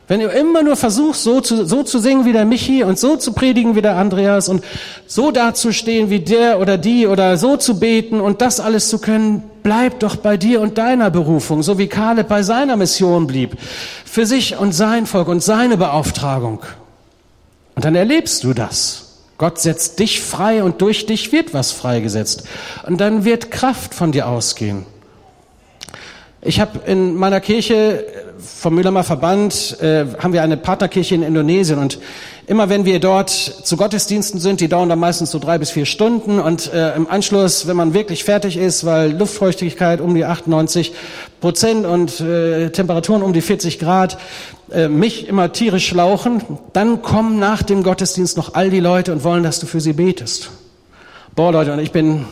Wenn 0.06 0.20
du 0.20 0.26
immer 0.26 0.62
nur 0.62 0.76
versuchst, 0.76 1.22
so 1.22 1.40
zu, 1.40 1.64
so 1.64 1.82
zu 1.82 1.98
singen 1.98 2.26
wie 2.26 2.32
der 2.32 2.44
Michi 2.44 2.84
und 2.84 2.98
so 2.98 3.16
zu 3.16 3.32
predigen 3.32 3.74
wie 3.74 3.80
der 3.80 3.96
Andreas 3.96 4.50
und 4.50 4.62
so 5.06 5.30
dazustehen 5.30 6.10
wie 6.10 6.20
der 6.20 6.60
oder 6.60 6.76
die 6.76 7.06
oder 7.06 7.38
so 7.38 7.56
zu 7.56 7.80
beten 7.80 8.20
und 8.20 8.42
das 8.42 8.60
alles 8.60 8.90
zu 8.90 8.98
können, 8.98 9.42
bleib 9.62 10.00
doch 10.00 10.16
bei 10.16 10.36
dir 10.36 10.60
und 10.60 10.76
deiner 10.76 11.10
Berufung, 11.10 11.62
so 11.62 11.78
wie 11.78 11.86
Kaleb 11.86 12.28
bei 12.28 12.42
seiner 12.42 12.76
Mission 12.76 13.26
blieb, 13.26 13.56
für 14.04 14.26
sich 14.26 14.58
und 14.58 14.72
sein 14.72 15.06
Volk 15.06 15.28
und 15.28 15.42
seine 15.42 15.78
Beauftragung. 15.78 16.60
Und 17.74 17.84
dann 17.86 17.94
erlebst 17.94 18.44
du 18.44 18.52
das. 18.52 19.04
Gott 19.38 19.58
setzt 19.58 19.98
dich 19.98 20.20
frei 20.20 20.62
und 20.62 20.80
durch 20.80 21.06
dich 21.06 21.32
wird 21.32 21.54
was 21.54 21.72
freigesetzt. 21.72 22.44
Und 22.86 23.00
dann 23.00 23.24
wird 23.24 23.50
Kraft 23.50 23.94
von 23.94 24.12
dir 24.12 24.28
ausgehen. 24.28 24.86
Ich 26.46 26.60
habe 26.60 26.78
in 26.84 27.14
meiner 27.14 27.40
Kirche 27.40 28.04
vom 28.38 28.74
Müllermer 28.74 29.02
Verband 29.02 29.80
äh, 29.80 30.04
haben 30.18 30.34
wir 30.34 30.42
eine 30.42 30.58
Partnerkirche 30.58 31.14
in 31.14 31.22
Indonesien 31.22 31.78
und 31.78 31.98
immer 32.46 32.68
wenn 32.68 32.84
wir 32.84 33.00
dort 33.00 33.30
zu 33.30 33.78
Gottesdiensten 33.78 34.38
sind, 34.38 34.60
die 34.60 34.68
dauern 34.68 34.90
dann 34.90 34.98
meistens 34.98 35.30
so 35.30 35.38
drei 35.38 35.56
bis 35.56 35.70
vier 35.70 35.86
Stunden 35.86 36.40
und 36.40 36.70
äh, 36.70 36.94
im 36.96 37.08
Anschluss, 37.08 37.66
wenn 37.66 37.78
man 37.78 37.94
wirklich 37.94 38.24
fertig 38.24 38.58
ist, 38.58 38.84
weil 38.84 39.12
Luftfeuchtigkeit 39.12 40.02
um 40.02 40.14
die 40.14 40.26
98 40.26 40.92
Prozent 41.40 41.86
und 41.86 42.20
äh, 42.20 42.68
Temperaturen 42.68 43.22
um 43.22 43.32
die 43.32 43.40
40 43.40 43.78
Grad 43.78 44.18
äh, 44.70 44.88
mich 44.88 45.26
immer 45.26 45.50
tierisch 45.50 45.88
schlauchen, 45.88 46.42
dann 46.74 47.00
kommen 47.00 47.38
nach 47.38 47.62
dem 47.62 47.82
Gottesdienst 47.82 48.36
noch 48.36 48.52
all 48.52 48.68
die 48.68 48.80
Leute 48.80 49.12
und 49.12 49.24
wollen, 49.24 49.44
dass 49.44 49.60
du 49.60 49.66
für 49.66 49.80
sie 49.80 49.94
betest. 49.94 50.50
Boah 51.34 51.52
Leute, 51.52 51.72
und 51.72 51.78
ich 51.78 51.90
bin 51.90 52.26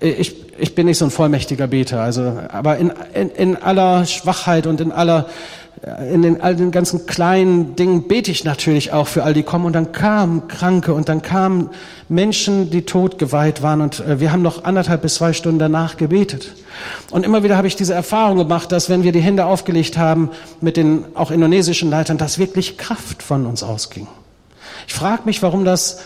ich, 0.00 0.43
ich 0.58 0.74
bin 0.74 0.86
nicht 0.86 0.98
so 0.98 1.04
ein 1.04 1.10
vollmächtiger 1.10 1.66
Beter, 1.66 2.00
also, 2.00 2.38
aber 2.48 2.76
in, 2.78 2.92
in, 3.12 3.30
in 3.30 3.56
aller 3.56 4.06
Schwachheit 4.06 4.66
und 4.66 4.80
in 4.80 4.92
aller, 4.92 5.26
in 6.12 6.22
den, 6.22 6.40
all 6.40 6.56
den 6.56 6.70
ganzen 6.70 7.06
kleinen 7.06 7.76
Dingen 7.76 8.08
bete 8.08 8.30
ich 8.30 8.44
natürlich 8.44 8.92
auch 8.92 9.06
für 9.06 9.24
all 9.24 9.34
die 9.34 9.42
kommen. 9.42 9.66
Und 9.66 9.74
dann 9.74 9.92
kamen 9.92 10.48
Kranke 10.48 10.94
und 10.94 11.08
dann 11.08 11.20
kamen 11.20 11.70
Menschen, 12.08 12.70
die 12.70 12.82
totgeweiht 12.82 13.62
waren. 13.62 13.80
Und 13.80 14.00
äh, 14.00 14.20
wir 14.20 14.32
haben 14.32 14.42
noch 14.42 14.64
anderthalb 14.64 15.02
bis 15.02 15.16
zwei 15.16 15.32
Stunden 15.32 15.58
danach 15.58 15.96
gebetet. 15.96 16.52
Und 17.10 17.24
immer 17.24 17.42
wieder 17.42 17.56
habe 17.56 17.66
ich 17.66 17.76
diese 17.76 17.92
Erfahrung 17.92 18.38
gemacht, 18.38 18.72
dass 18.72 18.88
wenn 18.88 19.02
wir 19.02 19.12
die 19.12 19.20
Hände 19.20 19.44
aufgelegt 19.44 19.98
haben 19.98 20.30
mit 20.60 20.76
den 20.76 21.04
auch 21.14 21.30
indonesischen 21.30 21.90
Leitern, 21.90 22.16
dass 22.16 22.38
wirklich 22.38 22.78
Kraft 22.78 23.22
von 23.22 23.46
uns 23.46 23.62
ausging. 23.62 24.06
Ich 24.86 24.94
frage 24.94 25.22
mich, 25.24 25.42
warum 25.42 25.64
das 25.64 26.00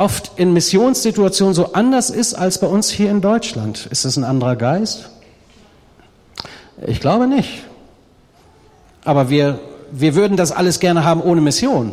oft 0.00 0.32
in 0.36 0.52
Missionssituationen 0.52 1.54
so 1.54 1.74
anders 1.74 2.10
ist 2.10 2.34
als 2.34 2.58
bei 2.58 2.66
uns 2.66 2.90
hier 2.90 3.10
in 3.10 3.20
Deutschland. 3.20 3.86
Ist 3.90 4.04
es 4.04 4.16
ein 4.16 4.24
anderer 4.24 4.56
Geist? 4.56 5.10
Ich 6.86 7.00
glaube 7.00 7.26
nicht. 7.26 7.64
Aber 9.04 9.28
wir, 9.28 9.60
wir 9.92 10.14
würden 10.14 10.36
das 10.36 10.52
alles 10.52 10.80
gerne 10.80 11.04
haben 11.04 11.20
ohne 11.20 11.42
Mission. 11.42 11.92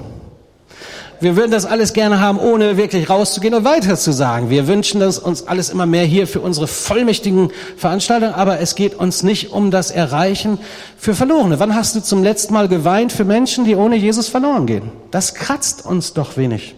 Wir 1.20 1.36
würden 1.36 1.52
das 1.52 1.66
alles 1.66 1.94
gerne 1.94 2.20
haben, 2.20 2.38
ohne 2.38 2.78
wirklich 2.78 3.10
rauszugehen 3.10 3.56
und 3.56 3.66
weiter 3.66 3.98
zu 3.98 4.14
sagen. 4.14 4.52
Wir 4.52 4.68
wünschen 4.68 5.02
das 5.02 5.18
uns 5.18 5.48
alles 5.48 5.70
immer 5.70 5.88
mehr 5.88 6.06
hier 6.06 6.28
für 6.28 6.42
unsere 6.42 6.68
vollmächtigen 6.68 7.50
Veranstaltungen, 7.76 8.36
aber 8.36 8.60
es 8.60 8.76
geht 8.76 8.94
uns 8.94 9.24
nicht 9.24 9.52
um 9.52 9.72
das 9.72 9.90
Erreichen 9.90 10.60
für 10.96 11.16
Verlorene. 11.16 11.60
Wann 11.60 11.74
hast 11.74 11.96
du 11.96 12.04
zum 12.04 12.24
letzten 12.24 12.54
Mal 12.54 12.68
geweint 12.68 13.12
für 13.12 13.26
Menschen, 13.26 13.66
die 13.66 13.76
ohne 13.76 13.96
Jesus 13.96 14.28
verloren 14.28 14.68
gehen? 14.68 14.92
Das 15.10 15.34
kratzt 15.34 15.86
uns 15.86 16.14
doch 16.14 16.38
wenig. 16.38 16.77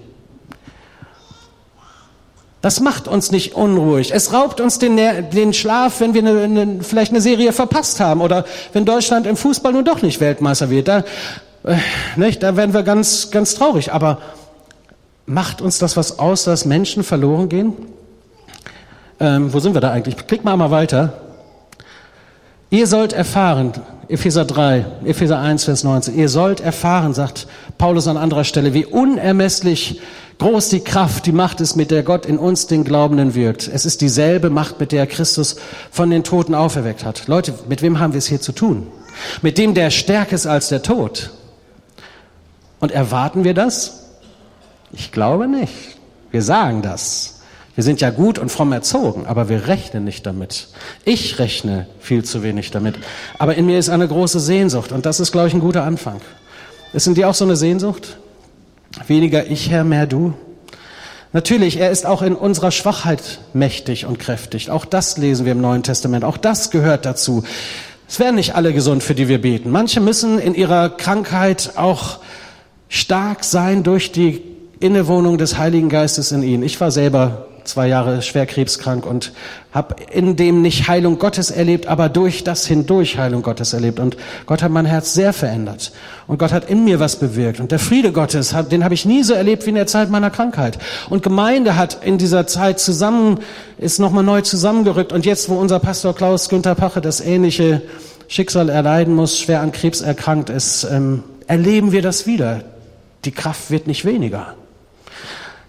Das 2.62 2.82
macht 2.82 3.08
uns 3.08 3.32
nicht 3.32 3.56
unruhig. 3.56 4.12
Es 4.14 4.34
raubt 4.34 4.60
uns 4.60 4.80
den, 4.80 4.98
den 5.32 5.54
Schlaf, 5.54 6.02
wenn 6.02 6.14
wir 6.14 6.22
eine, 6.22 6.42
eine, 6.42 6.84
vielleicht 6.84 7.12
eine 7.12 7.22
Serie 7.22 7.54
verpasst 7.54 8.02
haben 8.02 8.20
oder 8.20 8.44
wenn 8.74 8.84
Deutschland 8.84 9.26
im 9.28 9.38
Fußball 9.38 9.72
nun 9.72 9.86
doch 9.86 10.02
nicht 10.02 10.20
Weltmeister 10.20 10.70
wird. 10.70 10.90
Da, 10.90 11.04
äh, 11.64 11.78
nicht, 12.18 12.44
da 12.44 12.58
werden 12.58 12.74
wir 12.74 12.84
ganz, 12.84 13.32
ganz 13.32 13.56
traurig. 13.56 13.94
Aber 13.94 14.18
macht 15.26 15.62
uns 15.62 15.78
das 15.78 15.96
was 15.96 16.20
aus, 16.20 16.44
dass 16.44 16.66
Menschen 16.66 17.04
verloren 17.04 17.48
gehen? 17.48 17.74
Ähm, 19.22 19.54
wo 19.54 19.60
sind 19.60 19.74
wir 19.74 19.82
da 19.82 19.92
eigentlich? 19.92 20.18
Klick 20.28 20.44
mal 20.44 20.58
mal 20.58 20.72
weiter. 20.72 21.14
Ihr 22.72 22.88
sollt 22.88 23.14
erfahren, 23.14 23.74
Epheser 24.10 24.46
3, 24.46 24.86
Epheser 25.06 25.40
1, 25.40 25.64
Vers 25.64 25.84
19, 25.84 26.16
ihr 26.16 26.30
sollt 26.30 26.60
erfahren, 26.60 27.14
sagt 27.14 27.48
Paulus 27.78 28.08
an 28.08 28.18
anderer 28.18 28.44
Stelle, 28.44 28.74
wie 28.74 28.86
unermesslich 28.86 30.02
groß 30.40 30.70
die 30.70 30.80
Kraft, 30.80 31.26
die 31.26 31.32
Macht 31.32 31.62
ist, 31.62 31.76
mit 31.76 31.92
der 31.92 32.04
Gott 32.04 32.26
in 32.26 32.38
uns, 32.38 32.68
den 32.68 32.84
Glaubenden, 32.84 33.36
wirkt. 33.36 33.68
Es 33.68 33.86
ist 33.86 34.02
dieselbe 34.02 34.50
Macht, 34.50 34.80
mit 34.80 34.92
der 34.92 35.06
Christus 35.06 35.58
von 35.92 36.10
den 36.10 36.24
Toten 36.24 36.56
auferweckt 36.56 37.06
hat. 37.06 37.28
Leute, 37.28 37.54
mit 37.68 37.82
wem 37.82 38.00
haben 38.00 38.14
wir 38.14 38.18
es 38.18 38.28
hier 38.28 38.42
zu 38.42 38.54
tun? 38.54 38.88
Mit 39.42 39.58
dem, 39.58 39.74
der 39.74 39.92
stärker 39.92 40.36
ist 40.36 40.48
als 40.48 40.70
der 40.70 40.82
Tod. 40.82 41.32
Und 42.80 42.92
erwarten 42.92 43.44
wir 43.44 43.54
das? 43.54 44.06
Ich 44.92 45.12
glaube 45.12 45.48
nicht. 45.48 45.74
Wir 46.32 46.42
sagen 46.42 46.82
das. 46.82 47.42
Wir 47.76 47.84
sind 47.84 48.02
ja 48.02 48.10
gut 48.10 48.40
und 48.40 48.50
fromm 48.50 48.72
erzogen, 48.74 49.26
aber 49.26 49.48
wir 49.48 49.68
rechnen 49.68 50.04
nicht 50.04 50.26
damit. 50.26 50.68
Ich 51.06 51.40
rechne 51.40 51.88
viel 52.00 52.26
zu 52.26 52.44
wenig 52.44 52.72
damit. 52.72 52.96
Aber 53.38 53.56
in 53.56 53.66
mir 53.66 53.80
ist 53.80 53.90
eine 53.90 54.08
große 54.08 54.40
Sehnsucht 54.40 54.92
und 54.92 55.06
das 55.06 55.20
ist, 55.20 55.32
glaube 55.32 55.48
ich, 55.48 55.54
ein 55.54 55.62
guter 55.62 55.84
Anfang. 55.84 56.20
Ist 56.92 57.08
in 57.08 57.16
dir 57.16 57.30
auch 57.30 57.36
so 57.36 57.46
eine 57.46 57.56
Sehnsucht? 57.56 58.18
Weniger 59.08 59.48
ich, 59.48 59.70
Herr, 59.70 59.84
mehr 59.84 60.08
du? 60.08 60.34
Natürlich, 61.32 61.78
er 61.78 61.92
ist 61.92 62.06
auch 62.06 62.22
in 62.22 62.36
unserer 62.36 62.72
Schwachheit 62.72 63.40
mächtig 63.54 64.06
und 64.06 64.18
kräftig. 64.18 64.72
Auch 64.72 64.86
das 64.86 65.18
lesen 65.18 65.46
wir 65.46 65.52
im 65.52 65.62
Neuen 65.62 65.84
Testament. 65.84 66.24
Auch 66.24 66.38
das 66.38 66.72
gehört 66.72 67.06
dazu. 67.06 67.44
Es 68.08 68.20
werden 68.20 68.36
nicht 68.36 68.56
alle 68.56 68.74
gesund, 68.74 69.04
für 69.04 69.14
die 69.14 69.28
wir 69.28 69.40
beten. 69.40 69.70
Manche 69.70 70.00
müssen 70.00 70.40
in 70.40 70.56
ihrer 70.56 70.90
Krankheit 70.90 71.74
auch 71.76 72.18
stark 72.88 73.44
sein 73.44 73.84
durch 73.84 74.12
die 74.12 74.42
Innewohnung 74.80 75.38
des 75.38 75.60
Heiligen 75.60 75.90
Geistes 75.90 76.32
in 76.32 76.42
ihnen. 76.42 76.64
Ich 76.64 76.82
war 76.82 76.90
selber 76.90 77.49
zwei 77.64 77.88
Jahre 77.88 78.22
schwer 78.22 78.46
krebskrank 78.46 79.06
und 79.06 79.32
habe 79.72 79.96
in 80.12 80.36
dem 80.36 80.62
nicht 80.62 80.88
Heilung 80.88 81.20
Gottes 81.20 81.52
erlebt, 81.52 81.88
aber 81.88 82.10
durch 82.10 82.44
das 82.44 82.66
hindurch 82.66 83.18
Heilung 83.18 83.42
Gottes 83.42 83.74
erlebt. 83.74 84.00
Und 84.00 84.18
Gott 84.46 84.64
hat 84.64 84.72
mein 84.72 84.86
Herz 84.86 85.14
sehr 85.14 85.34
verändert. 85.34 85.92
Und 86.28 86.40
Gott 86.40 86.52
hat 86.52 86.70
in 86.70 86.84
mir 86.84 87.00
was 87.00 87.18
bewirkt. 87.18 87.60
Und 87.60 87.72
der 87.72 87.80
Friede 87.80 88.12
Gottes, 88.12 88.56
den 88.72 88.84
habe 88.84 88.94
ich 88.94 89.06
nie 89.06 89.24
so 89.24 89.34
erlebt 89.34 89.66
wie 89.66 89.70
in 89.70 89.76
der 89.76 89.88
Zeit 89.88 90.10
meiner 90.10 90.30
Krankheit. 90.30 90.80
Und 91.10 91.24
Gemeinde 91.24 91.76
hat 91.76 92.04
in 92.04 92.18
dieser 92.18 92.48
Zeit 92.48 92.80
zusammen, 92.80 93.40
ist 93.78 94.00
nochmal 94.00 94.24
neu 94.24 94.42
zusammengerückt. 94.42 95.14
Und 95.14 95.26
jetzt, 95.26 95.50
wo 95.50 95.56
unser 95.56 95.80
Pastor 95.80 96.16
Klaus 96.16 96.50
Günther 96.50 96.76
Pache 96.76 97.02
das 97.02 97.22
ähnliche 97.22 97.82
Schicksal 98.28 98.70
erleiden 98.70 99.16
muss, 99.16 99.40
schwer 99.40 99.62
an 99.62 99.72
Krebs 99.72 100.02
erkrankt 100.02 100.50
ist, 100.50 100.84
ähm, 100.84 101.24
erleben 101.48 101.92
wir 101.92 102.02
das 102.02 102.26
wieder. 102.28 102.64
Die 103.26 103.32
Kraft 103.32 103.72
wird 103.72 103.88
nicht 103.88 104.06
weniger. 104.06 104.56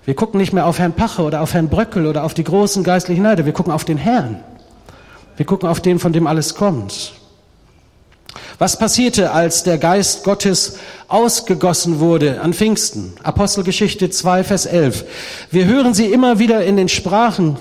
Wir 0.05 0.14
gucken 0.14 0.40
nicht 0.40 0.53
mehr 0.53 0.66
auf 0.66 0.78
Herrn 0.78 0.92
Pache 0.92 1.22
oder 1.22 1.42
auf 1.42 1.55
Herrn 1.55 1.68
Bröckel 1.68 2.07
oder 2.07 2.24
auf 2.24 2.34
die 2.34 2.44
großen 2.44 2.84
geistlichen 2.84 3.22
Leiter. 3.22 3.44
Wir 3.44 3.53
gucken 3.53 3.72
auf 3.72 3.84
den 3.84 3.98
Herrn. 3.98 4.42
Wir 5.36 5.46
gucken 5.46 5.68
auf 5.68 5.80
den, 5.80 5.98
von 5.98 6.12
dem 6.12 6.26
alles 6.26 6.55
kommt. 6.55 7.12
Was 8.59 8.78
passierte, 8.78 9.32
als 9.32 9.62
der 9.62 9.78
Geist 9.78 10.24
Gottes 10.24 10.78
ausgegossen 11.09 11.98
wurde 11.98 12.40
an 12.40 12.53
Pfingsten? 12.53 13.14
Apostelgeschichte 13.22 14.11
2, 14.11 14.44
Vers 14.44 14.66
11. 14.66 15.05
Wir 15.51 15.64
hören 15.64 15.94
sie 15.94 16.12
immer 16.12 16.38
wieder 16.38 16.64
in 16.64 16.76
den 16.76 16.88
Sprachen. 16.88 17.57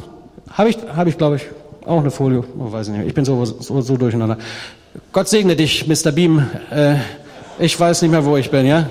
Habe 0.51 0.69
ich, 0.69 0.77
habe 0.95 1.09
ich, 1.09 1.17
glaube 1.17 1.37
ich, 1.37 1.43
auch 1.85 1.99
eine 1.99 2.11
Folie. 2.11 2.43
Oh, 2.57 2.71
weiß 2.71 2.89
ich 2.89 2.93
nicht. 2.93 3.07
Ich 3.07 3.13
bin 3.13 3.25
so, 3.25 3.45
so, 3.45 3.81
so 3.81 3.97
durcheinander. 3.97 4.37
Gott 5.13 5.29
segne 5.29 5.55
dich, 5.55 5.87
Mr. 5.87 6.11
Beam. 6.11 6.45
Äh, 6.69 6.95
ich 7.59 7.79
weiß 7.79 8.01
nicht 8.01 8.11
mehr, 8.11 8.25
wo 8.25 8.37
ich 8.37 8.51
bin, 8.51 8.65
ja? 8.65 8.87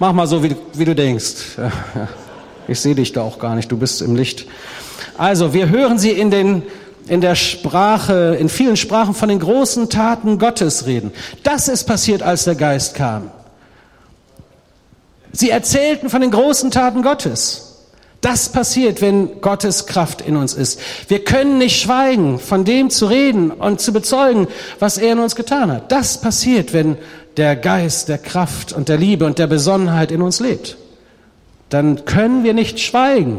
Mach 0.00 0.14
mal 0.14 0.26
so, 0.26 0.42
wie, 0.42 0.56
wie 0.72 0.84
du 0.86 0.94
denkst. 0.94 1.58
Ich 2.68 2.80
sehe 2.80 2.94
dich 2.94 3.12
da 3.12 3.22
auch 3.22 3.38
gar 3.38 3.54
nicht, 3.54 3.70
du 3.70 3.76
bist 3.76 4.00
im 4.00 4.16
Licht. 4.16 4.46
Also, 5.18 5.52
wir 5.52 5.68
hören 5.68 5.98
sie 5.98 6.10
in 6.10 6.30
den 6.30 6.62
in 7.08 7.20
der 7.20 7.34
Sprache, 7.34 8.36
in 8.38 8.48
vielen 8.48 8.76
Sprachen 8.76 9.14
von 9.14 9.28
den 9.28 9.40
großen 9.40 9.90
Taten 9.90 10.38
Gottes 10.38 10.86
reden. 10.86 11.12
Das 11.42 11.66
ist 11.66 11.84
passiert, 11.84 12.22
als 12.22 12.44
der 12.44 12.54
Geist 12.54 12.94
kam. 12.94 13.30
Sie 15.32 15.50
erzählten 15.50 16.08
von 16.08 16.20
den 16.20 16.30
großen 16.30 16.70
Taten 16.70 17.02
Gottes. 17.02 17.78
Das 18.20 18.50
passiert, 18.50 19.00
wenn 19.00 19.40
Gottes 19.40 19.86
Kraft 19.86 20.20
in 20.20 20.36
uns 20.36 20.54
ist. 20.54 20.78
Wir 21.08 21.24
können 21.24 21.58
nicht 21.58 21.80
schweigen, 21.80 22.38
von 22.38 22.64
dem 22.64 22.90
zu 22.90 23.06
reden 23.06 23.50
und 23.50 23.80
zu 23.80 23.92
bezeugen, 23.92 24.46
was 24.78 24.96
er 24.96 25.12
in 25.12 25.18
uns 25.18 25.34
getan 25.34 25.72
hat. 25.72 25.90
Das 25.90 26.20
passiert, 26.20 26.72
wenn 26.72 26.96
der 27.40 27.56
Geist 27.56 28.10
der 28.10 28.18
Kraft 28.18 28.74
und 28.74 28.90
der 28.90 28.98
Liebe 28.98 29.24
und 29.24 29.38
der 29.38 29.46
Besonnenheit 29.46 30.12
in 30.12 30.20
uns 30.20 30.40
lebt, 30.40 30.76
dann 31.70 32.04
können 32.04 32.44
wir 32.44 32.52
nicht 32.52 32.80
schweigen. 32.80 33.38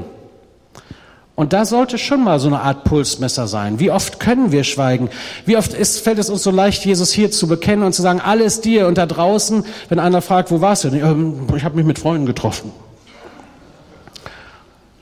Und 1.35 1.53
da 1.53 1.65
sollte 1.65 1.99
schon 1.99 2.23
mal 2.23 2.39
so 2.39 2.47
eine 2.47 2.61
Art 2.61 2.83
Pulsmesser 2.83 3.47
sein. 3.47 3.79
Wie 3.79 3.91
oft 3.91 4.19
können 4.19 4.51
wir 4.51 4.63
schweigen? 4.63 5.09
Wie 5.45 5.55
oft 5.55 5.73
ist, 5.73 5.99
fällt 5.99 6.17
es 6.17 6.31
uns 6.31 6.41
so 6.41 6.49
leicht, 6.49 6.83
Jesus 6.83 7.11
hier 7.11 7.29
zu 7.29 7.47
bekennen 7.47 7.83
und 7.83 7.93
zu 7.93 8.01
sagen, 8.01 8.19
alles 8.19 8.61
dir 8.61 8.87
und 8.87 8.97
da 8.97 9.05
draußen, 9.05 9.65
wenn 9.89 9.99
einer 9.99 10.23
fragt, 10.23 10.49
wo 10.49 10.61
warst 10.61 10.83
du? 10.83 10.87
Ich 11.55 11.63
habe 11.63 11.75
mich 11.75 11.85
mit 11.85 11.99
Freunden 11.99 12.25
getroffen. 12.25 12.71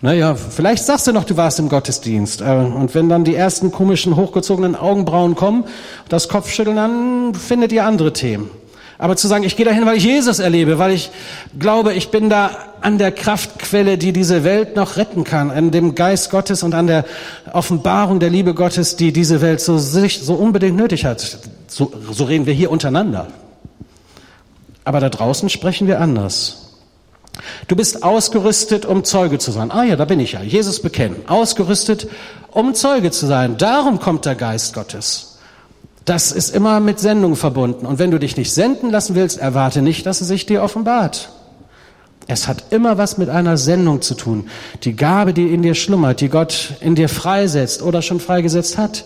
Naja, 0.01 0.35
vielleicht 0.35 0.85
sagst 0.85 1.07
du 1.07 1.13
noch, 1.13 1.23
du 1.23 1.37
warst 1.37 1.59
im 1.59 1.69
Gottesdienst. 1.69 2.41
Äh, 2.41 2.45
und 2.45 2.95
wenn 2.95 3.07
dann 3.07 3.23
die 3.23 3.35
ersten 3.35 3.71
komischen, 3.71 4.15
hochgezogenen 4.17 4.75
Augenbrauen 4.75 5.35
kommen, 5.35 5.65
das 6.09 6.29
Kopfschütteln, 6.29 6.75
dann 6.75 7.33
findet 7.33 7.71
ihr 7.71 7.85
andere 7.85 8.13
Themen. 8.13 8.49
Aber 9.01 9.15
zu 9.15 9.29
sagen, 9.29 9.45
ich 9.45 9.55
gehe 9.55 9.65
dahin, 9.65 9.85
weil 9.85 9.95
ich 9.95 10.03
Jesus 10.03 10.39
erlebe, 10.39 10.77
weil 10.77 10.91
ich 10.91 11.09
glaube, 11.57 11.93
ich 11.93 12.11
bin 12.11 12.29
da 12.29 12.51
an 12.81 12.97
der 12.97 13.13
Kraftquelle, 13.13 13.97
die 13.97 14.11
diese 14.11 14.43
Welt 14.43 14.75
noch 14.75 14.97
retten 14.97 15.23
kann, 15.23 15.51
an 15.51 15.71
dem 15.71 15.95
Geist 15.95 16.31
Gottes 16.31 16.63
und 16.63 16.73
an 16.73 16.87
der 16.87 17.05
Offenbarung 17.53 18.19
der 18.19 18.29
Liebe 18.29 18.53
Gottes, 18.53 18.97
die 18.97 19.13
diese 19.13 19.39
Welt 19.39 19.61
so, 19.61 19.77
so 19.77 20.33
unbedingt 20.33 20.75
nötig 20.75 21.05
hat. 21.05 21.39
So, 21.67 21.93
so 22.11 22.25
reden 22.25 22.45
wir 22.45 22.53
hier 22.53 22.71
untereinander. 22.71 23.27
Aber 24.83 24.99
da 24.99 25.07
draußen 25.07 25.47
sprechen 25.47 25.87
wir 25.87 26.01
anders. 26.01 26.73
Du 27.69 27.77
bist 27.77 28.03
ausgerüstet, 28.03 28.85
um 28.85 29.05
Zeuge 29.05 29.37
zu 29.37 29.51
sein. 29.51 29.71
Ah 29.71 29.83
ja, 29.83 29.95
da 29.95 30.03
bin 30.03 30.19
ich 30.19 30.33
ja. 30.33 30.41
Jesus 30.41 30.81
bekennen. 30.81 31.15
Ausgerüstet, 31.27 32.09
um 32.51 32.73
Zeuge 32.73 33.11
zu 33.11 33.27
sein. 33.27 33.57
Darum 33.57 34.01
kommt 34.01 34.25
der 34.25 34.35
Geist 34.35 34.73
Gottes. 34.73 35.28
Das 36.09 36.31
ist 36.31 36.55
immer 36.55 36.79
mit 36.79 36.99
Sendung 36.99 37.35
verbunden. 37.35 37.85
Und 37.85 37.99
wenn 37.99 38.09
du 38.09 38.17
dich 38.17 38.35
nicht 38.35 38.51
senden 38.51 38.89
lassen 38.89 39.13
willst, 39.13 39.37
erwarte 39.37 39.83
nicht, 39.83 40.07
dass 40.07 40.21
es 40.21 40.27
sich 40.27 40.47
dir 40.47 40.63
offenbart. 40.63 41.29
Es 42.25 42.47
hat 42.47 42.63
immer 42.71 42.97
was 42.97 43.19
mit 43.19 43.29
einer 43.29 43.57
Sendung 43.57 44.01
zu 44.01 44.15
tun. 44.15 44.49
Die 44.85 44.95
Gabe, 44.95 45.35
die 45.35 45.53
in 45.53 45.61
dir 45.61 45.75
schlummert, 45.75 46.21
die 46.21 46.29
Gott 46.29 46.73
in 46.81 46.95
dir 46.95 47.09
freisetzt 47.09 47.83
oder 47.83 48.01
schon 48.01 48.19
freigesetzt 48.19 48.79
hat, 48.79 49.05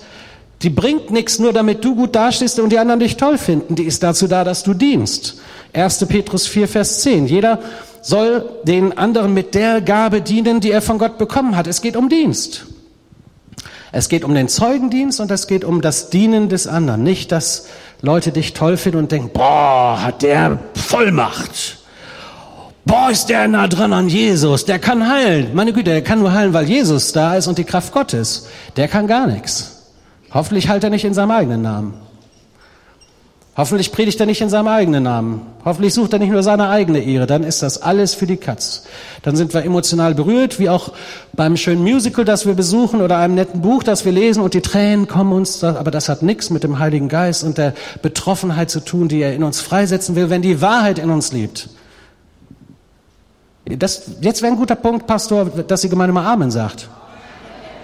die 0.61 0.69
bringt 0.69 1.11
nichts 1.11 1.39
nur, 1.39 1.51
damit 1.51 1.83
du 1.83 1.93
gut 1.93 2.15
dastehst 2.15 2.57
und 2.61 2.69
die 2.69 2.79
anderen 2.79 3.01
dich 3.01 3.17
toll 3.17 3.37
finden. 3.37 3.75
Die 3.75 3.83
ist 3.83 4.01
dazu 4.01 4.29
da, 4.29 4.45
dass 4.45 4.63
du 4.63 4.73
dienst. 4.73 5.41
1. 5.73 6.05
Petrus 6.05 6.47
4, 6.47 6.69
Vers 6.69 7.01
10. 7.01 7.27
Jeder 7.27 7.59
soll 8.01 8.45
den 8.63 8.97
anderen 8.97 9.33
mit 9.33 9.55
der 9.55 9.81
Gabe 9.81 10.21
dienen, 10.21 10.61
die 10.61 10.71
er 10.71 10.81
von 10.81 10.99
Gott 10.99 11.17
bekommen 11.17 11.57
hat. 11.57 11.67
Es 11.67 11.81
geht 11.81 11.97
um 11.97 12.07
Dienst. 12.07 12.65
Es 13.95 14.09
geht 14.09 14.23
um 14.25 14.33
den 14.33 14.47
Zeugendienst 14.47 15.21
und 15.21 15.29
es 15.29 15.45
geht 15.45 15.63
um 15.63 15.81
das 15.81 16.09
Dienen 16.09 16.49
des 16.49 16.65
anderen. 16.65 17.03
Nicht, 17.03 17.31
dass 17.31 17.67
Leute 18.01 18.31
dich 18.31 18.53
toll 18.53 18.75
finden 18.75 18.97
und 18.97 19.11
denken, 19.11 19.29
boah, 19.31 19.99
hat 20.01 20.23
der 20.23 20.57
Vollmacht. 20.73 21.77
Boah, 22.85 23.11
ist 23.11 23.27
der 23.27 23.47
nah 23.47 23.67
dran 23.67 23.93
an 23.93 24.09
Jesus. 24.09 24.65
Der 24.65 24.79
kann 24.79 25.07
heilen. 25.07 25.53
Meine 25.53 25.73
Güte, 25.73 25.91
der 25.91 26.01
kann 26.01 26.19
nur 26.19 26.33
heilen, 26.33 26.53
weil 26.53 26.67
Jesus 26.67 27.11
da 27.11 27.35
ist 27.35 27.45
und 27.45 27.59
die 27.59 27.65
Kraft 27.65 27.93
Gottes. 27.93 28.47
Der 28.77 28.87
kann 28.87 29.05
gar 29.05 29.27
nichts. 29.27 29.91
Hoffentlich 30.33 30.69
heilt 30.69 30.83
er 30.83 30.89
nicht 30.89 31.05
in 31.05 31.13
seinem 31.13 31.29
eigenen 31.29 31.61
Namen. 31.61 31.93
Hoffentlich 33.55 33.91
predigt 33.91 34.19
er 34.19 34.25
nicht 34.25 34.41
in 34.41 34.49
seinem 34.49 34.67
eigenen 34.67 35.03
Namen. 35.03 35.41
Hoffentlich 35.63 35.93
sucht 35.93 36.11
er 36.13 36.17
nicht 36.17 36.31
nur 36.31 36.41
seine 36.41 36.69
eigene 36.69 36.99
Ehre. 36.99 37.27
Dann 37.27 37.43
ist 37.43 37.61
das 37.61 37.79
alles 37.79 38.15
für 38.15 38.25
die 38.25 38.37
Katz. 38.37 38.83
Dann 39.21 39.35
sind 39.35 39.53
wir 39.53 39.63
emotional 39.63 40.15
berührt, 40.15 40.57
wie 40.57 40.69
auch 40.69 40.91
beim 41.33 41.55
schönen 41.55 41.83
Musical, 41.83 42.25
das 42.25 42.47
wir 42.47 42.55
besuchen 42.55 42.99
oder 42.99 43.19
einem 43.19 43.35
netten 43.35 43.61
Buch, 43.61 43.83
das 43.83 44.05
wir 44.05 44.11
lesen 44.11 44.41
und 44.41 44.55
die 44.55 44.61
Tränen 44.61 45.07
kommen 45.07 45.33
uns. 45.33 45.63
Aber 45.63 45.91
das 45.91 46.09
hat 46.09 46.23
nichts 46.23 46.49
mit 46.49 46.63
dem 46.63 46.79
Heiligen 46.79 47.09
Geist 47.09 47.43
und 47.43 47.59
der 47.59 47.75
Betroffenheit 48.01 48.71
zu 48.71 48.79
tun, 48.79 49.07
die 49.07 49.21
er 49.21 49.35
in 49.35 49.43
uns 49.43 49.61
freisetzen 49.61 50.15
will, 50.15 50.31
wenn 50.31 50.41
die 50.41 50.59
Wahrheit 50.59 50.97
in 50.97 51.11
uns 51.11 51.31
lebt. 51.31 51.69
Das, 53.65 54.13
jetzt 54.21 54.41
wäre 54.41 54.51
ein 54.51 54.57
guter 54.57 54.75
Punkt, 54.75 55.05
Pastor, 55.05 55.45
dass 55.45 55.81
die 55.81 55.89
Gemeinde 55.89 56.11
mal 56.11 56.25
Amen 56.25 56.49
sagt. 56.49 56.89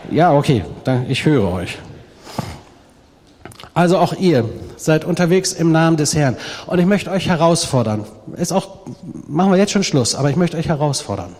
Ja, 0.10 0.34
okay, 0.34 0.64
ich 1.08 1.26
höre 1.26 1.48
euch. 1.48 1.78
Also 3.80 3.98
auch 3.98 4.12
ihr 4.12 4.44
seid 4.76 5.06
unterwegs 5.06 5.54
im 5.54 5.72
Namen 5.72 5.96
des 5.96 6.14
Herrn. 6.14 6.36
Und 6.68 6.80
ich 6.80 6.86
möchte 6.86 7.12
euch 7.12 7.30
herausfordern. 7.30 8.04
Ist 8.36 8.52
auch, 8.52 8.80
machen 9.26 9.54
wir 9.54 9.58
jetzt 9.58 9.72
schon 9.72 9.86
Schluss, 9.86 10.16
aber 10.16 10.30
ich 10.30 10.36
möchte 10.36 10.58
euch 10.58 10.68
herausfordern. 10.68 11.34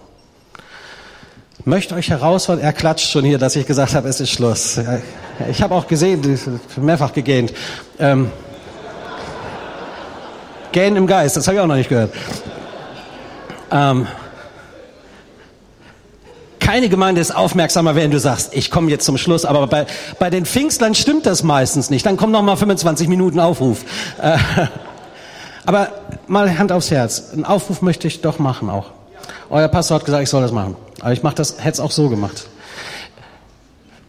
Ich 1.60 1.66
möchte 1.66 1.96
euch 1.96 2.10
herausfordern, 2.10 2.64
er 2.64 2.72
klatscht 2.72 3.12
schon 3.12 3.26
hier, 3.26 3.40
dass 3.40 3.58
ich 3.58 3.68
gesagt 3.68 3.94
habe, 3.94 4.08
es 4.08 4.22
ist 4.22 4.30
Schluss. 4.30 4.80
Ich 5.50 5.62
habe 5.62 5.76
auch 5.76 5.86
gesehen, 5.86 6.40
mehrfach 6.78 7.12
gegähnt. 7.12 7.52
Ähm, 8.00 8.32
Gähnen 10.72 10.96
im 10.96 11.08
Geist, 11.08 11.36
das 11.36 11.46
habe 11.46 11.58
ich 11.58 11.62
auch 11.62 11.68
noch 11.68 11.76
nicht 11.76 11.90
gehört. 11.90 12.14
Ähm, 13.70 14.08
keine 16.72 16.88
Gemeinde 16.88 17.20
ist 17.20 17.36
aufmerksamer, 17.36 17.95
wenn 17.95 18.11
du 18.11 18.20
sagst, 18.20 18.53
ich 18.53 18.70
komme 18.70 18.91
jetzt 18.91 19.03
zum 19.03 19.17
Schluss. 19.17 19.43
Aber 19.43 19.65
bei, 19.65 19.88
bei 20.20 20.30
den 20.30 20.45
Pfingstlern 20.45 20.93
stimmt 20.93 21.26
das 21.26 21.41
meistens 21.41 21.89
nicht. 21.89 22.05
Dann 22.05 22.15
kommen 22.15 22.32
noch 22.32 22.43
mal 22.43 22.57
25 22.57 23.07
Minuten 23.07 23.39
Aufruf. 23.39 23.84
Äh, 24.22 24.38
aber 25.65 25.88
mal 26.28 26.59
Hand 26.59 26.72
aufs 26.72 26.91
Herz. 26.91 27.32
Einen 27.34 27.43
Aufruf 27.43 27.82
möchte 27.82 28.07
ich 28.07 28.22
doch 28.22 28.38
machen 28.38 28.70
auch. 28.70 28.91
Euer 29.49 29.67
Pastor 29.67 29.95
hat 29.95 30.05
gesagt, 30.05 30.22
ich 30.22 30.30
soll 30.30 30.43
das 30.43 30.51
machen. 30.51 30.76
Aber 30.99 31.11
ich 31.11 31.24
mach 31.24 31.34
das, 31.34 31.57
hätte 31.57 31.72
es 31.72 31.80
auch 31.80 31.89
so 31.89 32.07
gemacht. 32.07 32.47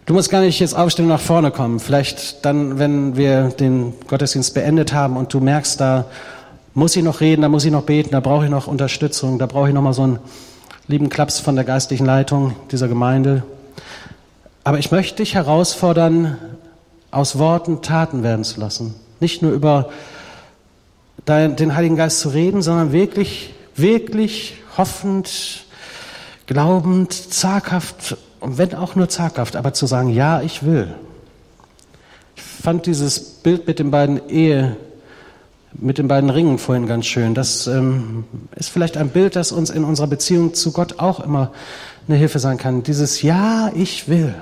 Du 0.04 0.12
musst 0.12 0.28
gar 0.28 0.42
nicht 0.42 0.61
jetzt 0.61 0.76
aufstehen 0.76 1.06
und 1.06 1.12
nach 1.12 1.20
vorne 1.20 1.50
kommen. 1.50 1.80
Vielleicht 1.80 2.44
dann, 2.44 2.78
wenn 2.78 3.16
wir 3.16 3.44
den 3.58 3.94
Gottesdienst 4.06 4.52
beendet 4.52 4.92
haben 4.92 5.16
und 5.16 5.32
du 5.32 5.40
merkst, 5.40 5.80
da 5.80 6.04
muss 6.74 6.94
ich 6.94 7.02
noch 7.02 7.22
reden, 7.22 7.40
da 7.40 7.48
muss 7.48 7.64
ich 7.64 7.72
noch 7.72 7.84
beten, 7.84 8.11
da 8.11 8.20
brauche 8.20 8.44
ich 8.44 8.50
noch 8.50 8.66
Unterstützung, 8.66 9.38
da 9.38 9.46
brauche 9.46 9.68
ich 9.68 9.74
noch 9.74 9.80
mal 9.80 9.94
so 9.94 10.02
einen 10.02 10.18
lieben 10.91 11.09
Klaps 11.09 11.38
von 11.38 11.55
der 11.55 11.64
geistlichen 11.64 12.05
Leitung 12.05 12.57
dieser 12.72 12.88
Gemeinde. 12.88 13.45
Aber 14.64 14.80
ich 14.80 14.91
möchte 14.91 15.18
dich 15.18 15.36
herausfordern, 15.36 16.36
aus 17.12 17.38
Worten 17.38 17.80
Taten 17.80 18.24
werden 18.24 18.45
zu 18.45 18.59
lassen. 18.59 18.95
Nicht 19.20 19.41
nur 19.41 19.53
über 19.53 19.91
den 21.28 21.76
Heiligen 21.76 21.95
Geist 21.95 22.18
zu 22.18 22.30
reden, 22.30 22.61
sondern 22.61 22.91
wirklich, 22.91 23.55
wirklich 23.76 24.57
hoffend, 24.76 25.64
glaubend, 26.47 27.12
zaghaft, 27.12 28.16
und 28.41 28.59
wenn 28.59 28.74
auch 28.74 28.97
nur 28.97 29.09
zaghaft, 29.09 29.55
aber 29.55 29.72
zu 29.72 29.86
sagen, 29.86 30.09
ja, 30.09 30.41
ich 30.43 30.64
will. 30.64 30.93
Ich 32.34 32.43
fand 32.43 32.86
dieses 32.86 33.20
Bild 33.20 33.68
mit 33.68 33.78
den 33.78 33.93
beiden 33.93 34.28
Ehe, 34.28 34.76
mit 35.73 35.99
den 35.99 36.09
beiden 36.09 36.31
Ringen 36.31 36.59
vorhin 36.59 36.87
ganz 36.87 37.07
schön. 37.07 37.35
Das 37.35 37.66
ähm, 37.66 38.25
ist 38.57 38.71
vielleicht 38.71 38.97
ein 38.97 39.11
Bild, 39.11 39.37
das 39.37 39.53
uns 39.53 39.71
in 39.71 39.85
unserer 39.85 40.09
Beziehung 40.09 40.55
zu 40.55 40.73
Gott 40.73 40.99
auch 40.99 41.21
immer 41.21 41.53
eine 42.09 42.16
Hilfe 42.16 42.39
sein 42.39 42.59
kann. 42.59 42.83
Dieses 42.83 43.23
Ja, 43.23 43.71
ich 43.75 44.09
will. 44.09 44.35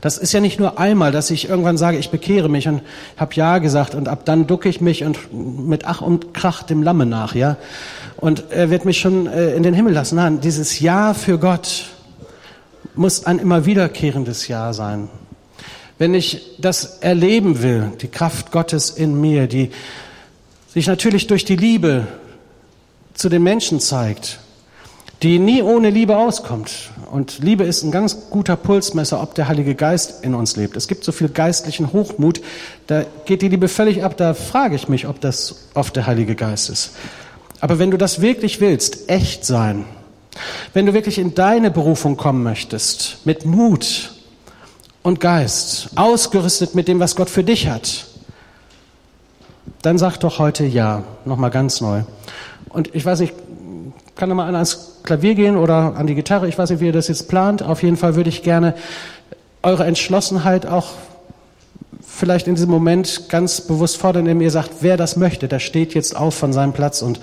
Das 0.00 0.18
ist 0.18 0.32
ja 0.32 0.40
nicht 0.40 0.60
nur 0.60 0.78
einmal, 0.78 1.10
dass 1.10 1.30
ich 1.30 1.48
irgendwann 1.48 1.76
sage, 1.76 1.98
ich 1.98 2.10
bekehre 2.10 2.48
mich 2.48 2.68
und 2.68 2.82
habe 3.16 3.34
Ja 3.34 3.58
gesagt 3.58 3.94
und 3.96 4.08
ab 4.08 4.24
dann 4.24 4.46
ducke 4.46 4.68
ich 4.68 4.80
mich 4.80 5.04
und 5.04 5.18
mit 5.32 5.84
Ach 5.84 6.00
und 6.00 6.34
Krach 6.34 6.62
dem 6.62 6.82
Lamme 6.82 7.04
nach, 7.04 7.34
ja. 7.34 7.56
Und 8.16 8.44
er 8.50 8.70
wird 8.70 8.84
mich 8.84 9.00
schon 9.00 9.26
äh, 9.26 9.54
in 9.54 9.64
den 9.64 9.74
Himmel 9.74 9.92
lassen. 9.92 10.16
Nein, 10.16 10.40
dieses 10.40 10.78
Ja 10.78 11.14
für 11.14 11.38
Gott 11.38 11.86
muss 12.94 13.26
ein 13.26 13.38
immer 13.38 13.66
wiederkehrendes 13.66 14.46
Ja 14.46 14.72
sein. 14.72 15.08
Wenn 15.98 16.14
ich 16.14 16.56
das 16.58 16.98
erleben 16.98 17.62
will, 17.62 17.92
die 18.00 18.08
Kraft 18.08 18.50
Gottes 18.50 18.90
in 18.90 19.20
mir, 19.20 19.46
die 19.46 19.70
sich 20.72 20.86
natürlich 20.86 21.26
durch 21.26 21.44
die 21.44 21.56
Liebe 21.56 22.06
zu 23.14 23.28
den 23.28 23.42
Menschen 23.42 23.78
zeigt, 23.78 24.38
die 25.22 25.38
nie 25.38 25.62
ohne 25.62 25.90
Liebe 25.90 26.16
auskommt. 26.16 26.90
Und 27.10 27.38
Liebe 27.38 27.64
ist 27.64 27.84
ein 27.84 27.92
ganz 27.92 28.30
guter 28.30 28.56
Pulsmesser, 28.56 29.22
ob 29.22 29.34
der 29.34 29.46
Heilige 29.46 29.74
Geist 29.74 30.24
in 30.24 30.34
uns 30.34 30.56
lebt. 30.56 30.76
Es 30.76 30.88
gibt 30.88 31.04
so 31.04 31.12
viel 31.12 31.28
geistlichen 31.28 31.92
Hochmut, 31.92 32.40
da 32.88 33.04
geht 33.24 33.42
die 33.42 33.48
Liebe 33.48 33.68
völlig 33.68 34.02
ab, 34.02 34.16
da 34.16 34.34
frage 34.34 34.74
ich 34.74 34.88
mich, 34.88 35.06
ob 35.06 35.20
das 35.20 35.68
oft 35.74 35.94
der 35.94 36.06
Heilige 36.06 36.34
Geist 36.34 36.70
ist. 36.70 36.92
Aber 37.60 37.78
wenn 37.78 37.92
du 37.92 37.96
das 37.96 38.20
wirklich 38.20 38.60
willst, 38.60 39.08
echt 39.08 39.44
sein, 39.44 39.84
wenn 40.72 40.86
du 40.86 40.94
wirklich 40.94 41.18
in 41.18 41.34
deine 41.34 41.70
Berufung 41.70 42.16
kommen 42.16 42.42
möchtest, 42.42 43.18
mit 43.24 43.44
Mut, 43.44 44.11
und 45.02 45.20
Geist, 45.20 45.90
ausgerüstet 45.96 46.74
mit 46.74 46.88
dem, 46.88 47.00
was 47.00 47.16
Gott 47.16 47.30
für 47.30 47.44
dich 47.44 47.68
hat, 47.68 48.06
dann 49.82 49.98
sag 49.98 50.18
doch 50.18 50.38
heute 50.38 50.64
ja, 50.64 51.02
nochmal 51.24 51.50
ganz 51.50 51.80
neu. 51.80 52.02
Und 52.68 52.94
ich 52.94 53.04
weiß 53.04 53.20
nicht, 53.20 53.34
kann 54.14 54.28
da 54.28 54.34
mal 54.34 54.46
einer 54.46 54.58
ans 54.58 54.98
Klavier 55.02 55.34
gehen 55.34 55.56
oder 55.56 55.96
an 55.96 56.06
die 56.06 56.14
Gitarre, 56.14 56.48
ich 56.48 56.56
weiß 56.56 56.70
nicht, 56.70 56.80
wie 56.80 56.86
ihr 56.86 56.92
das 56.92 57.08
jetzt 57.08 57.28
plant. 57.28 57.62
Auf 57.62 57.82
jeden 57.82 57.96
Fall 57.96 58.14
würde 58.14 58.28
ich 58.28 58.42
gerne 58.42 58.74
eure 59.62 59.84
Entschlossenheit 59.84 60.66
auch 60.66 60.90
vielleicht 62.00 62.46
in 62.46 62.54
diesem 62.54 62.70
Moment 62.70 63.28
ganz 63.28 63.60
bewusst 63.62 63.96
fordern, 63.96 64.26
indem 64.26 64.42
ihr 64.42 64.50
sagt, 64.50 64.70
wer 64.80 64.96
das 64.96 65.16
möchte, 65.16 65.48
der 65.48 65.58
steht 65.58 65.94
jetzt 65.94 66.14
auf 66.14 66.34
von 66.34 66.52
seinem 66.52 66.72
Platz 66.72 67.02
und 67.02 67.20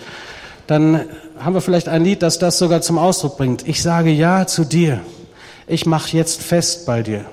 dann 0.67 1.01
haben 1.39 1.53
wir 1.53 1.61
vielleicht 1.61 1.89
ein 1.89 2.03
Lied, 2.03 2.21
das 2.21 2.37
das 2.37 2.59
sogar 2.59 2.81
zum 2.81 2.97
Ausdruck 2.97 3.37
bringt. 3.37 3.67
Ich 3.67 3.81
sage 3.81 4.11
ja 4.11 4.45
zu 4.45 4.65
dir. 4.65 4.99
Ich 5.67 5.85
mache 5.85 6.15
jetzt 6.15 6.43
fest 6.43 6.85
bei 6.85 7.01
dir. 7.01 7.25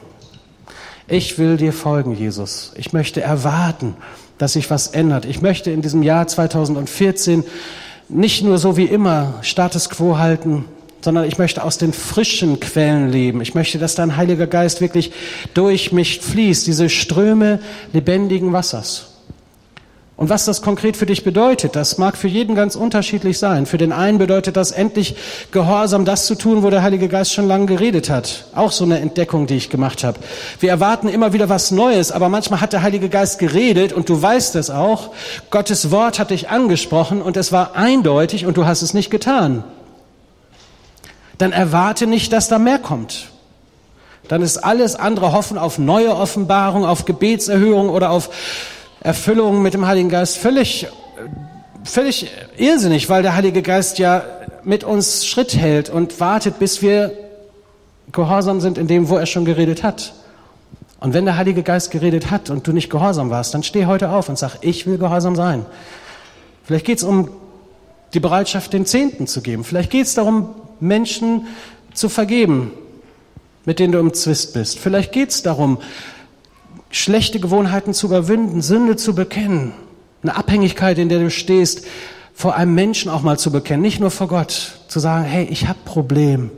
Ich 1.08 1.38
will 1.38 1.56
dir 1.56 1.72
folgen, 1.72 2.14
Jesus. 2.16 2.72
Ich 2.76 2.92
möchte 2.92 3.20
erwarten, 3.20 3.94
dass 4.38 4.54
sich 4.54 4.70
was 4.70 4.88
ändert. 4.88 5.24
Ich 5.24 5.40
möchte 5.40 5.70
in 5.70 5.80
diesem 5.80 6.02
Jahr 6.02 6.26
2014 6.26 7.44
nicht 8.08 8.42
nur 8.42 8.58
so 8.58 8.76
wie 8.76 8.86
immer 8.86 9.34
Status 9.42 9.88
quo 9.88 10.18
halten, 10.18 10.64
sondern 11.00 11.24
ich 11.24 11.38
möchte 11.38 11.62
aus 11.62 11.78
den 11.78 11.92
frischen 11.92 12.58
Quellen 12.58 13.10
leben. 13.10 13.40
Ich 13.40 13.54
möchte, 13.54 13.78
dass 13.78 13.94
dein 13.94 14.16
Heiliger 14.16 14.48
Geist 14.48 14.80
wirklich 14.80 15.12
durch 15.54 15.92
mich 15.92 16.20
fließt, 16.20 16.66
diese 16.66 16.88
Ströme 16.88 17.60
lebendigen 17.92 18.52
Wassers. 18.52 19.15
Und 20.16 20.30
was 20.30 20.46
das 20.46 20.62
konkret 20.62 20.96
für 20.96 21.04
dich 21.04 21.24
bedeutet, 21.24 21.76
das 21.76 21.98
mag 21.98 22.16
für 22.16 22.28
jeden 22.28 22.54
ganz 22.54 22.74
unterschiedlich 22.74 23.38
sein. 23.38 23.66
Für 23.66 23.76
den 23.76 23.92
einen 23.92 24.16
bedeutet 24.16 24.56
das 24.56 24.70
endlich 24.70 25.14
Gehorsam, 25.50 26.06
das 26.06 26.24
zu 26.24 26.34
tun, 26.34 26.62
wo 26.62 26.70
der 26.70 26.82
Heilige 26.82 27.08
Geist 27.08 27.34
schon 27.34 27.46
lange 27.46 27.66
geredet 27.66 28.08
hat. 28.08 28.46
Auch 28.54 28.72
so 28.72 28.84
eine 28.84 28.98
Entdeckung, 29.00 29.46
die 29.46 29.56
ich 29.56 29.68
gemacht 29.68 30.04
habe. 30.04 30.18
Wir 30.58 30.70
erwarten 30.70 31.08
immer 31.08 31.34
wieder 31.34 31.50
was 31.50 31.70
Neues, 31.70 32.12
aber 32.12 32.30
manchmal 32.30 32.62
hat 32.62 32.72
der 32.72 32.80
Heilige 32.80 33.10
Geist 33.10 33.38
geredet 33.38 33.92
und 33.92 34.08
du 34.08 34.20
weißt 34.20 34.56
es 34.56 34.70
auch. 34.70 35.10
Gottes 35.50 35.90
Wort 35.90 36.18
hat 36.18 36.30
dich 36.30 36.48
angesprochen 36.48 37.20
und 37.20 37.36
es 37.36 37.52
war 37.52 37.76
eindeutig 37.76 38.46
und 38.46 38.56
du 38.56 38.64
hast 38.64 38.80
es 38.80 38.94
nicht 38.94 39.10
getan. 39.10 39.64
Dann 41.36 41.52
erwarte 41.52 42.06
nicht, 42.06 42.32
dass 42.32 42.48
da 42.48 42.58
mehr 42.58 42.78
kommt. 42.78 43.28
Dann 44.28 44.40
ist 44.40 44.56
alles 44.56 44.96
andere 44.96 45.32
Hoffen 45.32 45.58
auf 45.58 45.78
neue 45.78 46.16
Offenbarung, 46.16 46.86
auf 46.86 47.04
Gebetserhörung 47.04 47.90
oder 47.90 48.10
auf 48.10 48.30
Erfüllung 49.06 49.62
mit 49.62 49.72
dem 49.72 49.86
Heiligen 49.86 50.08
Geist 50.08 50.36
völlig, 50.36 50.88
völlig 51.84 52.28
irrsinnig, 52.56 53.08
weil 53.08 53.22
der 53.22 53.36
Heilige 53.36 53.62
Geist 53.62 54.00
ja 54.00 54.24
mit 54.64 54.82
uns 54.82 55.24
Schritt 55.24 55.56
hält 55.56 55.88
und 55.88 56.18
wartet, 56.18 56.58
bis 56.58 56.82
wir 56.82 57.12
gehorsam 58.10 58.60
sind 58.60 58.78
in 58.78 58.88
dem, 58.88 59.08
wo 59.08 59.16
er 59.16 59.26
schon 59.26 59.44
geredet 59.44 59.84
hat. 59.84 60.12
Und 60.98 61.14
wenn 61.14 61.24
der 61.24 61.36
Heilige 61.36 61.62
Geist 61.62 61.92
geredet 61.92 62.32
hat 62.32 62.50
und 62.50 62.66
du 62.66 62.72
nicht 62.72 62.90
gehorsam 62.90 63.30
warst, 63.30 63.54
dann 63.54 63.62
steh 63.62 63.86
heute 63.86 64.10
auf 64.10 64.28
und 64.28 64.40
sag, 64.40 64.56
ich 64.62 64.88
will 64.88 64.98
gehorsam 64.98 65.36
sein. 65.36 65.64
Vielleicht 66.64 66.84
geht 66.84 66.98
es 66.98 67.04
um 67.04 67.30
die 68.12 68.18
Bereitschaft, 68.18 68.72
den 68.72 68.86
Zehnten 68.86 69.28
zu 69.28 69.40
geben. 69.40 69.62
Vielleicht 69.62 69.92
geht 69.92 70.06
es 70.06 70.14
darum, 70.14 70.48
Menschen 70.80 71.46
zu 71.94 72.08
vergeben, 72.08 72.72
mit 73.66 73.78
denen 73.78 73.92
du 73.92 74.00
im 74.00 74.12
Zwist 74.14 74.52
bist. 74.52 74.80
Vielleicht 74.80 75.12
geht 75.12 75.30
es 75.30 75.44
darum, 75.44 75.78
schlechte 76.90 77.40
Gewohnheiten 77.40 77.94
zu 77.94 78.06
überwinden, 78.06 78.62
Sünde 78.62 78.96
zu 78.96 79.14
bekennen, 79.14 79.72
eine 80.22 80.36
Abhängigkeit, 80.36 80.98
in 80.98 81.08
der 81.08 81.20
du 81.20 81.30
stehst, 81.30 81.86
vor 82.34 82.54
einem 82.56 82.74
Menschen 82.74 83.10
auch 83.10 83.22
mal 83.22 83.38
zu 83.38 83.50
bekennen, 83.50 83.82
nicht 83.82 84.00
nur 84.00 84.10
vor 84.10 84.28
Gott, 84.28 84.78
zu 84.88 85.00
sagen, 85.00 85.24
hey, 85.24 85.46
ich 85.50 85.68
habe 85.68 85.78
Problem 85.84 86.50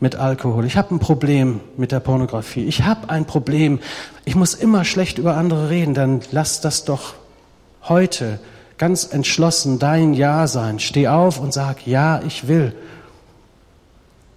mit 0.00 0.16
Alkohol, 0.16 0.64
ich 0.64 0.76
habe 0.76 0.94
ein 0.94 0.98
Problem 0.98 1.60
mit 1.76 1.92
der 1.92 2.00
Pornografie, 2.00 2.64
ich 2.64 2.84
habe 2.84 3.10
ein 3.10 3.24
Problem, 3.24 3.80
ich 4.24 4.34
muss 4.34 4.54
immer 4.54 4.84
schlecht 4.84 5.18
über 5.18 5.36
andere 5.36 5.70
reden, 5.70 5.94
dann 5.94 6.20
lass 6.30 6.60
das 6.60 6.84
doch 6.84 7.14
heute 7.82 8.38
ganz 8.76 9.08
entschlossen 9.12 9.78
dein 9.78 10.14
Ja 10.14 10.46
sein. 10.46 10.78
Steh 10.78 11.08
auf 11.08 11.40
und 11.40 11.52
sag, 11.52 11.86
ja, 11.86 12.20
ich 12.26 12.46
will 12.48 12.72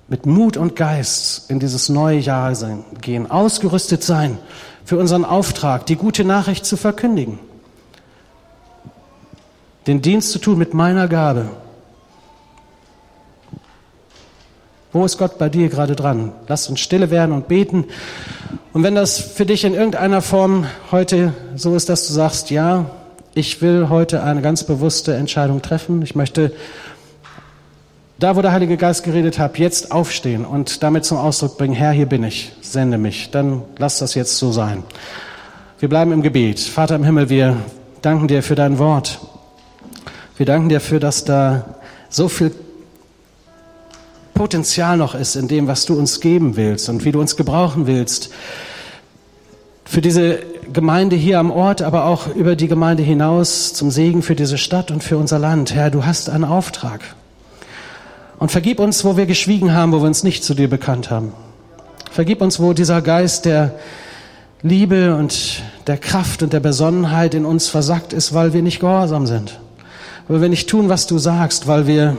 mit 0.07 0.25
Mut 0.25 0.57
und 0.57 0.75
Geist 0.75 1.49
in 1.49 1.59
dieses 1.59 1.87
neue 1.87 2.17
Jahr 2.17 2.53
gehen, 3.01 3.29
ausgerüstet 3.31 4.03
sein 4.03 4.37
für 4.85 4.97
unseren 4.97 5.25
Auftrag, 5.25 5.85
die 5.85 5.95
gute 5.95 6.23
Nachricht 6.23 6.65
zu 6.65 6.77
verkündigen, 6.77 7.39
den 9.87 10.01
Dienst 10.01 10.31
zu 10.31 10.39
tun 10.39 10.57
mit 10.57 10.73
meiner 10.73 11.07
Gabe. 11.07 11.49
Wo 14.93 15.05
ist 15.05 15.17
Gott 15.17 15.37
bei 15.37 15.47
dir 15.47 15.69
gerade 15.69 15.95
dran? 15.95 16.33
Lass 16.47 16.67
uns 16.67 16.81
stille 16.81 17.09
werden 17.11 17.31
und 17.31 17.47
beten. 17.47 17.85
Und 18.73 18.83
wenn 18.83 18.95
das 18.95 19.19
für 19.19 19.45
dich 19.45 19.63
in 19.63 19.73
irgendeiner 19.73 20.21
Form 20.21 20.65
heute 20.91 21.33
so 21.55 21.75
ist, 21.75 21.87
dass 21.87 22.07
du 22.07 22.13
sagst, 22.13 22.51
ja, 22.51 22.85
ich 23.33 23.61
will 23.61 23.87
heute 23.87 24.23
eine 24.23 24.41
ganz 24.41 24.65
bewusste 24.65 25.15
Entscheidung 25.15 25.61
treffen. 25.61 26.01
Ich 26.01 26.15
möchte 26.15 26.51
da, 28.21 28.35
wo 28.35 28.41
der 28.43 28.51
Heilige 28.51 28.77
Geist 28.77 29.03
geredet 29.03 29.39
hat, 29.39 29.57
jetzt 29.57 29.91
aufstehen 29.91 30.45
und 30.45 30.83
damit 30.83 31.05
zum 31.05 31.17
Ausdruck 31.17 31.57
bringen, 31.57 31.73
Herr, 31.73 31.91
hier 31.91 32.05
bin 32.05 32.23
ich, 32.23 32.51
sende 32.61 32.99
mich. 32.99 33.31
Dann 33.31 33.63
lass 33.77 33.97
das 33.97 34.13
jetzt 34.13 34.37
so 34.37 34.51
sein. 34.51 34.83
Wir 35.79 35.89
bleiben 35.89 36.11
im 36.11 36.21
Gebet. 36.21 36.59
Vater 36.59 36.95
im 36.95 37.03
Himmel, 37.03 37.29
wir 37.29 37.57
danken 38.03 38.27
dir 38.27 38.43
für 38.43 38.53
dein 38.53 38.77
Wort. 38.77 39.19
Wir 40.37 40.45
danken 40.45 40.69
dir 40.69 40.75
dafür, 40.75 40.99
dass 40.99 41.25
da 41.25 41.65
so 42.09 42.27
viel 42.29 42.51
Potenzial 44.35 44.97
noch 44.97 45.15
ist 45.15 45.35
in 45.35 45.47
dem, 45.47 45.67
was 45.67 45.87
du 45.87 45.97
uns 45.97 46.19
geben 46.19 46.55
willst 46.55 46.89
und 46.89 47.03
wie 47.03 47.11
du 47.11 47.19
uns 47.19 47.35
gebrauchen 47.35 47.87
willst. 47.87 48.29
Für 49.83 50.01
diese 50.01 50.37
Gemeinde 50.71 51.15
hier 51.15 51.39
am 51.39 51.49
Ort, 51.49 51.81
aber 51.81 52.05
auch 52.05 52.27
über 52.27 52.55
die 52.55 52.67
Gemeinde 52.67 53.01
hinaus 53.01 53.73
zum 53.73 53.89
Segen 53.89 54.21
für 54.21 54.35
diese 54.35 54.59
Stadt 54.59 54.91
und 54.91 55.03
für 55.03 55.17
unser 55.17 55.39
Land. 55.39 55.73
Herr, 55.73 55.89
du 55.89 56.05
hast 56.05 56.29
einen 56.29 56.45
Auftrag. 56.45 57.01
Und 58.41 58.49
vergib 58.49 58.79
uns, 58.79 59.05
wo 59.05 59.17
wir 59.17 59.27
geschwiegen 59.27 59.75
haben, 59.75 59.91
wo 59.91 59.99
wir 59.99 60.07
uns 60.07 60.23
nicht 60.23 60.43
zu 60.43 60.55
dir 60.55 60.67
bekannt 60.67 61.11
haben. 61.11 61.31
Vergib 62.09 62.41
uns, 62.41 62.59
wo 62.59 62.73
dieser 62.73 63.03
Geist 63.03 63.45
der 63.45 63.75
Liebe 64.63 65.15
und 65.15 65.61
der 65.85 65.97
Kraft 65.97 66.41
und 66.41 66.51
der 66.51 66.59
Besonnenheit 66.59 67.35
in 67.35 67.45
uns 67.45 67.69
versackt 67.69 68.13
ist, 68.13 68.33
weil 68.33 68.51
wir 68.51 68.63
nicht 68.63 68.79
gehorsam 68.79 69.27
sind. 69.27 69.59
Weil 70.27 70.41
wir 70.41 70.49
nicht 70.49 70.67
tun, 70.67 70.89
was 70.89 71.05
du 71.05 71.19
sagst, 71.19 71.67
weil 71.67 71.85
wir 71.85 72.17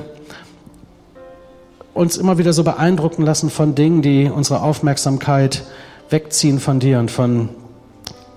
uns 1.92 2.16
immer 2.18 2.38
wieder 2.38 2.52
so 2.52 2.62
beeindrucken 2.62 3.24
lassen 3.24 3.50
von 3.50 3.74
Dingen, 3.74 4.00
die 4.00 4.30
unsere 4.32 4.62
Aufmerksamkeit 4.62 5.64
wegziehen 6.08 6.60
von 6.60 6.78
dir 6.78 7.00
und 7.00 7.10
von 7.10 7.48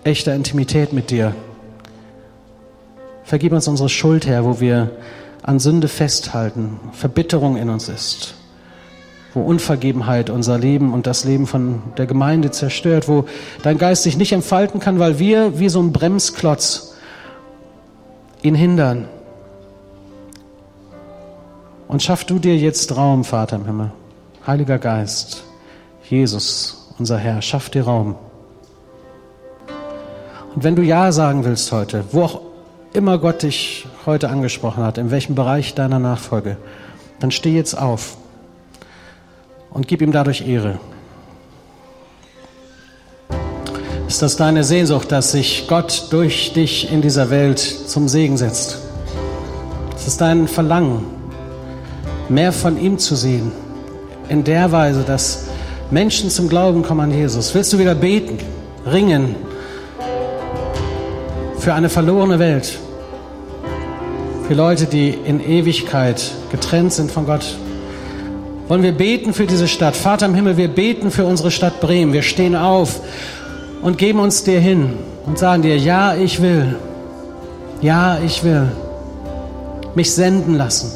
echter 0.03 0.33
Intimität 0.33 0.91
mit 0.91 1.11
dir. 1.11 1.35
Vergib 3.25 3.53
uns 3.53 3.67
unsere 3.67 3.89
Schuld, 3.89 4.25
Herr, 4.25 4.43
wo 4.43 4.59
wir 4.59 4.89
an 5.45 5.59
Sünde 5.59 5.87
festhalten, 5.87 6.79
Verbitterung 6.91 7.55
in 7.55 7.69
uns 7.69 7.87
ist, 7.87 8.33
wo 9.35 9.41
Unvergebenheit 9.41 10.31
unser 10.31 10.57
Leben 10.57 10.91
und 10.91 11.05
das 11.05 11.23
Leben 11.23 11.45
von 11.45 11.83
der 11.97 12.07
Gemeinde 12.07 12.49
zerstört, 12.49 13.07
wo 13.07 13.25
dein 13.61 13.77
Geist 13.77 14.03
sich 14.03 14.17
nicht 14.17 14.31
entfalten 14.31 14.79
kann, 14.79 14.97
weil 14.97 15.19
wir 15.19 15.59
wie 15.59 15.69
so 15.69 15.79
ein 15.79 15.93
Bremsklotz 15.93 16.95
ihn 18.41 18.55
hindern. 18.55 19.07
Und 21.87 22.01
schaff 22.01 22.23
du 22.23 22.39
dir 22.39 22.57
jetzt 22.57 22.97
Raum, 22.97 23.23
Vater 23.23 23.57
im 23.57 23.65
Himmel. 23.65 23.91
Heiliger 24.47 24.79
Geist, 24.79 25.43
Jesus, 26.09 26.91
unser 26.97 27.19
Herr, 27.19 27.43
schaff 27.43 27.69
dir 27.69 27.83
Raum. 27.83 28.15
Und 30.55 30.63
wenn 30.63 30.75
du 30.75 30.81
Ja 30.81 31.11
sagen 31.11 31.45
willst 31.45 31.71
heute, 31.71 32.03
wo 32.11 32.23
auch 32.23 32.44
immer 32.95 33.17
Gott 33.17 33.43
dich 33.43 33.85
heute 34.05 34.29
angesprochen 34.29 34.83
hat, 34.83 34.97
in 34.97 35.11
welchem 35.11 35.35
Bereich 35.35 35.75
deiner 35.75 35.99
Nachfolge, 35.99 36.57
dann 37.19 37.31
steh 37.31 37.53
jetzt 37.53 37.77
auf 37.77 38.17
und 39.69 39.87
gib 39.87 40.01
ihm 40.01 40.13
dadurch 40.13 40.47
Ehre. 40.47 40.79
Ist 44.07 44.21
das 44.21 44.37
deine 44.37 44.63
Sehnsucht, 44.63 45.11
dass 45.11 45.33
sich 45.33 45.65
Gott 45.67 46.07
durch 46.11 46.53
dich 46.53 46.91
in 46.91 47.01
dieser 47.01 47.29
Welt 47.29 47.59
zum 47.59 48.07
Segen 48.07 48.37
setzt? 48.37 48.79
Ist 49.95 50.07
es 50.07 50.17
dein 50.17 50.47
Verlangen, 50.47 51.03
mehr 52.29 52.53
von 52.53 52.79
ihm 52.79 52.97
zu 52.97 53.15
sehen, 53.15 53.51
in 54.29 54.43
der 54.43 54.71
Weise, 54.71 55.03
dass 55.03 55.47
Menschen 55.91 56.29
zum 56.29 56.47
Glauben 56.47 56.81
kommen 56.83 57.01
an 57.01 57.11
Jesus? 57.11 57.53
Willst 57.53 57.73
du 57.73 57.79
wieder 57.79 57.95
beten, 57.95 58.37
ringen 58.85 59.35
für 61.57 61.73
eine 61.73 61.89
verlorene 61.89 62.39
Welt? 62.39 62.79
Für 64.47 64.53
Leute, 64.53 64.85
die 64.85 65.09
in 65.09 65.43
Ewigkeit 65.43 66.31
getrennt 66.51 66.93
sind 66.93 67.11
von 67.11 67.25
Gott? 67.25 67.57
Wollen 68.67 68.83
wir 68.83 68.91
beten 68.91 69.33
für 69.33 69.47
diese 69.47 69.67
Stadt? 69.67 69.95
Vater 69.95 70.27
im 70.27 70.35
Himmel, 70.35 70.55
wir 70.55 70.67
beten 70.67 71.09
für 71.09 71.25
unsere 71.25 71.49
Stadt 71.49 71.81
Bremen. 71.81 72.13
Wir 72.13 72.21
stehen 72.21 72.55
auf 72.55 73.01
und 73.81 73.97
geben 73.97 74.19
uns 74.19 74.43
dir 74.43 74.59
hin 74.59 74.93
und 75.25 75.39
sagen 75.39 75.63
dir, 75.63 75.77
ja, 75.77 76.13
ich 76.13 76.43
will. 76.43 76.75
Ja, 77.81 78.19
ich 78.23 78.43
will 78.43 78.67
mich 79.95 80.13
senden 80.13 80.53
lassen. 80.53 80.91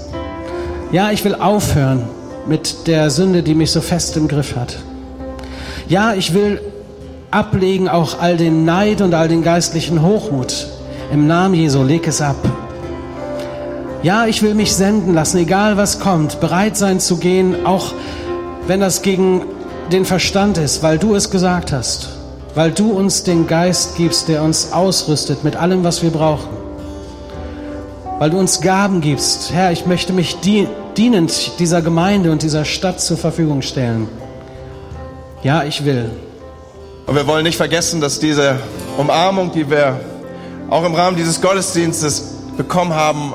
Ja, 0.91 1.09
ich 1.09 1.25
will 1.25 1.33
aufhören 1.33 2.03
mit 2.47 2.85
der 2.85 3.09
Sünde, 3.09 3.41
die 3.41 3.55
mich 3.55 3.71
so 3.71 3.81
fest 3.81 4.15
im 4.15 4.27
Griff 4.27 4.55
hat. 4.55 4.77
Ja, 5.87 6.13
ich 6.13 6.35
will 6.35 6.61
ablegen 7.31 7.89
auch 7.89 8.19
all 8.21 8.37
den 8.37 8.63
Neid 8.63 9.01
und 9.01 9.15
all 9.15 9.27
den 9.27 9.41
geistlichen 9.41 10.03
Hochmut. 10.03 10.67
Im 11.11 11.25
Namen 11.25 11.55
Jesu, 11.55 11.81
leg 11.81 12.07
es 12.07 12.21
ab. 12.21 12.37
Ja, 14.01 14.27
ich 14.27 14.41
will 14.41 14.53
mich 14.53 14.73
senden 14.73 15.13
lassen, 15.13 15.39
egal 15.39 15.75
was 15.75 15.99
kommt, 15.99 16.39
bereit 16.39 16.77
sein 16.77 17.01
zu 17.01 17.17
gehen, 17.17 17.65
auch 17.65 17.93
wenn 18.65 18.79
das 18.79 19.01
gegen 19.01 19.41
den 19.91 20.05
Verstand 20.05 20.57
ist, 20.57 20.81
weil 20.83 20.97
du 20.97 21.15
es 21.15 21.31
gesagt 21.31 21.73
hast, 21.73 22.07
weil 22.55 22.71
du 22.71 22.91
uns 22.91 23.23
den 23.23 23.45
Geist 23.45 23.97
gibst, 23.97 24.29
der 24.29 24.41
uns 24.41 24.71
ausrüstet 24.71 25.43
mit 25.43 25.57
allem, 25.57 25.83
was 25.83 26.01
wir 26.01 26.11
brauchen, 26.11 26.47
weil 28.19 28.29
du 28.29 28.39
uns 28.39 28.61
Gaben 28.61 29.01
gibst. 29.01 29.51
Herr, 29.51 29.73
ich 29.73 29.85
möchte 29.85 30.13
mich 30.13 30.37
dienend 30.39 31.59
dieser 31.59 31.81
Gemeinde 31.81 32.31
und 32.31 32.41
dieser 32.41 32.63
Stadt 32.63 33.01
zur 33.01 33.17
Verfügung 33.17 33.61
stellen. 33.61 34.07
Ja, 35.43 35.63
ich 35.63 35.83
will. 35.83 36.09
Und 37.05 37.15
wir 37.15 37.27
wollen 37.27 37.43
nicht 37.43 37.57
vergessen, 37.57 37.99
dass 37.99 38.17
diese 38.19 38.59
Umarmung, 38.97 39.51
die 39.51 39.69
wir 39.69 39.99
auch 40.69 40.85
im 40.85 40.95
Rahmen 40.95 41.17
dieses 41.17 41.41
Gottesdienstes 41.41 42.35
bekommen 42.55 42.93
haben, 42.93 43.33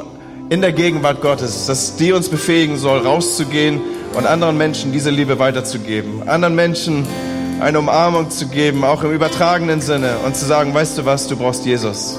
in 0.50 0.60
der 0.60 0.72
Gegenwart 0.72 1.20
Gottes, 1.22 1.66
dass 1.66 1.96
die 1.96 2.12
uns 2.12 2.28
befähigen 2.28 2.76
soll, 2.76 3.00
rauszugehen 3.00 3.80
und 4.14 4.26
anderen 4.26 4.58
Menschen 4.58 4.92
diese 4.92 5.10
Liebe 5.10 5.38
weiterzugeben, 5.38 6.28
anderen 6.28 6.54
Menschen 6.54 7.06
eine 7.60 7.78
Umarmung 7.78 8.30
zu 8.30 8.48
geben, 8.48 8.84
auch 8.84 9.02
im 9.04 9.12
übertragenen 9.12 9.80
Sinne 9.80 10.16
und 10.24 10.36
zu 10.36 10.44
sagen, 10.44 10.74
weißt 10.74 10.98
du 10.98 11.04
was, 11.06 11.28
du 11.28 11.36
brauchst 11.36 11.64
Jesus. 11.64 12.18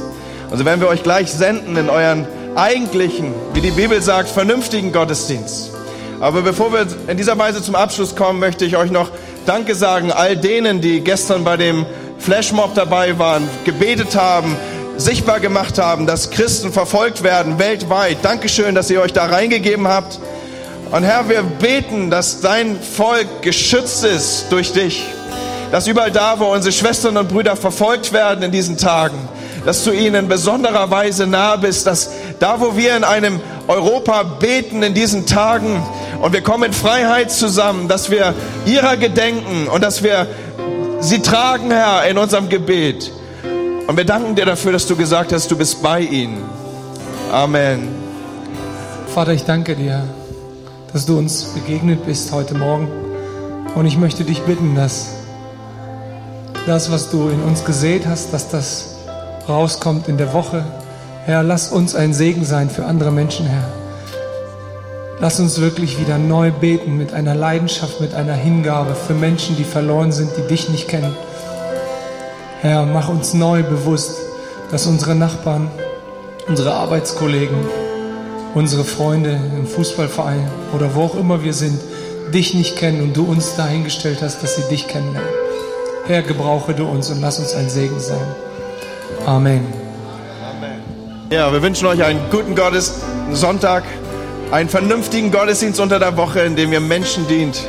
Also 0.49 0.65
werden 0.65 0.82
wir 0.82 0.88
euch 0.88 1.03
gleich 1.03 1.32
senden 1.32 1.78
in 1.78 1.89
euren 1.89 2.28
eigentlichen, 2.55 3.34
wie 3.53 3.61
die 3.61 3.71
Bibel 3.71 4.01
sagt, 4.01 4.30
vernünftigen 4.30 4.91
Gottesdienst. 4.91 5.71
Aber 6.19 6.41
bevor 6.41 6.71
wir 6.71 6.88
in 7.07 7.17
dieser 7.17 7.38
Weise 7.38 7.61
zum 7.61 7.76
Abschluss 7.76 8.15
kommen, 8.15 8.39
möchte 8.39 8.65
ich 8.65 8.78
euch 8.78 8.89
noch 8.89 9.11
Danke 9.45 9.76
sagen 9.76 10.11
all 10.11 10.36
denen, 10.36 10.82
die 10.82 11.01
gestern 11.01 11.43
bei 11.43 11.57
dem 11.57 11.86
Flashmob 12.17 12.73
dabei 12.73 13.19
waren, 13.19 13.47
gebetet 13.65 14.15
haben, 14.15 14.55
sichtbar 14.98 15.39
gemacht 15.39 15.78
haben, 15.78 16.06
dass 16.06 16.32
Christen 16.32 16.72
verfolgt 16.72 17.24
werden 17.24 17.60
weltweit. 17.60 18.18
Dankeschön, 18.24 18.76
dass 18.76 18.89
ihr 18.89 19.02
euch 19.02 19.14
da 19.14 19.26
reingegeben 19.26 19.88
habt. 19.88 20.20
Und 20.91 21.04
Herr, 21.04 21.28
wir 21.30 21.41
beten, 21.43 22.10
dass 22.10 22.41
dein 22.41 22.80
Volk 22.80 23.41
geschützt 23.41 24.06
ist 24.06 24.46
durch 24.50 24.72
dich. 24.72 25.04
Dass 25.72 25.88
überall 25.88 26.12
da, 26.12 26.39
wo 26.39 26.46
unsere 26.46 26.72
Schwestern 26.72 27.18
und 27.18 27.28
Brüder 27.28 27.56
verfolgt 27.56 28.14
werden 28.14 28.43
in 28.43 28.52
diesen 28.52 28.78
Tagen, 28.78 29.18
dass 29.66 29.84
du 29.84 29.91
ihnen 29.91 30.16
in 30.16 30.28
besonderer 30.28 30.91
Weise 30.91 31.28
nah 31.28 31.56
bist, 31.56 31.88
dass 31.88 32.12
da, 32.39 32.62
wo 32.62 32.78
wir 32.78 32.96
in 32.96 33.04
einem 33.04 33.41
Europa 33.68 34.24
beten 34.24 34.84
in 34.84 34.93
diesen 34.93 35.26
Tagen 35.26 35.84
und 36.22 36.34
wir 36.34 36.41
kommen 36.41 36.66
in 36.66 36.74
Freiheit 36.74 37.32
zusammen, 37.32 37.88
dass 37.88 38.12
wir 38.12 38.34
ihrer 38.66 38.96
gedenken 38.96 39.68
und 39.68 39.84
dass 39.84 40.04
wir 40.04 40.28
sie 41.00 41.22
tragen, 41.22 41.72
Herr, 41.72 42.06
in 42.06 42.18
unserem 42.18 42.48
Gebet. 42.48 43.12
Und 43.88 43.97
wir 43.97 44.05
danken 44.05 44.33
dir 44.33 44.45
dafür, 44.45 44.71
dass 44.71 44.88
du 44.88 44.95
gesagt 44.95 45.31
hast, 45.31 45.51
du 45.51 45.57
bist 45.57 45.81
bei 45.83 45.99
ihnen. 45.99 46.43
Amen. 47.31 47.88
Vater, 49.13 49.33
ich 49.33 49.43
danke 49.43 49.75
dir, 49.75 50.03
dass 50.91 51.05
du 51.05 51.19
uns 51.19 51.53
begegnet 51.53 52.03
bist 52.03 52.31
heute 52.31 52.55
Morgen. 52.55 52.88
Und 53.75 53.86
ich 53.86 53.97
möchte 53.97 54.23
dich 54.23 54.41
bitten, 54.41 54.75
dass 54.75 55.11
das, 56.65 56.91
was 56.91 57.11
du 57.11 57.29
in 57.29 57.43
uns 57.43 57.63
gesät 57.63 58.07
hast, 58.07 58.33
dass 58.33 58.49
das 58.49 58.95
rauskommt 59.47 60.07
in 60.07 60.17
der 60.17 60.33
Woche. 60.33 60.65
Herr, 61.25 61.43
lass 61.43 61.71
uns 61.71 61.93
ein 61.93 62.13
Segen 62.13 62.43
sein 62.43 62.71
für 62.71 62.86
andere 62.86 63.11
Menschen, 63.11 63.45
Herr. 63.45 63.71
Lass 65.19 65.39
uns 65.39 65.61
wirklich 65.61 65.99
wieder 65.99 66.17
neu 66.17 66.51
beten 66.51 66.97
mit 66.97 67.13
einer 67.13 67.36
Leidenschaft, 67.36 68.01
mit 68.01 68.15
einer 68.15 68.33
Hingabe 68.33 68.95
für 68.95 69.13
Menschen, 69.13 69.55
die 69.57 69.63
verloren 69.63 70.11
sind, 70.11 70.31
die 70.38 70.47
dich 70.47 70.69
nicht 70.69 70.88
kennen. 70.88 71.15
Herr, 72.66 72.84
mach 72.88 73.09
uns 73.09 73.36
neu 73.36 73.61
bewusst, 73.61 74.18
dass 74.72 74.88
unsere 74.88 75.13
Nachbarn, 75.13 75.70
unsere 76.47 76.74
Arbeitskollegen, 76.74 77.55
unsere 78.55 78.84
Freunde 78.84 79.39
im 79.55 79.68
Fußballverein 79.68 80.49
oder 80.74 80.95
wo 80.95 81.03
auch 81.03 81.13
immer 81.13 81.43
wir 81.43 81.53
sind, 81.53 81.80
dich 82.34 82.55
nicht 82.55 82.76
kennen 82.76 83.03
und 83.03 83.16
du 83.16 83.24
uns 83.24 83.55
dahingestellt 83.55 84.24
hast, 84.24 84.41
dass 84.41 84.55
sie 84.55 84.63
dich 84.63 84.88
kennenlernen. 84.88 85.30
Herr, 86.07 86.24
gebrauche 86.24 86.74
du 86.74 86.86
uns 86.86 87.11
und 87.11 87.22
lass 87.22 87.38
uns 87.38 87.53
ein 87.53 87.70
Segen 87.70 87.99
sein. 87.99 88.26
Amen. 89.28 89.68
Ja, 91.30 91.53
wir 91.53 91.61
wünschen 91.61 91.86
euch 91.86 92.03
einen 92.03 92.32
guten 92.32 92.55
Gottes 92.55 92.95
Sonntag, 93.32 93.84
einen 94.49 94.70
vernünftigen 94.70 95.30
Gottesdienst 95.30 95.80
unter 95.80 95.99
der 95.99 96.18
Woche, 96.18 96.39
in 96.39 96.55
dem 96.55 96.74
ihr 96.74 96.80
Menschen 96.80 97.28
dient. 97.28 97.61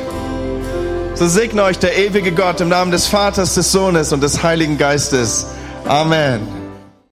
So 1.17 1.27
segne 1.27 1.63
euch 1.63 1.79
der 1.79 1.97
ewige 1.97 2.31
Gott 2.31 2.61
im 2.61 2.69
Namen 2.69 2.91
des 2.91 3.07
Vaters, 3.07 3.55
des 3.55 3.71
Sohnes 3.71 4.13
und 4.13 4.21
des 4.21 4.43
Heiligen 4.43 4.77
Geistes. 4.77 5.47
Amen. 5.87 6.56